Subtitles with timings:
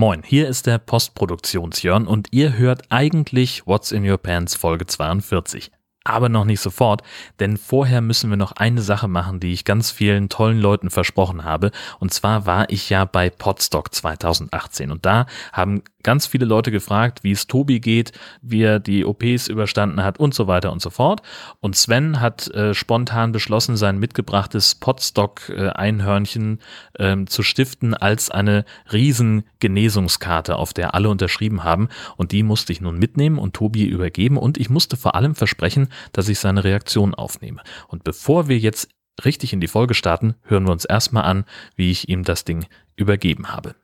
[0.00, 5.70] Moin, hier ist der Postproduktionsjörn und ihr hört eigentlich What's in Your Pants Folge 42
[6.04, 7.02] aber noch nicht sofort,
[7.40, 11.44] denn vorher müssen wir noch eine Sache machen, die ich ganz vielen tollen Leuten versprochen
[11.44, 11.70] habe.
[11.98, 17.22] Und zwar war ich ja bei Podstock 2018 und da haben ganz viele Leute gefragt,
[17.22, 18.12] wie es Tobi geht,
[18.42, 21.22] wie er die OPs überstanden hat und so weiter und so fort.
[21.60, 26.60] Und Sven hat äh, spontan beschlossen, sein mitgebrachtes Podstock-Einhörnchen
[26.94, 31.88] äh, äh, zu stiften als eine riesen Genesungskarte, auf der alle unterschrieben haben.
[32.16, 34.36] Und die musste ich nun mitnehmen und Tobi übergeben.
[34.36, 37.62] Und ich musste vor allem versprechen, dass ich seine Reaktion aufnehme.
[37.88, 38.88] Und bevor wir jetzt
[39.24, 41.44] richtig in die Folge starten, hören wir uns erstmal an,
[41.76, 42.66] wie ich ihm das Ding
[42.96, 43.74] übergeben habe.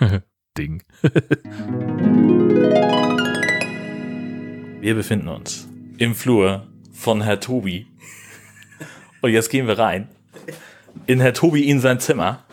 [0.58, 0.82] Ding.
[4.80, 5.68] wir befinden uns
[5.98, 7.86] im Flur von Herr Tobi.
[9.20, 10.08] Und jetzt gehen wir rein.
[11.06, 12.44] In Herr Tobi in sein Zimmer.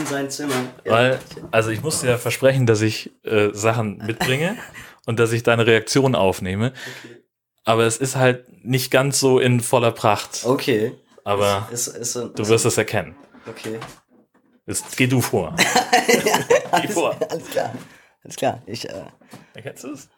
[0.00, 0.54] In sein Zimmer.
[0.84, 0.92] Ja.
[0.92, 1.18] Weil,
[1.52, 4.56] also ich musste ja versprechen, dass ich äh, Sachen mitbringe
[5.06, 6.72] und dass ich deine Reaktion aufnehme.
[7.02, 7.22] Okay.
[7.64, 10.44] Aber es ist halt nicht ganz so in voller Pracht.
[10.44, 10.94] Okay.
[11.24, 13.14] Aber ist, ist, ist, du wirst es erkennen.
[13.46, 13.78] Okay.
[14.66, 15.54] Jetzt geh du vor.
[16.24, 16.34] ja,
[16.70, 17.16] alles, Geh vor.
[17.28, 17.72] Alles klar.
[18.24, 18.62] Alles klar.
[18.66, 19.04] Ich, äh.
[19.54, 20.08] Erkennst du es?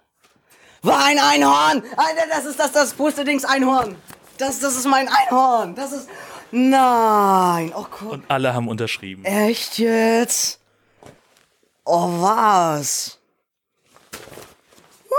[0.83, 1.83] War ein Einhorn!
[1.97, 3.97] Alter, das ist das, das Pustedings-Einhorn!
[4.37, 5.75] Das, das ist mein Einhorn!
[5.75, 6.09] Das ist.
[6.51, 7.73] Nein!
[7.75, 8.13] Oh Gott.
[8.13, 9.25] Und alle haben unterschrieben.
[9.25, 10.61] Echt jetzt?
[11.87, 13.19] Oh, was?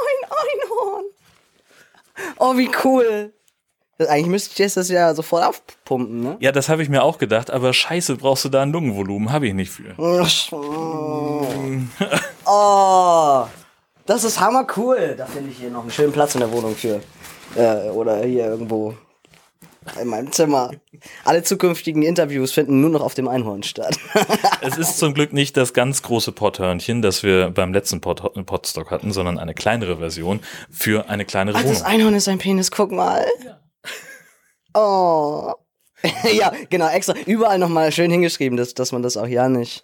[0.04, 1.06] Mein Einhorn!
[2.38, 3.34] Oh, wie cool!
[3.98, 6.38] Eigentlich müsste ich jetzt das ja sofort aufpumpen, ne?
[6.42, 9.32] Ja, das habe ich mir auch gedacht, aber scheiße, brauchst du da ein Lungenvolumen?
[9.32, 9.96] Habe ich nicht für.
[12.46, 13.46] oh,
[14.06, 15.16] das ist hammer cool.
[15.18, 17.00] Da finde ich hier noch einen schönen Platz in der Wohnung für.
[17.56, 18.96] Äh, oder hier irgendwo
[20.02, 20.72] in meinem Zimmer.
[21.24, 23.98] Alle zukünftigen Interviews finden nur noch auf dem Einhorn statt.
[24.62, 28.92] es ist zum Glück nicht das ganz große Potthörnchen, das wir beim letzten Pot Potstock
[28.92, 31.74] hatten, sondern eine kleinere Version für eine kleinere Ach, Wohnung.
[31.74, 33.26] Das Einhorn ist ein Penis, guck mal.
[33.44, 33.60] Ja.
[34.74, 35.54] Oh.
[36.34, 39.84] ja, genau, extra überall nochmal schön hingeschrieben, dass, dass man das auch ja nicht.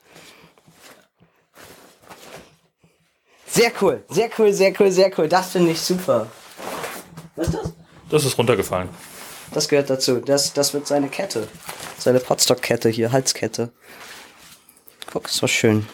[3.47, 5.27] Sehr cool, sehr cool, sehr cool, sehr cool.
[5.27, 6.27] Das finde ich super.
[7.35, 7.73] Was ist das?
[8.09, 8.89] Das ist runtergefallen.
[9.53, 10.19] Das gehört dazu.
[10.19, 11.47] Das, das wird seine Kette.
[11.97, 13.71] Seine Potstock-Kette hier, Halskette.
[15.11, 15.87] Guck, ist so schön.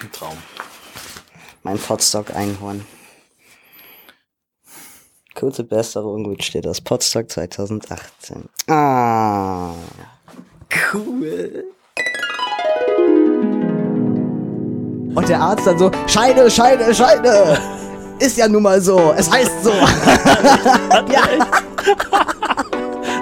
[0.00, 0.38] Ein Traum.
[1.62, 2.86] Mein Potstock-Einhorn.
[5.34, 8.48] Kurze Besserung wünscht dir das Potstock 2018.
[8.68, 9.72] Ah,
[10.92, 11.64] cool.
[15.14, 17.58] Und der Arzt dann so, Scheide, Scheide, Scheide.
[18.18, 19.12] Ist ja nun mal so.
[19.16, 19.70] Es heißt so.
[21.12, 21.22] ja.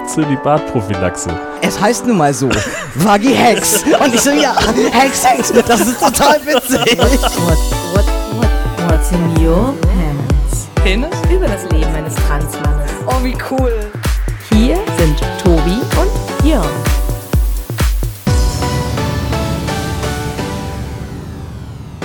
[0.07, 1.29] Zölibatprophylaxe.
[1.61, 2.49] Es heißt nun mal so.
[2.95, 3.83] Vagi Hex.
[3.83, 4.55] Und ich so, ja,
[4.91, 5.53] Hex, Hex.
[5.67, 6.97] Das ist total witzig.
[6.97, 7.57] What,
[7.93, 10.67] what, what, what's in your pants?
[10.75, 11.09] Penis?
[11.31, 12.91] Über das Leben eines Transmannes.
[13.05, 13.91] Oh, wie cool.
[14.49, 16.63] Hier sind Tobi und Jörn.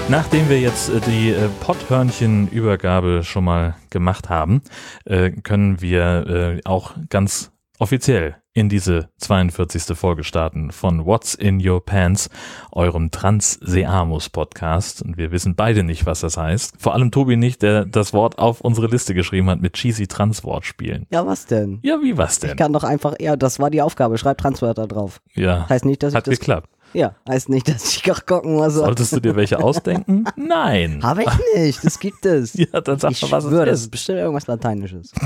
[0.09, 4.61] Nachdem wir jetzt äh, die äh, Potthörnchen-Übergabe schon mal gemacht haben,
[5.07, 7.52] äh, können wir auch ganz
[7.83, 9.99] offiziell in diese 42.
[9.99, 12.31] Folge starten von What's in Your Pants,
[12.71, 15.03] eurem Trans-Seamus-Podcast.
[15.03, 16.75] Und wir wissen beide nicht, was das heißt.
[16.79, 21.09] Vor allem Tobi nicht, der das Wort auf unsere Liste geschrieben hat mit cheesy Trans-Wortspielen.
[21.11, 21.81] Ja, was denn?
[21.83, 22.51] Ja, wie was denn?
[22.51, 25.21] Ich kann doch einfach, ja, das war die Aufgabe, schreib Transwörter drauf.
[25.35, 25.69] Ja.
[25.69, 26.71] Heißt nicht, dass Hat ich das, geklappt.
[26.93, 28.75] Ja, heißt nicht, dass ich auch gucken muss.
[28.75, 30.23] Solltest du dir welche ausdenken?
[30.37, 31.03] Nein.
[31.03, 32.55] Habe ich nicht, das gibt es.
[32.55, 33.85] ja, dann sag ich mal, was schwöre, es das ist.
[33.87, 35.13] ist bestimmt irgendwas Lateinisches.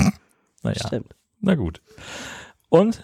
[0.63, 1.15] Naja, Stimmt.
[1.41, 1.81] na gut.
[2.69, 3.03] Und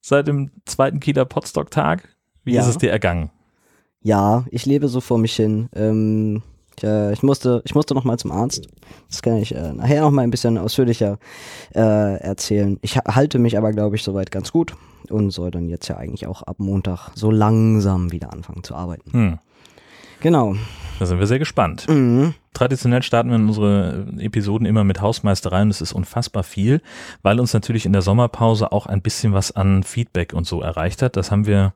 [0.00, 2.08] seit dem zweiten Kieler Potstock-Tag,
[2.44, 2.62] wie Ja.
[2.62, 3.30] ist es dir ergangen?
[4.00, 5.68] Ja, ich lebe so vor mich hin.
[5.74, 6.42] Ähm,
[6.76, 8.68] ich, äh, ich musste, ich musste noch mal zum Arzt.
[9.08, 11.18] Das kann ich äh, nachher noch mal ein bisschen ausführlicher
[11.74, 11.80] äh,
[12.20, 12.78] erzählen.
[12.82, 14.76] Ich ha- halte mich aber, glaube ich, soweit ganz gut
[15.10, 19.12] und soll dann jetzt ja eigentlich auch ab Montag so langsam wieder anfangen zu arbeiten.
[19.12, 19.38] Hm,
[20.20, 20.54] Genau.
[20.98, 21.88] Da sind wir sehr gespannt.
[21.88, 22.34] Mhm.
[22.54, 25.68] Traditionell starten wir unsere Episoden immer mit Hausmeistereien.
[25.68, 26.80] Das ist unfassbar viel,
[27.22, 31.02] weil uns natürlich in der Sommerpause auch ein bisschen was an Feedback und so erreicht
[31.02, 31.16] hat.
[31.16, 31.74] Das haben wir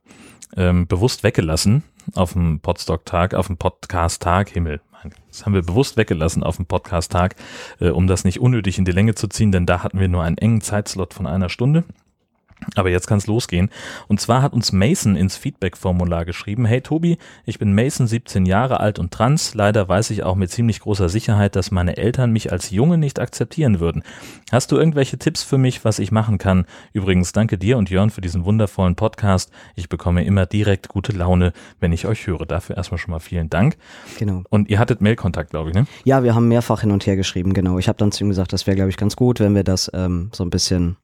[0.57, 1.83] ähm, bewusst weggelassen
[2.15, 4.51] auf dem Podstock-Tag, auf dem Podcast-Tag.
[4.51, 4.81] Himmel,
[5.29, 7.37] das haben wir bewusst weggelassen auf dem Podcast-Tag,
[7.81, 10.23] äh, um das nicht unnötig in die Länge zu ziehen, denn da hatten wir nur
[10.23, 11.85] einen engen Zeitslot von einer Stunde.
[12.75, 13.71] Aber jetzt kann es losgehen.
[14.09, 18.81] Und zwar hat uns Mason ins Feedback-Formular geschrieben, hey Tobi, ich bin Mason, 17 Jahre
[18.81, 19.55] alt und trans.
[19.55, 23.19] Leider weiß ich auch mit ziemlich großer Sicherheit, dass meine Eltern mich als Junge nicht
[23.19, 24.03] akzeptieren würden.
[24.51, 26.67] Hast du irgendwelche Tipps für mich, was ich machen kann?
[26.93, 29.51] Übrigens, danke dir und Jörn für diesen wundervollen Podcast.
[29.75, 32.47] Ich bekomme immer direkt gute Laune, wenn ich euch höre.
[32.47, 33.77] Dafür erstmal schon mal vielen Dank.
[34.19, 34.43] Genau.
[34.51, 35.87] Und ihr hattet Mailkontakt, glaube ich, ne?
[36.05, 37.79] Ja, wir haben mehrfach hin und her geschrieben, genau.
[37.79, 39.91] Ich habe dann zu ihm gesagt, das wäre, glaube ich, ganz gut, wenn wir das
[39.95, 40.97] ähm, so ein bisschen,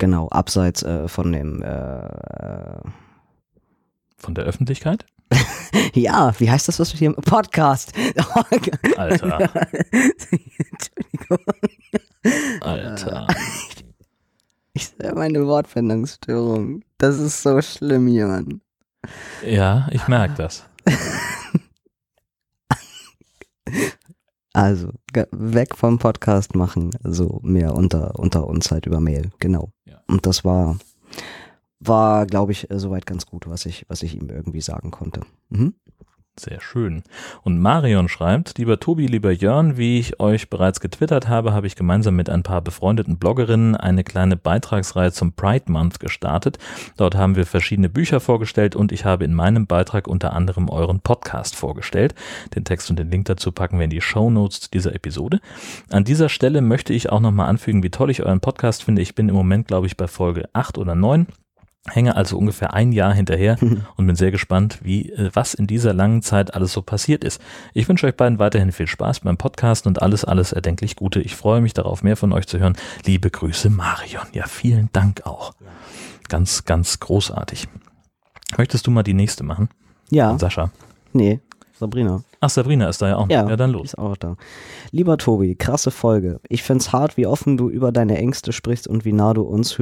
[0.00, 2.80] genau, abseits äh, von dem, äh,
[4.16, 5.06] Von der Öffentlichkeit?
[5.94, 7.92] ja, wie heißt das, was wir hier im Podcast?
[8.96, 9.40] Alter,
[9.92, 11.38] Entschuldigung.
[12.60, 13.28] Alter.
[14.72, 16.82] Ich sehe meine Wortfindungsstörung.
[16.98, 18.60] Das ist so schlimm, Jörn.
[19.46, 20.64] Ja, ich merke das.
[24.52, 24.92] Also,
[25.30, 29.70] weg vom Podcast machen, so mehr unter, unter uns halt über Mail, genau.
[30.10, 30.76] Und das war,
[31.78, 35.20] war, glaube ich, äh, soweit ganz gut, was ich, was ich ihm irgendwie sagen konnte.
[35.50, 35.74] Mhm.
[36.38, 37.02] Sehr schön.
[37.42, 41.76] Und Marion schreibt, lieber Tobi, lieber Jörn, wie ich euch bereits getwittert habe, habe ich
[41.76, 46.58] gemeinsam mit ein paar befreundeten Bloggerinnen eine kleine Beitragsreihe zum Pride Month gestartet.
[46.96, 51.00] Dort haben wir verschiedene Bücher vorgestellt und ich habe in meinem Beitrag unter anderem euren
[51.00, 52.14] Podcast vorgestellt.
[52.54, 55.40] Den Text und den Link dazu packen wir in die Show Notes dieser Episode.
[55.90, 59.02] An dieser Stelle möchte ich auch nochmal anfügen, wie toll ich euren Podcast finde.
[59.02, 61.26] Ich bin im Moment, glaube ich, bei Folge 8 oder 9.
[61.90, 63.56] Hänge also ungefähr ein Jahr hinterher
[63.96, 67.40] und bin sehr gespannt, wie, äh, was in dieser langen Zeit alles so passiert ist.
[67.74, 71.20] Ich wünsche euch beiden weiterhin viel Spaß beim Podcast und alles, alles erdenklich Gute.
[71.20, 72.76] Ich freue mich darauf, mehr von euch zu hören.
[73.04, 74.26] Liebe Grüße, Marion.
[74.32, 75.52] Ja, vielen Dank auch.
[76.28, 77.68] Ganz, ganz großartig.
[78.56, 79.68] Möchtest du mal die nächste machen?
[80.10, 80.70] Ja, Sascha.
[81.12, 81.40] nee,
[81.78, 82.22] Sabrina.
[82.40, 83.28] Ach, Sabrina ist da ja auch.
[83.28, 83.88] Ja, Ja, dann los.
[83.88, 84.36] Ist auch da.
[84.92, 86.40] Lieber Tobi, krasse Folge.
[86.48, 89.78] Ich find's hart, wie offen du über deine Ängste sprichst und wie nah du uns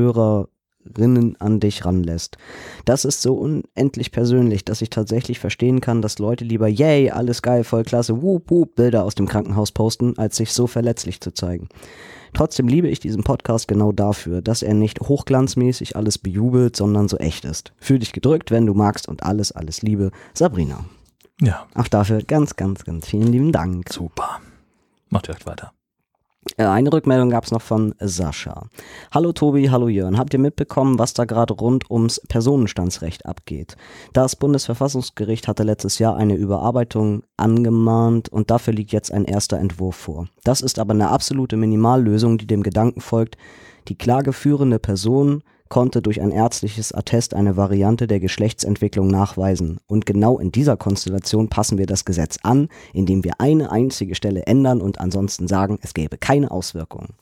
[0.85, 2.37] Hörerinnen an dich ranlässt.
[2.85, 7.43] Das ist so unendlich persönlich, dass ich tatsächlich verstehen kann, dass Leute lieber yay, alles
[7.43, 11.33] geil, voll klasse, wup, wup, Bilder aus dem Krankenhaus posten, als sich so verletzlich zu
[11.33, 11.69] zeigen.
[12.35, 17.17] Trotzdem liebe ich diesen Podcast genau dafür, dass er nicht hochglanzmäßig alles bejubelt, sondern so
[17.17, 17.73] echt ist.
[17.79, 20.11] Fühl dich gedrückt, wenn du magst und alles, alles Liebe.
[20.35, 20.85] Sabrina.
[21.41, 23.93] Ja, Auch dafür ganz, ganz, ganz vielen lieben Dank.
[23.93, 24.41] super.
[25.09, 25.73] Macht direkt weiter.
[26.57, 28.67] Äh, Eine Rückmeldung gab es noch von Sascha.
[29.13, 30.19] Hallo Tobi, hallo Jörn.
[30.19, 33.77] Habt ihr mitbekommen, was da gerade rund ums Personenstandsrecht abgeht?
[34.13, 39.97] Das Bundesverfassungsgericht hatte letztes Jahr eine Überarbeitung angemahnt und dafür liegt jetzt ein erster Entwurf
[39.97, 40.29] vor.
[40.45, 43.37] Das ist aber eine absolute Minimallösung, die dem Gedanken folgt,
[43.89, 49.79] die klageführende Person konnte durch ein ärztliches Attest eine Variante der Geschlechtsentwicklung nachweisen.
[49.87, 54.47] Und genau in dieser Konstellation passen wir das Gesetz an, indem wir eine einzige Stelle
[54.47, 57.15] ändern und ansonsten sagen, es gäbe keine Auswirkungen.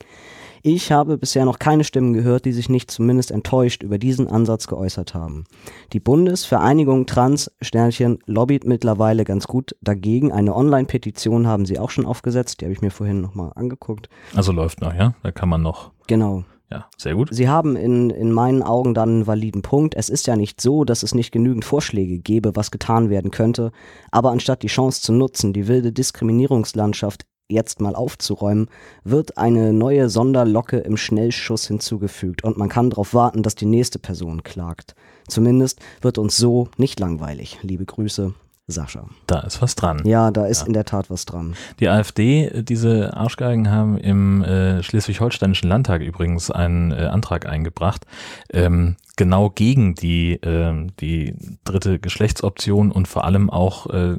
[0.63, 4.67] Ich habe bisher noch keine Stimmen gehört, die sich nicht zumindest enttäuscht über diesen Ansatz
[4.67, 5.45] geäußert haben.
[5.93, 10.31] Die Bundesvereinigung Trans Sternchen lobbyt mittlerweile ganz gut dagegen.
[10.31, 14.09] Eine Online-Petition haben sie auch schon aufgesetzt, die habe ich mir vorhin nochmal angeguckt.
[14.35, 15.13] Also läuft noch, ja?
[15.23, 15.91] Da kann man noch.
[16.07, 16.43] Genau.
[16.69, 17.29] Ja, sehr gut.
[17.31, 19.95] Sie haben in, in meinen Augen dann einen validen Punkt.
[19.95, 23.71] Es ist ja nicht so, dass es nicht genügend Vorschläge gäbe, was getan werden könnte.
[24.11, 28.69] Aber anstatt die Chance zu nutzen, die wilde Diskriminierungslandschaft jetzt mal aufzuräumen,
[29.05, 33.99] wird eine neue Sonderlocke im Schnellschuss hinzugefügt und man kann darauf warten, dass die nächste
[33.99, 34.95] Person klagt.
[35.29, 37.59] Zumindest wird uns so nicht langweilig.
[37.61, 38.33] Liebe Grüße,
[38.69, 39.05] Sascha.
[39.27, 40.01] Da ist was dran.
[40.03, 40.67] Ja, da ist Ja.
[40.67, 41.55] in der Tat was dran.
[41.79, 48.05] Die AfD, äh, diese Arschgeigen haben im äh, Schleswig-Holsteinischen Landtag übrigens einen äh, Antrag eingebracht,
[48.51, 51.33] ähm, genau gegen die, ähm, die
[51.63, 54.17] dritte Geschlechtsoption und vor allem auch äh,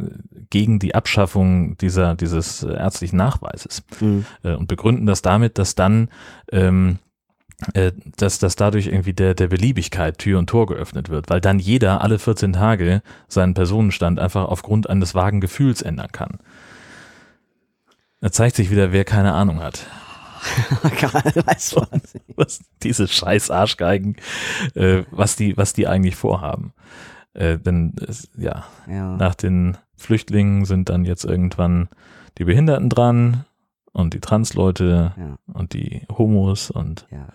[0.49, 4.25] gegen die Abschaffung dieser, dieses äh, ärztlichen Nachweises Mhm.
[4.45, 6.09] äh, und begründen das damit, dass dann
[6.51, 7.08] ähm, äh,
[8.17, 12.03] dass, dass dadurch irgendwie der, der Beliebigkeit Tür und Tor geöffnet wird, weil dann jeder
[12.03, 16.39] alle 14 Tage seinen Personenstand einfach aufgrund eines vagen Gefühls ändern kann.
[18.21, 19.87] Da zeigt sich wieder, wer keine Ahnung hat.
[21.35, 21.75] du was?
[22.37, 24.17] Was diese scheiß Arschgeigen,
[24.75, 26.73] äh, was die, was die eigentlich vorhaben.
[27.35, 29.17] Äh, denn es, ja, Ja.
[29.17, 31.89] nach den Flüchtlingen sind dann jetzt irgendwann
[32.39, 33.45] die Behinderten dran
[33.99, 37.29] und die Transleute Ja, und die Homos und ja,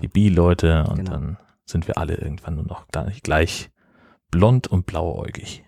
[0.00, 1.10] die Bi-Leute und Genau.
[1.10, 3.70] dann sind wir alle irgendwann nur noch gleich, gleich
[4.30, 5.62] blond und blauäugig.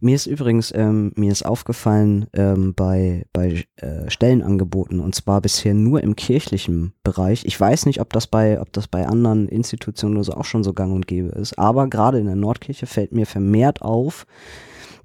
[0.00, 5.72] Mir ist übrigens, ähm, mir ist aufgefallen ähm, bei, bei äh, Stellenangeboten und zwar bisher
[5.72, 7.44] nur im kirchlichen Bereich.
[7.46, 10.64] Ich weiß nicht, ob das bei, ob das bei anderen Institutionen oder so auch schon
[10.64, 14.26] so gang und gäbe ist, aber gerade in der Nordkirche fällt mir vermehrt auf,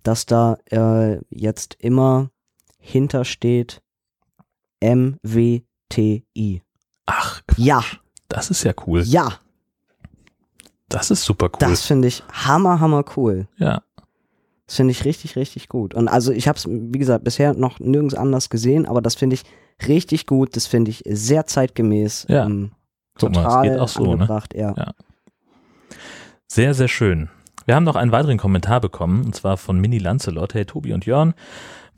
[0.03, 2.29] dass da äh, jetzt immer
[2.79, 3.81] hintersteht
[4.81, 6.61] MWTI.
[7.05, 7.83] Ach, Ja,
[8.27, 9.01] Das ist ja cool.
[9.03, 9.33] Ja,
[10.87, 11.59] Das ist super cool.
[11.59, 13.47] das finde ich hammer, hammer cool.
[13.57, 13.81] ja.
[14.67, 15.95] Das finde ich richtig, richtig gut.
[15.95, 19.33] Und also ich habe es, wie gesagt, bisher noch nirgends anders gesehen, aber das finde
[19.33, 19.43] ich
[19.87, 20.55] richtig gut.
[20.55, 22.27] Das finde ich sehr zeitgemäß.
[22.29, 22.45] Ja.
[22.45, 22.71] ähm,
[23.19, 24.11] Guck mal, es geht auch so, ne?
[24.11, 24.75] angebracht, ja.
[24.77, 24.91] Ja.
[26.47, 27.29] Sehr, sehr schön.
[27.65, 30.53] Wir haben noch einen weiteren Kommentar bekommen, und zwar von Mini Lancelot.
[30.53, 31.33] Hey Tobi und Jörn.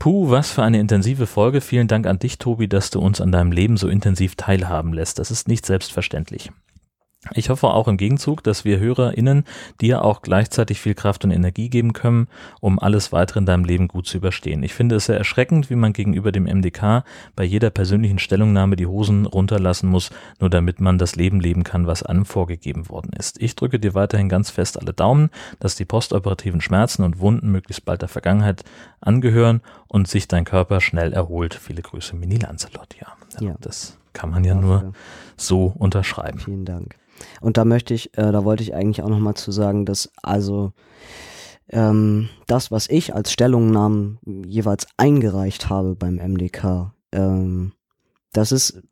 [0.02, 1.60] Puh, was für eine intensive Folge.
[1.60, 5.20] Vielen Dank an dich, Tobi, dass du uns an deinem Leben so intensiv teilhaben lässt.
[5.20, 6.50] Das ist nicht selbstverständlich.
[7.34, 9.44] Ich hoffe auch im Gegenzug, dass wir HörerInnen
[9.80, 12.26] dir auch gleichzeitig viel Kraft und Energie geben können,
[12.60, 14.64] um alles weitere in deinem Leben gut zu überstehen.
[14.64, 17.04] Ich finde es sehr erschreckend, wie man gegenüber dem MDK
[17.36, 20.10] bei jeder persönlichen Stellungnahme die Hosen runterlassen muss,
[20.40, 23.40] nur damit man das Leben leben kann, was einem vorgegeben worden ist.
[23.40, 27.84] Ich drücke dir weiterhin ganz fest alle Daumen, dass die postoperativen Schmerzen und Wunden möglichst
[27.84, 28.64] bald der Vergangenheit
[29.00, 31.54] angehören und sich dein Körper schnell erholt.
[31.54, 32.96] Viele Grüße, Mini Lancelot.
[33.00, 33.54] Ja, Ja.
[33.60, 34.92] das kann man ja nur
[35.36, 36.40] so unterschreiben.
[36.40, 36.96] Vielen Dank.
[37.40, 40.72] Und da möchte ich, äh, da wollte ich eigentlich auch nochmal zu sagen, dass also
[41.68, 47.72] ähm, das, was ich als Stellungnahmen jeweils eingereicht habe beim MDK, ähm,
[48.32, 48.82] das ist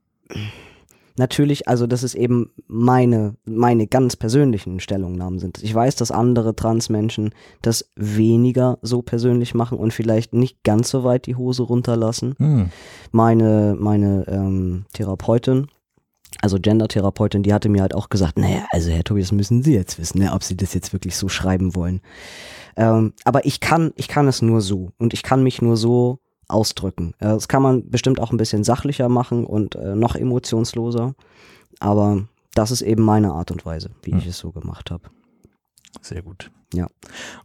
[1.20, 5.62] natürlich, also dass es eben meine, meine ganz persönlichen Stellungnahmen sind.
[5.62, 11.04] Ich weiß, dass andere Transmenschen das weniger so persönlich machen und vielleicht nicht ganz so
[11.04, 12.70] weit die Hose runterlassen Hm.
[13.12, 15.68] meine, meine ähm, Therapeutin,
[16.42, 19.98] also Gender-Therapeutin, die hatte mir halt auch gesagt, naja, also Herr Tobias, müssen Sie jetzt
[19.98, 22.00] wissen, ne, ob Sie das jetzt wirklich so schreiben wollen.
[22.76, 26.18] Ähm, aber ich kann, ich kann es nur so und ich kann mich nur so
[26.48, 27.14] ausdrücken.
[27.18, 31.14] Äh, Das kann man bestimmt auch ein bisschen sachlicher machen und äh, noch emotionsloser,
[31.80, 34.18] aber das ist eben meine Art und Weise, wie Hm.
[34.18, 35.04] ich es so gemacht habe.
[36.02, 36.50] Sehr gut.
[36.72, 36.86] Ja.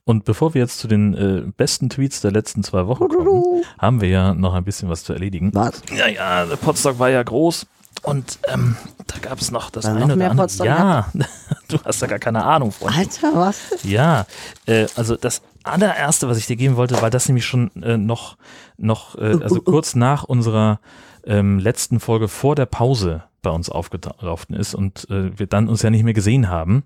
[0.04, 4.00] Und bevor wir jetzt zu den äh, besten Tweets der letzten zwei Wochen kommen, haben
[4.00, 5.50] wir ja noch ein bisschen was zu erledigen.
[5.54, 5.82] Was?
[5.98, 7.66] Ja, ja, der Potsdok war ja groß
[8.06, 8.76] und ähm,
[9.08, 10.48] da gab es noch das War eine noch oder mehr andere.
[10.48, 10.68] Potsdok?
[10.68, 11.12] Ja,
[11.68, 12.94] du hast da gar keine Ahnung von.
[12.94, 13.58] Alter, was?
[13.84, 14.26] Ja,
[14.66, 18.38] äh, also das allererste, was ich dir geben wollte, weil das nämlich schon äh, noch,
[18.78, 20.80] noch äh, also kurz nach unserer
[21.26, 25.82] ähm, letzten Folge vor der Pause bei uns aufgelaufen ist und äh, wir dann uns
[25.82, 26.84] ja nicht mehr gesehen haben,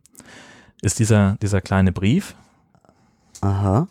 [0.81, 2.35] ist dieser, dieser kleine Brief.
[3.41, 3.87] Aha.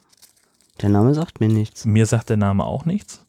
[0.80, 1.85] Der Name sagt mir nichts.
[1.85, 3.25] Mir sagt der Name auch nichts.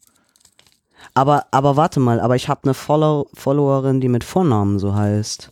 [1.14, 5.50] Aber, aber warte mal, aber ich habe eine Follow Followerin, die mit Vornamen so heißt.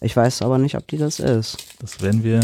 [0.00, 1.56] Ich weiß aber nicht, ob die das ist.
[1.80, 2.40] Das werden wir,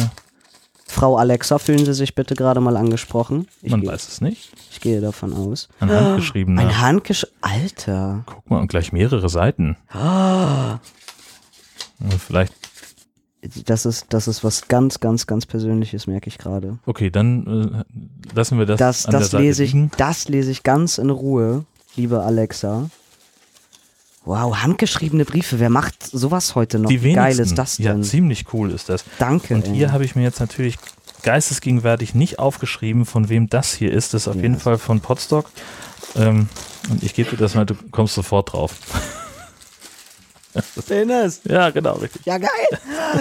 [0.87, 3.47] Frau Alexa, fühlen Sie sich bitte gerade mal angesprochen?
[3.63, 4.51] Ich, man weiß es nicht.
[4.71, 5.69] ich gehe davon aus.
[5.81, 6.61] Ein handgeschriebener.
[6.63, 7.27] Ein Handgesch...
[7.41, 8.25] Alter.
[8.27, 9.77] Guck mal, und gleich mehrere Seiten.
[9.91, 10.79] Ah,
[12.27, 12.53] vielleicht,
[13.67, 16.79] Das ist, das ist was ganz, ganz, ganz Persönliches, merke ich gerade.
[16.87, 19.91] okay, dann äh, lassen wir das, Das, an der das, Seite lese ich, liegen.
[19.97, 21.65] das lese ich ganz in Ruhe,
[21.97, 22.89] liebe Alexa.
[24.25, 25.61] Wow, handgeschriebene Briefe.
[25.61, 26.89] Wer macht sowas heute noch?
[26.89, 27.43] Die Wie geil wenigsten.
[27.45, 28.03] ist das Ja, denn?
[28.05, 29.05] ziemlich cool ist das.
[29.19, 29.55] Danke.
[29.55, 29.75] Und ey.
[29.75, 30.77] hier habe ich mir jetzt natürlich
[31.23, 34.15] geistesgegenwärtig nicht aufgeschrieben, von wem das hier ist.
[34.15, 34.43] Das ist auf Ja.
[34.43, 35.51] jeden Fall von Potstock.
[36.17, 36.49] Ähm,
[36.91, 38.77] und ich gebe dir das mal, du kommst sofort drauf.
[40.89, 41.41] Penis.
[41.45, 42.25] Ja, genau, richtig.
[42.25, 42.49] Ja, geil.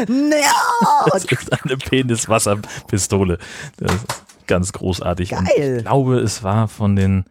[0.07, 1.09] no.
[1.11, 3.39] Das ist eine Peniswasserpistole.
[3.77, 4.05] Das ist
[4.47, 5.33] ganz großartig.
[5.33, 5.77] Und Geil.
[5.79, 7.25] ich glaube, es war von den,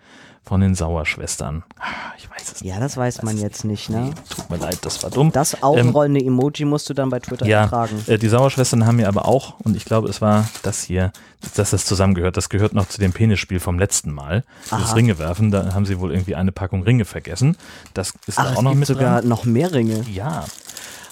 [0.53, 1.63] von den Sauerschwestern.
[1.81, 1.85] Ah,
[2.19, 2.71] Ich weiß es nicht.
[2.75, 4.11] Ja, das weiß man jetzt nicht, ne?
[4.29, 5.33] Tut mir leid, das war dumm.
[5.33, 8.05] Das augenrollende Emoji musst du dann bei Twitter ja, ertragen.
[8.07, 11.11] äh, die Sauerschwestern haben mir aber auch, und ich glaube, es war das hier,
[11.55, 12.37] dass das zusammengehört.
[12.37, 14.45] Das gehört noch zu dem Penisspiel vom letzten Mal.
[14.69, 14.93] Das Aha.
[14.93, 17.57] Ringe werfen, da haben sie wohl irgendwie eine Packung Ringe vergessen.
[17.95, 19.29] Das ist Ach, da auch es noch gibt mit sogar dran.
[19.29, 20.05] noch mehr Ringe.
[20.13, 20.45] Ja.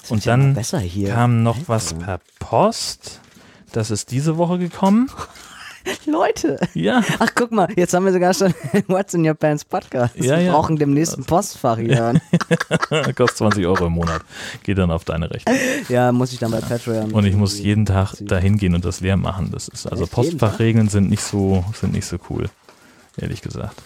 [0.02, 1.14] Das Und ja dann besser hier.
[1.14, 3.20] kam noch was per Post.
[3.72, 5.08] Das ist diese Woche gekommen.
[6.06, 6.58] Leute.
[6.74, 7.02] Ja.
[7.18, 8.52] Ach, guck mal, jetzt haben wir sogar schon
[8.88, 10.16] What's in Your Pants Podcast.
[10.16, 10.52] Ja, wir ja.
[10.52, 12.20] brauchen demnächst ein Postfach hier.
[13.16, 14.22] Kostet 20 Euro im Monat.
[14.62, 15.56] Geht dann auf deine Rechnung.
[15.88, 17.12] ja, muss ich dann bei Patreon.
[17.12, 19.50] Und ich muss jeden Tag dahin gehen und das leer machen.
[19.52, 22.48] Das ist also Echt, Postfachregeln sind nicht so sind nicht so cool,
[23.16, 23.82] ehrlich gesagt.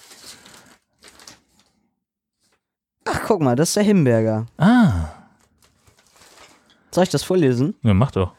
[3.06, 4.46] Ach, guck mal, das ist der Himberger.
[4.58, 5.08] Ah,
[6.90, 7.74] Soll ich das vorlesen?
[7.82, 8.32] ja, mach doch.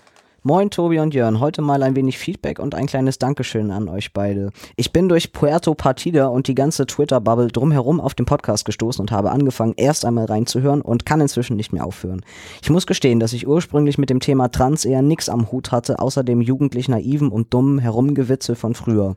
[0.47, 4.13] Moin Tobi und Jörn, heute mal ein wenig Feedback und ein kleines Dankeschön an euch
[4.13, 4.51] beide.
[4.75, 9.11] Ich bin durch Puerto Partida und die ganze Twitter-Bubble drumherum auf den Podcast gestoßen und
[9.11, 12.21] habe angefangen, erst einmal reinzuhören und kann inzwischen nicht mehr aufhören.
[12.61, 15.97] Ich muss gestehen, dass ich ursprünglich mit dem Thema Trans eher nix am Hut hatte,
[15.97, 19.15] außer dem jugendlich naiven und dummen Herumgewitzel von früher.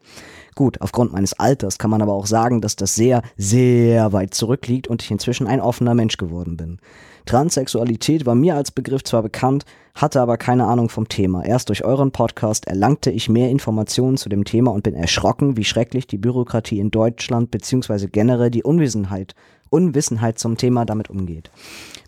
[0.55, 4.89] Gut, aufgrund meines Alters kann man aber auch sagen, dass das sehr, sehr weit zurückliegt
[4.89, 6.79] und ich inzwischen ein offener Mensch geworden bin.
[7.27, 9.67] Transsexualität war mir als Begriff zwar bekannt,
[10.01, 11.45] hatte aber keine Ahnung vom Thema.
[11.45, 15.65] Erst durch euren Podcast erlangte ich mehr Informationen zu dem Thema und bin erschrocken, wie
[15.65, 18.07] schrecklich die Bürokratie in Deutschland bzw.
[18.07, 19.35] generell die Unwissenheit,
[19.71, 21.51] Unwissenheit zum Thema damit umgeht.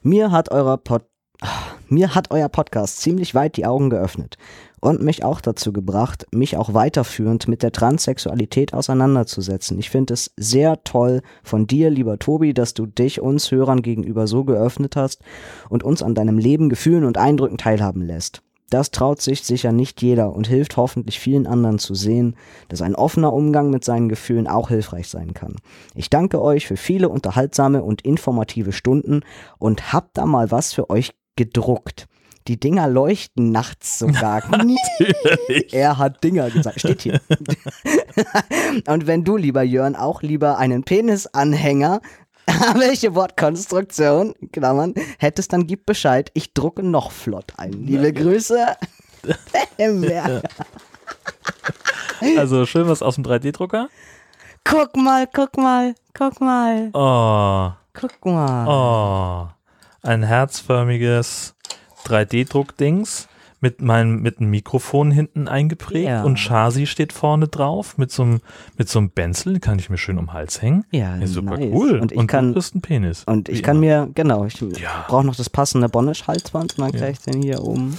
[0.02, 1.04] Mir hat euer Pod
[1.88, 4.36] Mir hat euer Podcast ziemlich weit die Augen geöffnet
[4.80, 9.78] und mich auch dazu gebracht, mich auch weiterführend mit der Transsexualität auseinanderzusetzen.
[9.78, 14.26] Ich finde es sehr toll von dir, lieber Tobi, dass du dich uns Hörern gegenüber
[14.26, 15.22] so geöffnet hast
[15.68, 18.42] und uns an deinem Leben, Gefühlen und Eindrücken teilhaben lässt.
[18.70, 22.36] Das traut sich sicher nicht jeder und hilft hoffentlich vielen anderen zu sehen,
[22.68, 25.56] dass ein offener Umgang mit seinen Gefühlen auch hilfreich sein kann.
[25.96, 29.22] Ich danke euch für viele unterhaltsame und informative Stunden
[29.58, 32.06] und hab da mal was für euch gedruckt.
[32.50, 34.42] Die Dinger leuchten nachts sogar.
[35.70, 36.80] er hat Dinger gesagt.
[36.80, 37.20] Steht hier.
[38.88, 42.00] und wenn du, lieber Jörn, auch lieber einen Penisanhänger
[42.74, 46.32] welche Wortkonstruktion, Klammern, hättest, dann gib Bescheid.
[46.34, 47.70] Ich drucke noch flott ein.
[47.72, 48.66] Liebe Grüße.
[52.36, 53.88] Also schön was aus dem 3D-Drucker.
[54.64, 58.66] guck mal, guck mal, guck mal, Oh, guck mal.
[58.66, 59.48] oh.
[60.02, 61.54] Ein herzförmiges
[62.10, 63.28] 3D-Druck-Dings
[63.62, 66.22] mit meinem mit einem Mikrofon hinten eingeprägt Ja.
[66.22, 68.40] und Chasi steht vorne drauf mit so einem
[68.78, 70.84] mit so einem Benzel, den kann ich mir schön um den Hals hängen.
[70.92, 71.68] Ja, Ja, super nice.
[71.72, 71.98] cool.
[71.98, 73.24] Und ich kann- du kriegst einen Penis.
[73.26, 74.06] Und ich kann immer.
[74.06, 75.04] mir, genau, ich Ja.
[75.08, 76.98] brauche noch das passende Bonnisch-Halsband und dann Ja.
[77.06, 77.98] kriege ich den hier oben.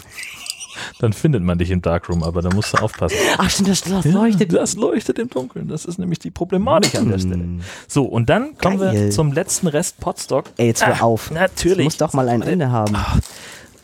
[0.99, 3.17] Dann findet man dich im Darkroom, aber da musst du aufpassen.
[3.37, 4.53] Ach stimmt, das, das leuchtet.
[4.53, 5.67] Das leuchtet im Dunkeln.
[5.67, 7.35] Das ist nämlich die Problematik an der Stelle.
[7.35, 7.61] Hm.
[7.87, 9.11] So, und dann kommen wir Geil.
[9.11, 10.45] zum letzten Rest Potstock.
[10.57, 11.25] Ey, jetzt hör auf.
[11.27, 11.83] Das Natürlich.
[11.83, 12.95] muss doch mal ein Ende haben.
[12.95, 13.03] Und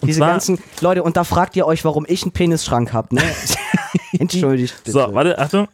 [0.07, 3.21] Diese zwar, ganzen Leute, und da fragt ihr euch, warum ich einen Penisschrank hab, ne?
[4.19, 4.91] Entschuldigt bitte.
[4.91, 5.67] so, warte, Achtung.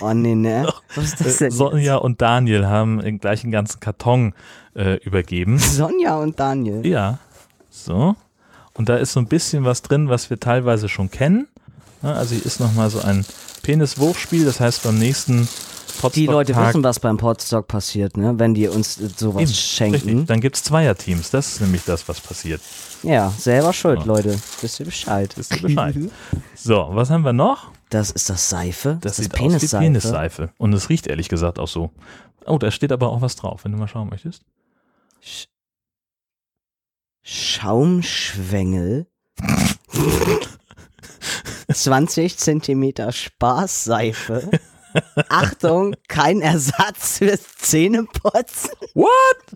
[0.00, 0.68] Oh nee, ne?
[0.94, 1.50] Was ist das denn?
[1.50, 4.34] Sonja und Daniel haben den gleichen ganzen Karton
[4.74, 5.58] äh, übergeben.
[5.58, 6.86] Sonja und Daniel.
[6.86, 7.18] Ja,
[7.70, 8.16] so.
[8.74, 11.48] Und da ist so ein bisschen was drin, was wir teilweise schon kennen.
[12.02, 13.24] Also hier ist nochmal so ein
[13.62, 14.44] Peniswurfspiel.
[14.44, 15.46] Das heißt, beim nächsten
[15.92, 18.34] Potstock Die Leute Tag wissen, was beim Podstock passiert, ne?
[18.38, 19.94] Wenn die uns sowas Eben, schenken.
[20.08, 20.26] Richtig.
[20.26, 21.30] Dann gibt es Zweierteams.
[21.30, 22.60] Das ist nämlich das, was passiert.
[23.02, 24.04] Ja, selber schuld, Ja.
[24.06, 24.38] Leute.
[24.60, 25.32] Wisst ihr Bescheid?
[25.36, 25.94] Wisst ihr Bescheid.
[26.54, 27.70] So, was haben wir noch?
[27.90, 28.98] Das ist das Seife?
[29.00, 29.82] Das, ist aus wie Penisseife.
[29.84, 30.50] Penisseife.
[30.58, 31.90] Und es riecht ehrlich gesagt auch so.
[32.46, 34.42] Oh, da steht aber auch was drauf, wenn du mal schauen möchtest.
[35.20, 35.46] Sch
[37.22, 39.06] Schaumschwengel.
[41.72, 44.50] 20 Zentimeter Spaßseife.
[45.28, 48.70] Achtung, kein Ersatz fürs Zähneputzen.
[48.94, 49.08] What?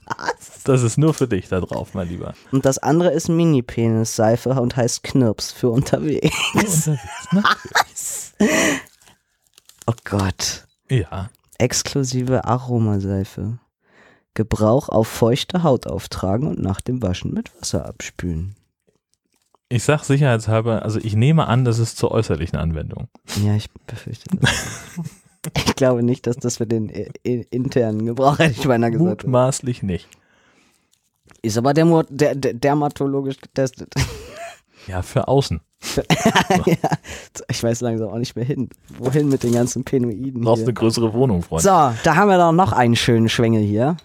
[0.07, 0.63] Was?
[0.65, 2.35] Das ist nur für dich da drauf, mein Lieber.
[2.53, 6.91] Und das andere ist Mini-Penis-Seife und heißt Knirps für unterwegs.
[7.33, 7.43] Ne?
[9.87, 10.67] Oh Gott.
[10.89, 11.31] Ja.
[11.59, 13.59] Exklusive Aromaseife.
[14.35, 18.55] Gebrauch auf feuchte Haut auftragen und nach dem Waschen mit Wasser abspülen.
[19.69, 23.09] Ich sag sicherheitshalber, also ich nehme an, das ist zur äußerlichen Anwendung.
[23.43, 24.51] Ja, ich befürchte das.
[25.55, 27.11] ich glaube nicht, dass das für den äh,
[27.51, 29.25] internen Gebrauch, hätte ich beinahe gesagt.
[29.25, 30.09] Mutmaßlich nicht.
[31.43, 33.93] Ist aber dermo der, der, dermatologisch getestet.
[34.87, 35.61] Ja, für außen.
[36.67, 36.91] ja,
[37.49, 38.69] ich weiß langsam auch nicht mehr hin.
[38.99, 41.63] Wohin mit den ganzen Penoiden Du brauchst eine größere Wohnung, Freund.
[41.63, 43.97] So, da haben wir doch noch einen schönen Schwengel hier.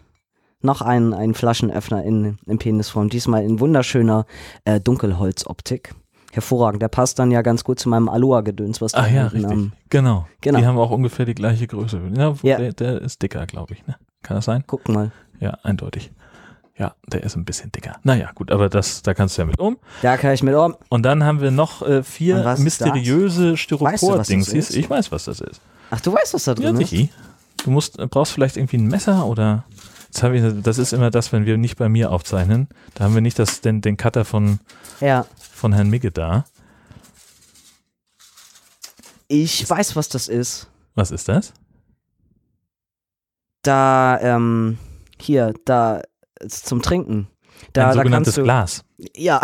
[0.62, 3.10] Noch einen, einen Flaschenöffner in, in Penisform.
[3.10, 4.25] Diesmal in wunderschöner
[4.65, 5.93] äh, Dunkelholzoptik.
[6.32, 6.82] Hervorragend.
[6.82, 9.52] Der passt dann ja ganz gut zu meinem Aloha-Gedöns, was da Ach ja, richtig.
[9.52, 10.28] am- genau.
[10.41, 10.60] Genau.
[10.60, 12.00] Die haben auch ungefähr die gleiche Größe.
[12.15, 12.58] Ja, Ja.
[12.58, 13.86] Der, der ist dicker, glaube ich.
[13.88, 13.96] Ne?
[14.24, 14.63] Kann das sein?
[14.67, 15.12] Guck mal.
[15.39, 16.12] Ja, eindeutig.
[16.78, 17.98] Ja, der ist ein bisschen dicker.
[18.04, 19.78] Naja, gut, aber das, da kannst du ja mit um.
[20.02, 20.76] Da kann ich mit um.
[20.89, 24.76] Und dann haben wir noch äh, vier ist mysteriöse Weißt du, ist?
[24.76, 25.62] ich weiß, was das ist.
[25.91, 26.91] Ach, du weißt, was da Ja, drin ist?
[26.91, 27.10] Michi.
[27.63, 29.65] Du musst, äh, brauchst vielleicht irgendwie ein Messer oder.
[30.08, 32.67] Jetzt hab ich, das ist immer das, wenn wir nicht bei mir aufzeichnen.
[32.96, 34.60] Da haben wir nicht das, den, den Cutter von,
[35.00, 35.26] Ja.
[35.62, 36.45] Von Herrn Migge da.
[39.28, 40.67] Ich weiß, was das ist.
[40.95, 41.54] Was ist das?
[43.62, 44.80] Da, ähm,
[45.19, 46.02] hier, da,
[46.47, 47.28] zum Trinken.
[47.74, 48.84] Da, ein da sogenanntes du, Glas.
[49.15, 49.39] Ja.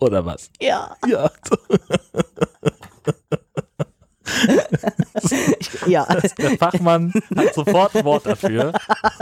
[0.00, 0.50] Oder was?
[0.60, 0.96] ja.
[1.06, 1.30] Ja.
[5.86, 6.04] Ja.
[6.38, 8.72] Der Fachmann hat sofort ein Wort dafür.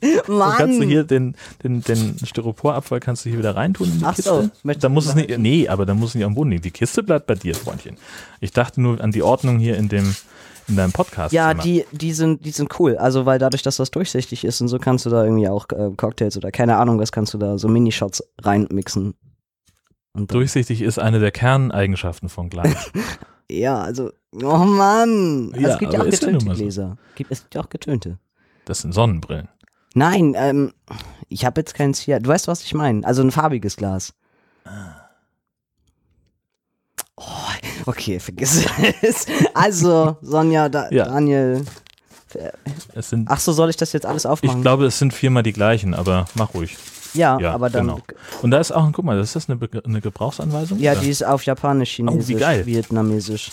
[0.00, 0.88] Dann kannst du Mann.
[0.88, 4.30] hier den, den, den Styroporabfall kannst du hier wieder reintun in die Ach Kiste.
[4.30, 6.50] so, möchtest da du muss es nicht, nee, aber da muss es nicht am Boden
[6.50, 6.62] liegen.
[6.62, 7.96] Die Kiste bleibt bei dir, Freundchen.
[8.40, 10.14] Ich dachte nur an die Ordnung hier in dem,
[10.68, 11.32] in deinem Podcast.
[11.32, 12.96] Ja, die, die, sind, die sind cool.
[12.96, 15.90] Also, weil dadurch, dass das durchsichtig ist und so, kannst du da irgendwie auch äh,
[15.96, 19.14] Cocktails oder keine Ahnung, was kannst du da so Minishots reinmixen.
[20.14, 22.90] Dann- Durchsichtig ist eine der Kerneigenschaften von Glas.
[23.50, 25.50] Ja, also, oh Mann.
[25.52, 26.62] Also, Ja, es gibt ja aber auch ja getönte mal so.
[26.62, 26.96] Gläser.
[27.14, 28.18] Gibt, es gibt ja auch getönte.
[28.64, 29.48] Das sind Sonnenbrillen.
[29.94, 30.72] Nein, ähm,
[31.28, 32.18] ich habe jetzt keins hier.
[32.20, 33.06] Du weißt, was ich meine.
[33.06, 34.14] Also ein farbiges Glas.
[37.16, 37.22] Oh,
[37.86, 38.64] okay, vergiss
[39.02, 39.26] es.
[39.54, 41.04] Also, Sonja, da, Ja.
[41.06, 41.64] Daniel,
[42.94, 44.62] Es sind, Ach so, soll ich das jetzt alles ich aufmachen?
[44.62, 46.76] glaube, es sind viermal die gleichen, aber mach ruhig.
[47.14, 47.86] Ja, Ja, aber dann.
[47.86, 48.00] genau.
[48.42, 50.78] Und da ist auch, guck mal, ist das eine, Be eine Gebrauchsanweisung?
[50.78, 51.00] Ja, Oder?
[51.00, 52.66] die ist auf Japanisch, Chinesisch, Oh, wie geil.
[52.66, 53.52] Vietnamesisch.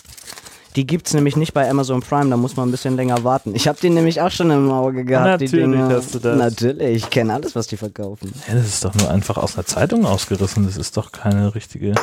[0.74, 3.54] Die gibt's nämlich nicht bei Amazon Prime, da muss man ein bisschen länger warten.
[3.54, 6.38] Ich habe die nämlich auch schon im Auge gehabt, die Natürlich hast du das.
[6.38, 8.32] Natürlich, ich kenne alles, was die verkaufen.
[8.48, 10.64] Ja, das ist doch nur einfach aus einer Zeitung ausgerissen.
[10.64, 11.94] Das ist doch keine richtige.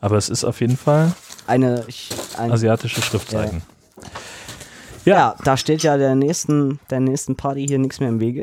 [0.00, 1.12] Aber es ist auf jeden Fall
[1.46, 3.62] Eine, ich, ein, asiatische Schriftzeichen.
[5.04, 8.42] ja, da steht ja der nächsten, der nächsten Party hier nichts mehr im Wege.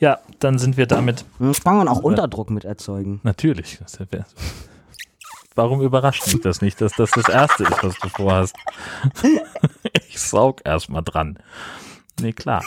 [0.00, 1.24] Ja, dann sind wir damit
[1.62, 3.20] kann man auch Unterdruck mit erzeugen.
[3.22, 3.78] natürlich.
[3.80, 3.98] Das
[5.54, 8.56] Warum überrascht mich das nicht, dass das das Erste ist, was du vorhast?
[10.08, 11.38] Ich saug erstmal dran.
[12.20, 12.64] Nee, klar.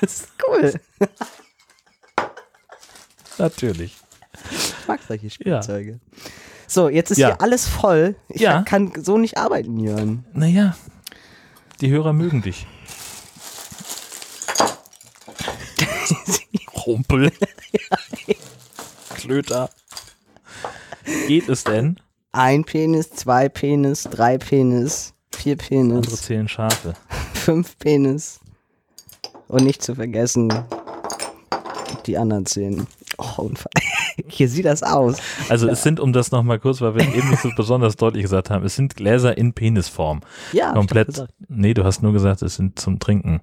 [0.48, 0.72] Cool.
[3.38, 3.96] Natürlich.
[4.50, 6.00] Ich mag solche Spielzeuge.
[6.66, 7.28] So, jetzt ist Ja.
[7.28, 8.16] hier alles voll.
[8.28, 8.62] Ich Ja.
[8.62, 10.24] kann so nicht arbeiten, Jörn.
[10.32, 10.74] Naja,
[11.80, 12.66] die Hörer mögen dich.
[16.86, 17.32] Rumpel.
[19.14, 19.70] Klöter.
[21.26, 21.98] Geht es denn?
[22.32, 26.94] Ein Penis, zwei Penis, drei Penis, vier Andere Penis, zählen Schafe.
[27.34, 28.40] fünf Penis.
[29.48, 30.52] Und nicht zu vergessen,
[32.06, 32.86] die anderen zehn.
[33.18, 33.70] Oh, Unfall.
[34.28, 35.18] Hier sieht das aus.
[35.48, 38.22] Also es sind, um das nochmal kurz, weil wir es eben nicht so besonders deutlich
[38.22, 40.20] gesagt haben, es sind Gläser in Penisform.
[40.52, 41.26] Ja, Komplett.
[41.48, 43.40] Nee, du hast nur gesagt, es sind zum Trinken.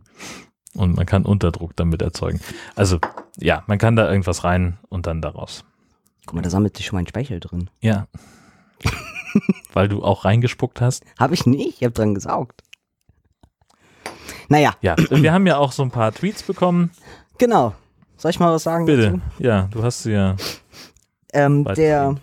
[0.75, 2.39] Und man kann Unterdruck damit erzeugen.
[2.75, 2.99] Also,
[3.41, 5.63] ja, man kann da irgendwas rein und dann daraus.
[6.25, 7.69] Guck mal, da sammelt sich schon mein Speichel drin.
[7.81, 8.07] Ja.
[9.73, 11.03] Weil du auch reingespuckt hast.
[11.19, 12.63] Hab ich nicht, ich hab dran gesaugt.
[14.47, 16.91] Naja, Ja, wir haben ja auch so ein paar Tweets bekommen.
[17.37, 17.73] genau.
[18.17, 19.11] Soll ich mal was sagen Bitte.
[19.11, 19.21] dazu?
[19.39, 20.35] Ja, du hast sie ja.
[21.31, 22.15] Ähm, der,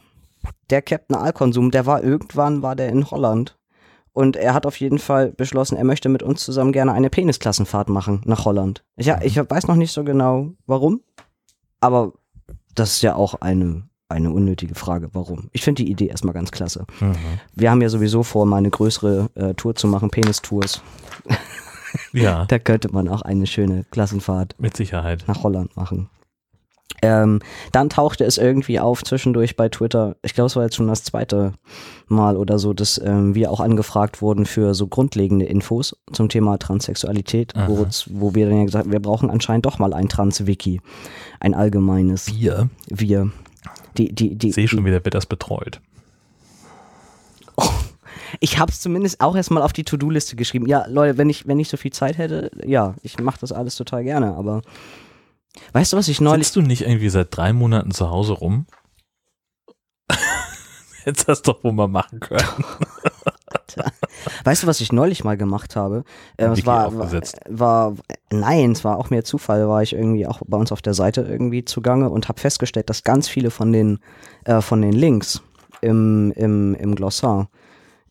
[0.69, 3.57] der Captain Aalkonsum, der war irgendwann, war der in Holland.
[4.17, 7.91] Und er hat auf jeden Fall beschlossen, er möchte mit uns zusammen gerne eine Penisklassenfahrt
[7.91, 8.83] machen nach Holland.
[8.97, 11.03] Ich, ich weiß noch nicht so genau, warum.
[11.81, 12.15] Aber
[12.75, 15.51] das ist ja auch eine, eine unnötige Frage, warum.
[15.53, 16.87] Ich finde die Idee erstmal ganz klasse.
[17.01, 17.13] Mhm.
[17.55, 20.81] Wir haben ja sowieso vor, mal eine größere äh, Tour zu machen, Penistours.
[22.15, 25.25] Ja, Da könnte man auch eine schöne Klassenfahrt mit Sicherheit.
[25.27, 26.09] nach Holland machen.
[27.03, 27.41] Ähm,
[27.73, 30.17] dann tauchte es irgendwie auf zwischendurch bei Twitter.
[30.23, 31.53] Ich glaube, es war jetzt schon das zweite
[32.09, 36.59] Mal oder so, dass ähm, wir auch angefragt wurden für so grundlegende Infos zum Thema
[36.59, 40.81] Transsexualität, wo, wo wir dann ja gesagt haben, wir brauchen anscheinend doch mal ein Trans-Wiki.
[41.41, 42.33] Ein allgemeines.
[42.35, 42.71] Wir.
[42.89, 43.31] Wir.
[43.99, 45.81] Die, die, die, Ich sehe schon wieder, wer das betreut.
[48.41, 50.67] Ich habe es zumindest auch erstmal auf die To-Do-Liste geschrieben.
[50.67, 53.77] Ja, Leute, wenn ich, wenn ich so viel Zeit hätte, ja, ich mache das alles
[53.77, 54.63] total gerne, aber
[55.73, 56.47] weißt du, was ich neulich.
[56.47, 58.67] Sitzt du nicht irgendwie seit drei Monaten zu Hause rum?
[61.05, 62.65] Jetzt hast du doch wohl mal machen können.
[64.45, 66.05] Weißt du, was ich neulich mal gemacht habe?
[66.37, 67.95] Äh, es war, war, war,
[68.31, 71.23] nein, es war auch mehr Zufall, war ich irgendwie auch bei uns auf der Seite
[71.23, 73.99] irgendwie zugange und habe festgestellt, dass ganz viele von den,
[74.45, 75.43] äh, von den Links
[75.81, 77.49] im, im, im Glossar,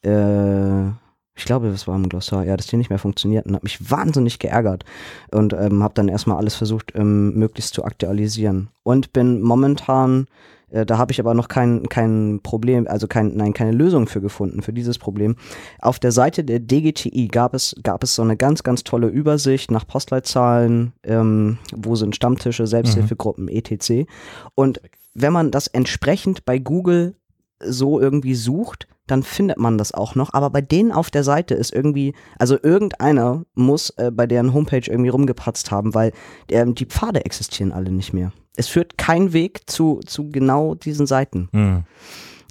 [0.03, 0.89] äh,
[1.35, 4.39] ich glaube, das war im Glossar, ja, dass die nicht mehr funktionierten, habe mich wahnsinnig
[4.39, 4.85] geärgert
[5.31, 10.27] und ähm, habe dann erstmal alles versucht, ähm, möglichst zu aktualisieren und bin momentan
[10.69, 14.21] äh, da habe ich aber noch kein, kein Problem, also kein, nein, keine Lösung für
[14.21, 15.35] gefunden, für dieses Problem.
[15.79, 19.71] Auf der Seite der DGTI gab es, gab es so eine ganz, ganz tolle Übersicht
[19.71, 24.07] nach Postleitzahlen, ähm, wo sind Stammtische, Selbsthilfegruppen, etc.
[24.55, 24.81] Und
[25.13, 27.15] wenn man das entsprechend bei Google
[27.59, 30.33] so irgendwie sucht, dann findet man das auch noch.
[30.33, 34.89] Aber bei denen auf der Seite ist irgendwie, also irgendeiner muss äh, bei deren Homepage
[34.89, 36.11] irgendwie rumgepatzt haben, weil
[36.49, 38.31] ähm, die Pfade existieren alle nicht mehr.
[38.55, 41.49] Es führt kein Weg zu, zu genau diesen Seiten.
[41.51, 41.83] Hm.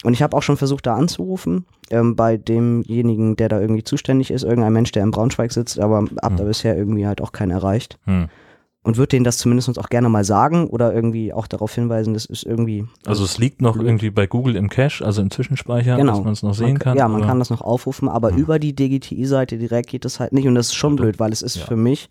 [0.04, 4.30] Und ich habe auch schon versucht, da anzurufen, ähm, bei demjenigen, der da irgendwie zuständig
[4.30, 6.48] ist, irgendein Mensch, der in Braunschweig sitzt, aber hab da Hm.
[6.48, 7.98] bisher irgendwie halt auch keinen erreicht.
[8.04, 8.28] Hm.
[8.84, 12.12] Und würde denen das zumindest uns auch gerne mal sagen oder irgendwie auch darauf hinweisen,
[12.14, 12.84] das ist irgendwie.
[13.06, 16.12] Also es liegt noch irgendwie bei Google im Cache, also im Zwischenspeicher, Genau.
[16.16, 16.98] dass man es noch Man sehen ka- kann.
[16.98, 18.36] Ja, man aber- kann das noch aufrufen, aber Hm.
[18.36, 20.46] über die DGTI-Seite direkt geht das halt nicht.
[20.46, 21.02] Und das ist schon Ja.
[21.02, 21.64] blöd, weil es ist Ja.
[21.64, 22.08] für mich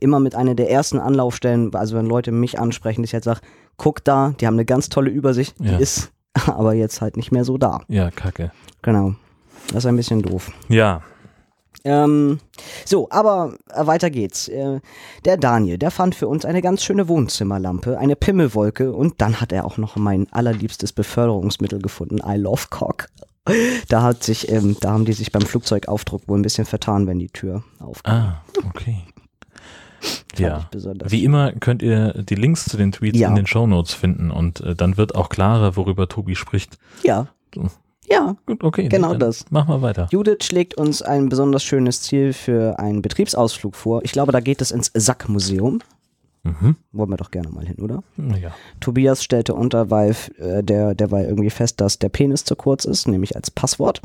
[0.00, 3.40] immer mit einer der ersten Anlaufstellen, also wenn Leute mich ansprechen, dass ich halt sage,
[3.76, 5.78] guck da, die haben eine ganz tolle Übersicht, die Ja.
[5.78, 6.10] ist
[6.46, 7.82] aber jetzt halt nicht mehr so da.
[7.86, 8.50] Ja, kacke.
[8.82, 9.14] Genau.
[9.68, 10.50] Das ist ein bisschen doof.
[10.68, 11.02] Ja,
[11.86, 12.40] Ähm,
[12.84, 14.48] so, aber äh, weiter geht's.
[14.48, 14.80] Äh,
[15.24, 19.52] der Daniel, der fand für uns eine ganz schöne Wohnzimmerlampe, eine Pimmelwolke und dann hat
[19.52, 23.06] er auch noch mein allerliebstes Beförderungsmittel gefunden, I Love Cock.
[23.88, 27.20] Da hat sich, ähm, da haben die sich beim Flugzeugaufdruck wohl ein bisschen vertan, wenn
[27.20, 28.12] die Tür aufgeht.
[28.12, 28.98] ah, okay.
[30.36, 30.68] Ja.
[31.06, 33.28] Wie immer könnt ihr die Links zu den Tweets Ja.
[33.28, 36.78] in den Shownotes finden und äh, dann wird auch klarer, worüber Tobi spricht.
[37.04, 37.28] Ja.
[38.08, 38.88] Ja, Gut, okay.
[38.88, 39.44] Genau das.
[39.50, 40.08] Mach mal weiter.
[40.10, 44.04] Judith schlägt uns ein besonders schönes Ziel für einen Betriebsausflug vor.
[44.04, 45.80] Ich glaube, da geht es ins Sackmuseum.
[46.44, 46.76] Mhm.
[46.92, 48.04] Wollen wir doch gerne mal hin, oder?
[48.16, 48.52] Naja.
[48.80, 52.84] Tobias stellte unter, weil äh, der, der war irgendwie fest, dass der Penis zu kurz
[52.84, 54.00] ist, nämlich als Passwort.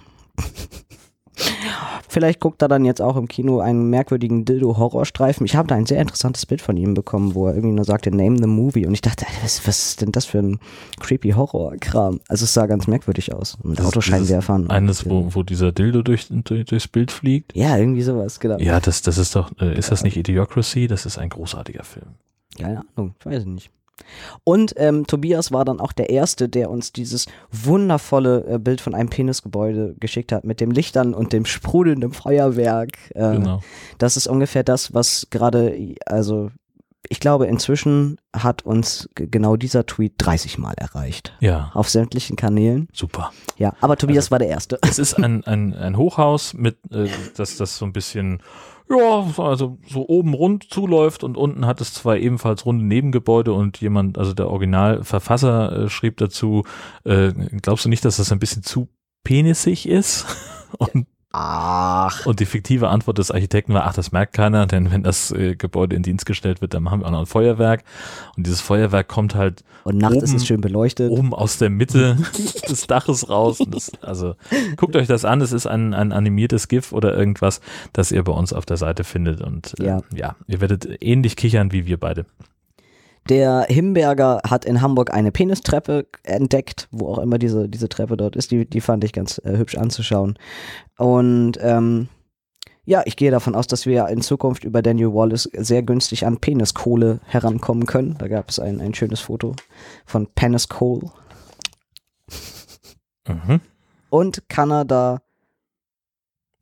[2.08, 5.46] Vielleicht guckt er dann jetzt auch im Kino einen merkwürdigen Dildo-Horrorstreifen.
[5.46, 8.12] Ich habe da ein sehr interessantes Bild von ihm bekommen, wo er irgendwie nur sagte,
[8.12, 8.86] name the movie.
[8.86, 10.60] Und ich dachte, was, was ist denn das für ein
[11.00, 12.20] creepy Horror-Kram?
[12.28, 13.58] Also es sah ganz merkwürdig aus.
[13.64, 14.70] Mit Das Autoscheinwerfern.
[14.70, 17.56] Eines, wo, wo dieser Dildo durch, durch, durchs Bild fliegt.
[17.56, 18.58] Ja, irgendwie sowas, genau.
[18.58, 20.88] Ja, das, das ist doch, äh, ist das nicht Idiocracy?
[20.88, 22.08] Das ist ein großartiger Film.
[22.58, 23.72] Keine Ahnung, ich weiß nicht.
[24.44, 28.96] Und ähm, Tobias war dann auch der Erste, der uns dieses wundervolle äh, Bild von
[28.96, 32.92] einem Penisgebäude geschickt hat, mit dem Lichtern und dem sprudelnden Feuerwerk.
[33.16, 33.62] Äh, Genau.
[33.98, 36.52] Das ist ungefähr das, was gerade, also
[37.10, 41.34] ich glaube, inzwischen hat uns genau dieser Tweet 30 Mal erreicht.
[41.40, 42.88] Ja, Auf sämtlichen Kanälen.
[42.94, 43.32] super.
[43.58, 44.78] Ja, aber Tobias war der Erste.
[44.82, 48.42] Es ist ein, ein, ein Hochhaus mit, äh, dass das so ein bisschen,
[48.90, 53.52] ja, so- also so oben rund zuläuft und unten hat es zwei ebenfalls runde Nebengebäude
[53.54, 56.64] und jemand, also der Originalverfasser äh, schrieb dazu,
[57.04, 58.88] äh, glaubst du nicht, dass das ein bisschen zu
[59.24, 60.26] penisig ist?
[60.78, 62.26] Und, Ach.
[62.26, 65.56] und die fiktive Antwort des Architekten war, ach, das merkt keiner, denn wenn das äh,
[65.56, 67.84] Gebäude in Dienst gestellt wird, dann machen wir auch noch ein Feuerwerk.
[68.36, 71.10] Und dieses Feuerwerk kommt halt Und nachts ist Oben- es schön beleuchtet.
[71.12, 72.18] oben aus der Mitte
[72.70, 73.60] des Daches raus.
[73.68, 74.36] Das, also
[74.78, 77.62] guckt euch das an, es ist ein, ein animiertes GIF oder irgendwas,
[77.94, 79.42] das ihr bei uns auf der Seite findet.
[79.42, 80.02] Und äh, Ja.
[80.14, 82.26] ja, ihr werdet ähnlich kichern wie wir beide.
[83.30, 88.36] Der Himberger hat in Hamburg eine Penistreppe entdeckt, wo auch immer diese, diese Treppe dort
[88.36, 88.52] ist.
[88.52, 90.38] Die, die fand ich ganz äh, hübsch anzuschauen.
[90.98, 92.10] Und ähm,
[92.84, 96.40] ja, ich gehe davon aus, dass wir in Zukunft über Daniel Wallace sehr günstig an
[96.40, 98.16] Peniskohle herankommen können.
[98.18, 99.56] Da gab es ein, ein schönes Foto
[100.06, 101.02] von Penis Coal.
[103.28, 103.62] Mhm.
[104.10, 105.22] Und Kanada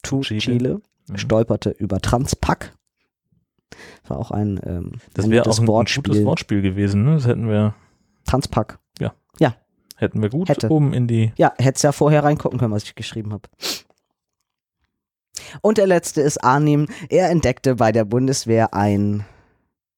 [0.03, 0.39] to Chile.
[0.39, 1.17] Chile, Mhm.
[1.17, 2.73] stolperte über Transpac.
[4.07, 6.03] War auch ein, ähm, Das wäre auch ein, Wortspiel.
[6.03, 7.03] gutes Wortspiel gewesen.
[7.05, 7.15] Ne?
[7.15, 7.75] Das hätten wir,
[8.25, 8.79] Transpac.
[9.99, 10.69] hätten wir gut Hätte.
[10.71, 11.33] oben in die.
[11.37, 13.43] Ja, hättest ja vorher reingucken können, was ich geschrieben habe.
[15.61, 16.87] Und der letzte ist Arnim.
[17.09, 19.25] Er entdeckte bei der Bundeswehr ein,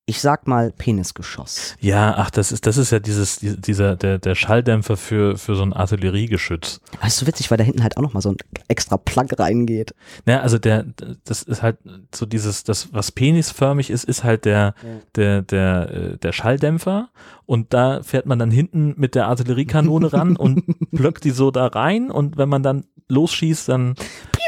[0.07, 1.75] ich sag mal, Penisgeschoss.
[1.79, 5.55] Ja, ach, das ist, das ist ja dieses, die- dieser, der, der Schalldämpfer für, für
[5.55, 6.81] so ein Artilleriegeschütz.
[7.01, 8.37] Das ist so witzig, weil da hinten halt auch nochmal so ein
[8.67, 9.93] extra Plug reingeht.
[10.25, 10.85] Ja, also der,
[11.23, 11.77] das ist halt
[12.13, 14.89] so dieses, das, was penisförmig ist, ist halt der, Ja.
[15.15, 17.09] der, der, äh, der Schalldämpfer
[17.45, 21.67] und da fährt man dann hinten mit der Artilleriekanone ran und blöckt die so da
[21.67, 23.95] rein und wenn man dann losschießt, dann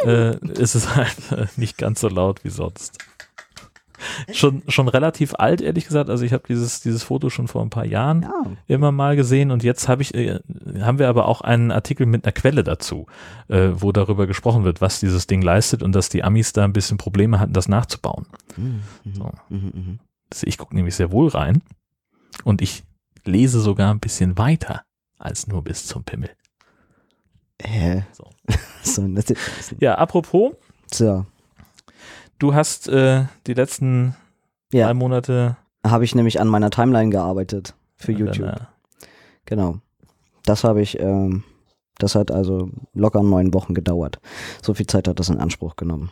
[0.05, 2.97] äh, ist es halt äh, nicht ganz so laut wie sonst.
[4.33, 6.09] Schon, schon relativ alt, ehrlich gesagt.
[6.09, 8.43] Also ich habe dieses, dieses Foto schon vor ein paar Jahren Ja.
[8.67, 10.39] immer mal gesehen und jetzt habe ich, äh,
[10.79, 13.05] haben wir aber auch einen Artikel mit einer Quelle dazu,
[13.47, 16.73] äh, wo darüber gesprochen wird, was dieses Ding leistet und dass die Amis da ein
[16.73, 18.25] bisschen Probleme hatten, das nachzubauen.
[18.57, 18.81] Mhm,
[19.13, 19.31] So.
[19.49, 19.99] mhm.
[20.31, 21.61] Also ich gucke nämlich sehr wohl rein
[22.43, 22.83] und ich
[23.25, 24.83] lese sogar ein bisschen weiter
[25.17, 26.29] als nur bis zum Pimmel.
[27.61, 28.03] Hä?
[28.11, 28.29] So.
[28.83, 29.07] so,
[29.79, 30.53] Ja, apropos,
[30.91, 31.25] so.
[32.39, 34.15] Du hast äh, die letzten
[34.71, 34.87] Ja.
[34.87, 38.45] drei Monate Habe ich nämlich an meiner Timeline gearbeitet für YouTube.
[38.45, 38.69] deiner-
[39.45, 39.75] Genau.
[40.45, 41.43] Das habe ich, ähm,
[41.99, 44.19] das hat also locker neun Wochen gedauert.
[44.61, 46.11] So viel Zeit hat das in Anspruch genommen.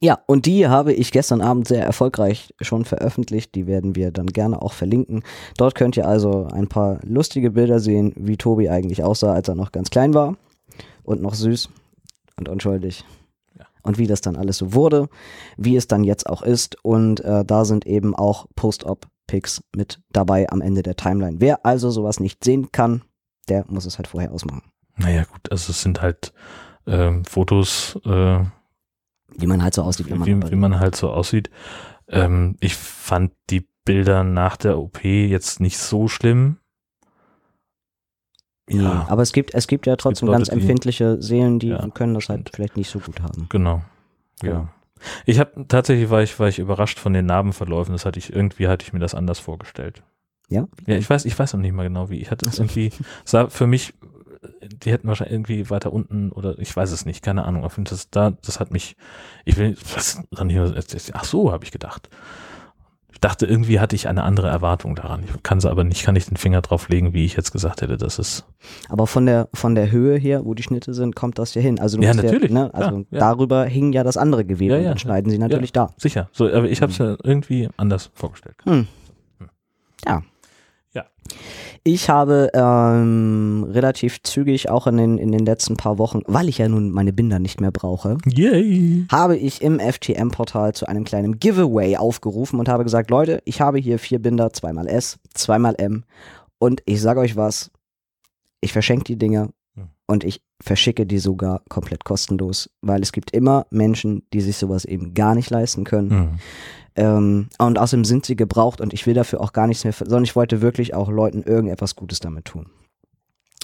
[0.00, 3.54] Ja, und die habe ich gestern Abend sehr erfolgreich schon veröffentlicht.
[3.54, 5.22] Die werden wir dann gerne auch verlinken.
[5.56, 9.54] Dort könnt ihr also ein paar lustige Bilder sehen, wie Tobi eigentlich aussah, als er
[9.54, 10.36] noch ganz klein war
[11.04, 11.70] und noch süß
[12.36, 13.04] und unschuldig.
[13.84, 15.08] Und wie das dann alles so wurde,
[15.56, 16.82] wie es dann jetzt auch ist.
[16.82, 21.40] Und äh, da sind eben auch Post-Op-Pics mit dabei am Ende der Timeline.
[21.40, 23.02] Wer also sowas nicht sehen kann,
[23.48, 24.62] der muss es halt vorher ausmachen.
[24.96, 26.32] Naja, gut, also es sind halt
[26.86, 28.40] ähm, Fotos, äh,
[29.36, 31.50] Wie man halt so aussieht, wenn man wie, wie man halt so aussieht.
[32.08, 36.58] Ähm, ich fand die Bilder nach der OP jetzt nicht so schlimm.
[38.68, 41.86] Nee, aber es gibt, es gibt ja trotzdem Leute, ganz die- empfindliche Seelen, die Ja,
[41.88, 43.46] können das halt vielleicht nicht so gut haben.
[43.50, 43.82] Genau.
[44.42, 44.50] Ja.
[44.50, 44.68] Ja.
[45.26, 47.92] Ich habe tatsächlich war ich, war ich überrascht von den Narbenverläufen.
[47.92, 50.02] Das hatte ich irgendwie hatte ich mir das anders vorgestellt.
[50.48, 50.66] Ja?
[50.86, 52.20] Ja, ich weiß, ich weiß noch nicht mal genau wie.
[52.20, 52.90] Ich hatte es irgendwie,
[53.24, 53.92] sah für mich,
[54.82, 57.64] die hätten wahrscheinlich irgendwie weiter unten oder ich weiß es nicht, keine Ahnung.
[57.64, 58.96] Auf jeden Fall, das, da, das hat mich,
[59.44, 60.74] ich will, was, dann hier,
[61.12, 62.08] ach so, habe ich gedacht.
[63.24, 65.24] Ich dachte, irgendwie hatte ich eine andere Erwartung daran.
[65.24, 67.80] Ich kann sie aber nicht, kann nicht den Finger drauf legen, wie ich jetzt gesagt
[67.80, 68.44] hätte, dass es.
[68.90, 71.80] Aber von der, von der Höhe her, wo die Schnitte sind, kommt das ja hin.
[71.80, 73.20] Also, Ja, natürlich, ne, klar, also ja.
[73.20, 75.94] darüber hing ja das andere Gewebe Ja, und ja, dann schneiden sie natürlich da.
[75.96, 76.28] Sicher.
[76.32, 78.56] So, aber ich habe es ja irgendwie anders vorgestellt.
[78.64, 78.88] Hm.
[80.06, 80.20] Ja.
[80.92, 81.06] Ja.
[81.86, 86.56] Ich habe ähm, relativ zügig auch in den, in den letzten paar Wochen, weil ich
[86.56, 89.04] ja nun meine Binder nicht mehr brauche, Yay.
[89.12, 93.78] habe ich im FTM-Portal zu einem kleinen Giveaway aufgerufen und habe gesagt, Leute, ich habe
[93.78, 96.04] hier vier Binder, zweimal S, zweimal M
[96.58, 97.70] und ich sage euch was,
[98.62, 99.50] ich verschenke die Dinge.
[100.06, 104.84] Und ich verschicke die sogar komplett kostenlos, weil es gibt immer Menschen, die sich sowas
[104.84, 106.08] eben gar nicht leisten können.
[106.08, 106.38] Mhm.
[106.96, 110.24] Ähm, und außerdem sind sie gebraucht und ich will dafür auch gar nichts mehr, sondern
[110.24, 112.66] ich wollte wirklich auch Leuten irgendetwas Gutes damit tun.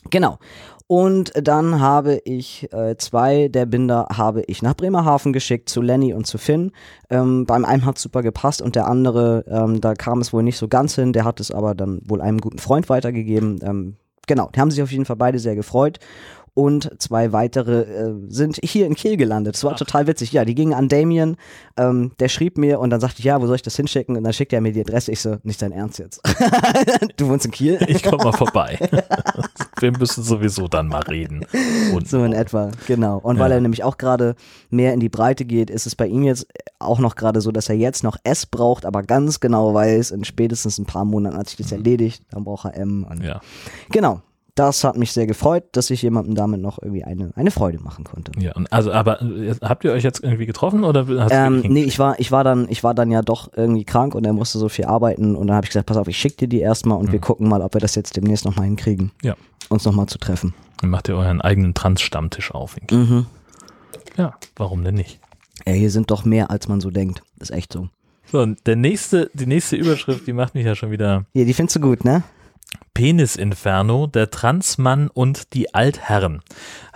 [0.09, 0.39] Genau.
[0.87, 6.15] Und dann habe ich äh, zwei der Binder habe ich nach Bremerhaven geschickt zu Lenny
[6.15, 6.73] und zu Finn.
[7.11, 10.57] Ähm, beim einen hat super gepasst und der andere, ähm, da kam es wohl nicht
[10.57, 11.13] so ganz hin.
[11.13, 13.61] Der hat es aber dann wohl einem guten Freund weitergegeben.
[13.63, 13.97] Ähm,
[14.31, 15.99] genau, die haben sich auf jeden Fall beide sehr gefreut.
[16.55, 19.55] Und zwei weitere äh, sind hier in Kiel gelandet.
[19.55, 19.79] Das war Ach.
[19.79, 20.33] total witzig.
[20.33, 21.37] Ja, die gingen an Damien.
[21.77, 24.17] Ähm, der schrieb mir und dann sagte ich, ja, wo soll ich das hinschicken?
[24.17, 25.13] Und dann schickt er mir die Adresse.
[25.13, 26.21] Ich so, nicht dein Ernst jetzt.
[27.17, 27.79] du wohnst in Kiel?
[27.89, 28.79] Ich komme mal vorbei.
[29.81, 31.45] Wir müssen sowieso dann mal reden.
[31.95, 33.19] Und So in etwa, genau.
[33.19, 33.57] Und weil Ja.
[33.57, 34.35] er nämlich auch gerade
[34.69, 36.47] mehr in die Breite geht, ist es bei ihm jetzt
[36.79, 40.25] auch noch gerade so, dass er jetzt noch S braucht, aber ganz genau weiß, in
[40.25, 43.07] spätestens ein paar Monaten hat sich das erledigt, dann braucht er M.
[43.23, 43.41] Ja.
[43.91, 44.21] Genau.
[44.55, 48.05] Das hat mich sehr gefreut, dass ich jemandem damit noch irgendwie eine, eine Freude machen
[48.05, 48.33] konnte.
[48.39, 51.85] Ja, und also, aber äh, habt ihr euch jetzt irgendwie getroffen oder hast Ähm, nee,
[51.85, 54.59] ich war, ich war dann, ich war dann ja doch irgendwie krank und er musste
[54.59, 56.99] so viel arbeiten und dann habe ich gesagt, pass auf, ich schicke dir die erstmal
[56.99, 57.23] und wir Mhm.
[57.23, 59.13] gucken mal, ob wir das jetzt demnächst nochmal hinkriegen.
[59.23, 59.35] Ja.
[59.69, 60.53] Uns nochmal zu treffen.
[60.81, 62.77] Dann macht ihr euren eigenen Trans-Stammtisch auf.
[62.91, 63.27] Mhm.
[64.17, 65.21] Ja, warum denn nicht?
[65.67, 67.23] Ja, hier sind doch mehr, als man so denkt.
[67.39, 67.89] Ist echt so.
[68.33, 71.53] So, und der nächste, die nächste Überschrift, die macht mich ja schon wieder Hier, die
[71.55, 72.23] findest du gut, ne?
[72.95, 76.43] Penis-Inferno, der Transmann und die Altherren.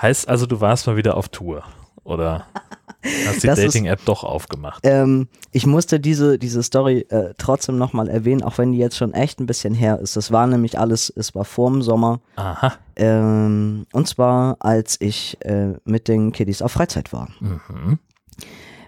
[0.01, 1.65] Heißt also, du warst mal wieder auf Tour.
[2.05, 2.47] Oder
[3.27, 4.81] hast die Dating-App doch aufgemacht?
[4.85, 9.15] Ähm, ich musste diese, diese Story äh, trotzdem nochmal erwähnen, auch wenn die jetzt schon
[9.15, 10.17] echt ein bisschen her ist.
[10.17, 12.21] Das war nämlich alles, es war vorm Sommer.
[12.37, 12.75] Aha.
[12.97, 17.29] Ähm, und zwar, als ich äh, mit den Kiddies auf Freizeit war.
[17.41, 17.99] Mhm.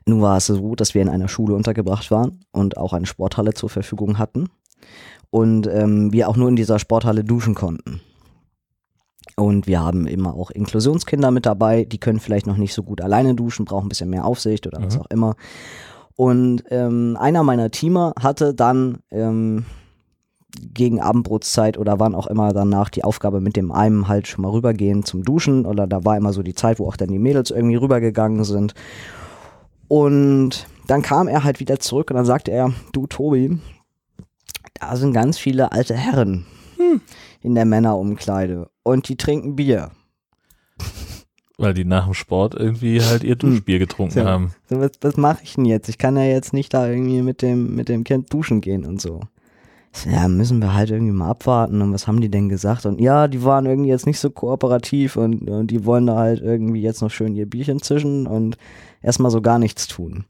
[0.05, 3.55] Nun war es so, dass wir in einer Schule untergebracht waren und auch eine Sporthalle
[3.55, 4.49] zur Verfügung hatten.
[5.31, 8.01] Und ähm, wir auch nur in dieser Sporthalle duschen konnten.
[9.37, 13.03] Und wir haben immer auch Inklusionskinder mit dabei, die können vielleicht noch nicht so gut
[13.03, 15.01] alleine duschen, brauchen ein bisschen mehr Aufsicht oder was Mhm.
[15.03, 15.35] auch immer.
[16.15, 19.67] Und ähm, einer meiner Teamer hatte dann ähm,
[20.73, 24.51] gegen Abendbrotszeit oder wann auch immer danach die Aufgabe mit dem einen halt schon mal
[24.53, 27.51] rübergehen zum Duschen oder da war immer so die Zeit, wo auch dann die Mädels
[27.51, 28.73] irgendwie rübergegangen sind.
[29.89, 33.59] Und dann kam er halt wieder zurück und dann sagte er, du Tobi,
[34.81, 36.47] da sind ganz viele alte Herren
[37.43, 39.91] in der Männerumkleide und die trinken Bier.
[41.59, 44.25] Weil die nach dem Sport irgendwie halt ihr Duschbier getrunken Ja.
[44.27, 44.53] haben.
[44.69, 45.89] So, was, was mache ich denn jetzt?
[45.89, 49.01] Ich kann ja jetzt nicht da irgendwie mit dem, mit dem Kind duschen gehen und
[49.01, 49.21] so.
[49.93, 52.85] So, Ja, müssen wir halt irgendwie mal abwarten und was haben die denn gesagt?
[52.85, 56.43] Und ja, die waren irgendwie jetzt nicht so kooperativ und, und die wollen da halt
[56.43, 58.59] irgendwie jetzt noch schön ihr Bierchen zischen und
[59.01, 60.27] erstmal so gar nichts tun.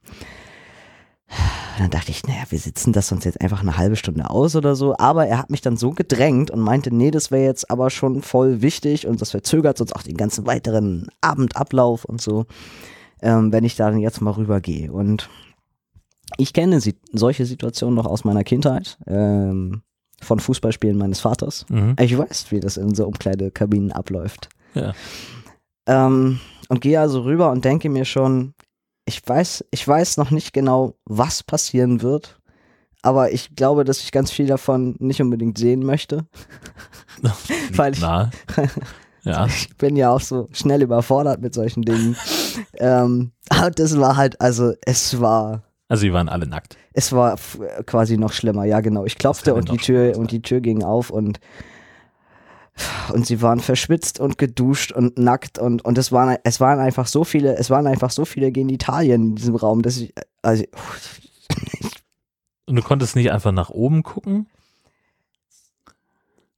[1.28, 4.56] Und dann dachte ich, naja, wir sitzen das sonst jetzt einfach eine halbe Stunde aus
[4.56, 4.96] oder so.
[4.96, 8.22] Aber er hat mich dann so gedrängt und meinte, nee, das wäre jetzt aber schon
[8.22, 12.46] voll wichtig und das verzögert sonst auch den ganzen weiteren Abendablauf und so,
[13.20, 14.90] ähm, wenn ich da dann jetzt mal rübergehe.
[14.90, 15.28] Und
[16.38, 16.80] ich kenne
[17.12, 19.82] solche Situationen noch aus meiner Kindheit, ähm,
[20.22, 21.66] von Fußballspielen meines Vaters.
[21.68, 21.96] Mhm.
[22.00, 24.48] Ich weiß, wie das in so Umkleidekabinen abläuft.
[24.74, 24.94] Ja.
[25.86, 28.54] Ähm, und gehe also rüber und denke mir schon,
[29.06, 32.38] ich weiß, ich weiß noch nicht genau, was passieren wird,
[33.02, 36.26] aber ich glaube, dass ich ganz viel davon nicht unbedingt sehen möchte.
[37.72, 38.00] Weil ich-.
[39.22, 39.46] Ja.
[39.46, 42.14] Ich bin ja auch so schnell überfordert mit solchen Dingen.
[42.74, 46.76] ähm, aber das war halt, also es war, Also die waren alle nackt.
[46.92, 47.36] es war
[47.86, 48.64] quasi noch schlimmer.
[48.66, 49.04] Ja, genau.
[49.04, 51.40] Ich klopfte und die Tür und die Tür ging auf und
[53.12, 57.06] und sie waren verschwitzt und geduscht und nackt und und es waren es waren einfach
[57.06, 60.64] so viele es waren einfach so viele Genitalien in diesem Raum, dass ich also
[62.66, 64.48] Und du konntest nicht einfach nach oben gucken?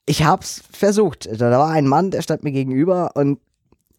[0.08, 1.28] ich hab's versucht.
[1.40, 3.38] Da war ein Mann, der stand mir gegenüber und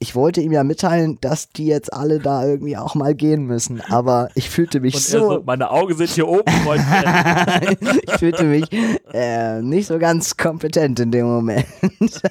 [0.01, 3.81] ich wollte ihm ja mitteilen, dass die jetzt alle da irgendwie auch mal gehen müssen,
[3.81, 6.45] aber ich fühlte mich Und so er so, meine Augen sind hier oben,
[8.07, 8.65] ich fühlte mich
[9.13, 11.65] äh, nicht so ganz kompetent in dem Moment.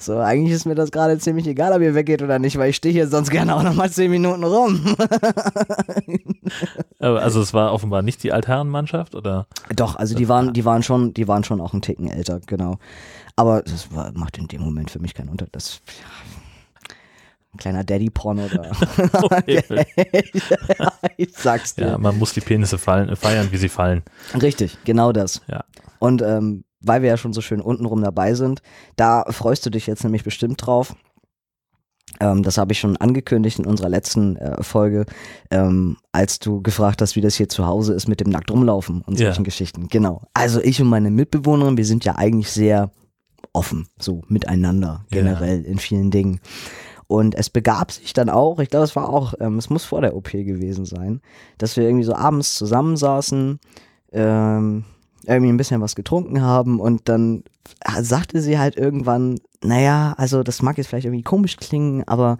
[0.00, 2.76] so, eigentlich ist mir das gerade ziemlich egal, ob ihr weggeht oder nicht, weil ich
[2.76, 4.96] stehe hier sonst gerne auch noch mal zehn Minuten rum.
[7.00, 9.48] Also es war offenbar nicht die Altherrenmannschaft, oder?
[9.74, 12.78] Doch, also die waren, die waren schon, die waren schon auch ein Ticken älter, genau.
[13.36, 15.54] Aber das war, macht in dem Moment für mich keinen Unterschied.
[15.54, 15.80] Das,
[17.54, 18.70] Ein kleiner Daddy-Porno da.
[19.22, 19.62] Okay.
[21.16, 21.86] ich sag's dir.
[21.86, 24.02] Ja, man muss die Penisse fallen, feiern, wie sie fallen.
[24.40, 25.40] Richtig, genau das.
[25.48, 25.64] Ja.
[25.98, 28.60] Und ähm, weil wir ja schon so schön untenrum dabei sind,
[28.96, 30.94] da freust du dich jetzt nämlich bestimmt drauf.
[32.20, 35.06] Ähm, das habe ich schon angekündigt in unserer letzten äh, Folge,
[35.50, 39.00] ähm, als du gefragt hast, wie das hier zu Hause ist mit dem nackt rumlaufen
[39.02, 39.26] und Ja.
[39.28, 39.88] solchen Geschichten.
[39.88, 40.22] Genau.
[40.34, 42.90] Also ich und meine Mitbewohnerin, wir sind ja eigentlich sehr
[43.52, 45.18] offen, so miteinander Ja.
[45.20, 46.40] generell in vielen Dingen.
[47.06, 50.00] Und es begab sich dann auch, ich glaube, es war auch, ähm, es muss vor
[50.00, 51.20] der OP gewesen sein,
[51.58, 53.60] dass wir irgendwie so abends zusammensaßen,
[54.12, 54.84] ähm,
[55.26, 57.44] irgendwie ein bisschen was getrunken haben und dann
[58.00, 62.38] sagte sie halt irgendwann, naja, also das mag jetzt vielleicht irgendwie komisch klingen, aber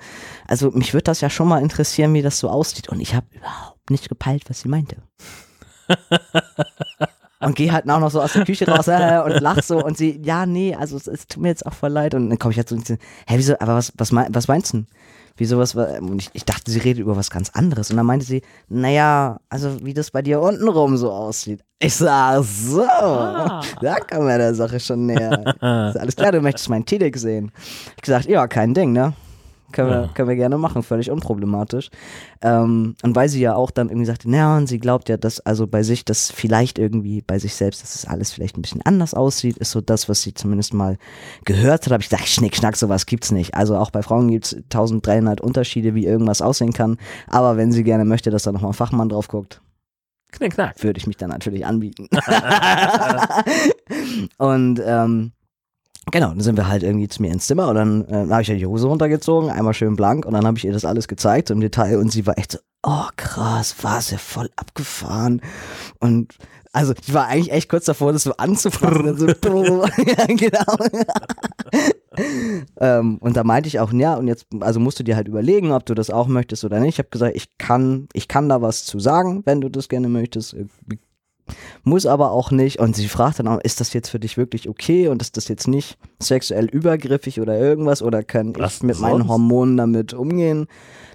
[0.48, 2.88] also mich würde das ja schon mal interessieren, wie das so aussieht.
[2.88, 4.96] Und ich habe überhaupt nicht gepeilt, was sie meinte.
[7.47, 9.97] Und gehe halt auch noch so aus der Küche raus äh, und lach so und
[9.97, 12.14] sie, ja, nee, also es, es tut mir jetzt auch voll leid.
[12.14, 12.95] Und dann komme ich halt so und sie,
[13.26, 14.84] hä, wieso, aber was, was, mein, was meinst du?
[15.36, 17.90] Wieso was, wa- und ich, ich dachte, sie redet über was ganz anderes.
[17.90, 21.64] Und dann meinte sie, naja, also wie das bei dir untenrum so aussieht.
[21.78, 25.43] Ich sag, so, da kommen wir der Sache schon näher.
[25.61, 27.51] Alles klar, du möchtest meinen Tidik sehen.
[27.97, 29.14] Ich gesagt, ja, kein Ding, ne?
[29.73, 30.09] Können wir, Ja.
[30.14, 31.91] können wir gerne machen, völlig unproblematisch.
[32.43, 35.41] Ähm, und weil sie ja auch dann irgendwie sagte, naja, und sie glaubt ja, dass
[35.41, 38.83] also bei sich, dass vielleicht irgendwie bei sich selbst, dass es alles vielleicht ein bisschen
[38.83, 40.99] anders aussieht, ist so das, was sie zumindest mal
[41.45, 41.93] gehört hat.
[41.93, 43.55] habe ich gesagt, Schnick, Schnack, sowas gibt's nicht.
[43.55, 46.99] Also auch bei Frauen gibt's 1300 Unterschiede, wie irgendwas aussehen kann.
[47.27, 49.61] Aber wenn sie gerne möchte, dass da nochmal ein Fachmann drauf guckt,
[50.33, 50.83] Knick, knack.
[50.83, 52.09] würde ich mich dann natürlich anbieten.
[54.39, 55.33] und ähm,
[56.11, 58.48] genau, dann sind wir halt irgendwie zu mir ins Zimmer und dann äh, habe ich
[58.48, 61.50] ja die Hose runtergezogen, einmal schön blank und dann habe ich ihr das alles gezeigt
[61.50, 65.40] im Detail und sie war echt so, oh krass, war sie voll abgefahren
[66.00, 66.36] und
[66.74, 69.07] also ich war eigentlich echt kurz davor, das so anzufassen.
[69.07, 69.26] und so,
[70.07, 70.76] ja, genau.
[72.80, 75.72] ähm, und da meinte ich auch, ja, und jetzt, also musst du dir halt überlegen,
[75.72, 76.94] ob du das auch möchtest oder nicht.
[76.94, 80.09] Ich habe gesagt, ich kann, ich kann da was zu sagen, wenn du das gerne
[80.09, 80.57] möchtest.
[81.84, 82.78] Muss aber auch nicht.
[82.78, 85.48] Und sie fragt dann auch, ist das jetzt für dich wirklich okay und ist das
[85.48, 89.28] jetzt nicht sexuell übergriffig oder irgendwas oder kann Was ich mit meinen sonst?
[89.28, 90.66] Hormonen damit umgehen?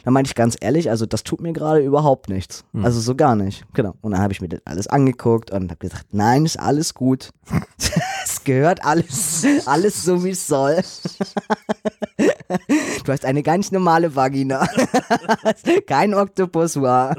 [0.08, 2.64] Da meinte ich ganz ehrlich, also das tut mir gerade überhaupt nichts.
[2.74, 2.86] Hm.
[2.86, 3.66] Also so gar nicht.
[3.74, 3.94] Genau.
[4.02, 7.32] Und dann habe ich mir das alles angeguckt und habe gesagt, nein, ist alles gut.
[8.24, 10.78] es gehört alles, alles so wie es soll.
[13.04, 14.66] du hast eine ganz normale Vagina.
[15.88, 17.18] Kein Oktopus war.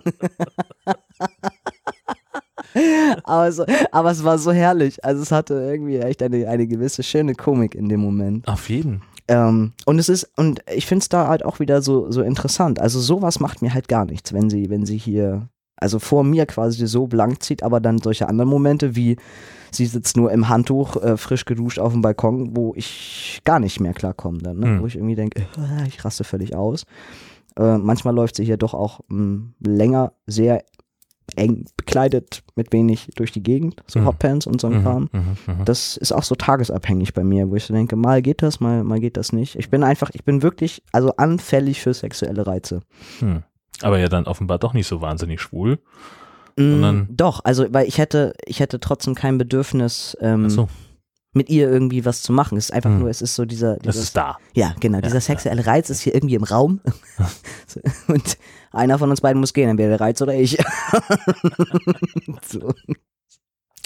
[3.24, 5.04] Aber, so, aber es war so herrlich.
[5.04, 8.46] Also es hatte irgendwie echt eine, eine gewisse schöne Komik in dem Moment.
[8.48, 9.02] Auf jeden.
[9.28, 12.80] Ähm, und es ist, und ich finde es da halt auch wieder so, so interessant.
[12.80, 16.46] Also sowas macht mir halt gar nichts, wenn sie, wenn sie hier, also vor mir
[16.46, 19.16] quasi so blank zieht, aber dann solche anderen Momente wie
[19.70, 23.80] sie sitzt nur im Handtuch, äh, frisch geduscht auf dem Balkon, wo ich gar nicht
[23.80, 24.66] mehr klarkomme dann, ne?
[24.66, 24.82] Hm.
[24.82, 26.84] wo ich irgendwie denke, äh, ich raste völlig aus.
[27.56, 30.64] Äh, manchmal läuft sie hier doch auch mh, länger, sehr
[31.38, 34.06] eng bekleidet, mit wenig durch die Gegend, so Hm.
[34.06, 35.64] Hotpants und so ein Kram Mhm, mhm, mhm.
[35.64, 38.84] das ist auch so tagesabhängig bei mir, wo ich so denke, mal geht das, mal,
[38.84, 39.56] mal geht das nicht.
[39.56, 42.82] Ich bin einfach, ich bin wirklich, also anfällig für sexuelle Reize.
[43.20, 43.42] Hm.
[43.82, 45.78] Aber ja dann offenbar doch nicht so wahnsinnig schwul.
[46.58, 50.68] Mm, doch, also weil ich hätte, ich hätte trotzdem kein Bedürfnis, ähm, so,
[51.38, 52.58] mit ihr irgendwie was zu machen.
[52.58, 52.98] Es ist einfach Hm.
[53.00, 54.36] nur, es ist so dieser, das dieses, ist da.
[54.52, 55.20] ja, genau, dieser ja.
[55.22, 56.80] sexuelle Reiz ist hier irgendwie im Raum.
[58.08, 58.36] Und
[58.70, 60.58] einer von uns beiden muss gehen, entweder der Reiz oder ich.
[62.46, 62.74] so.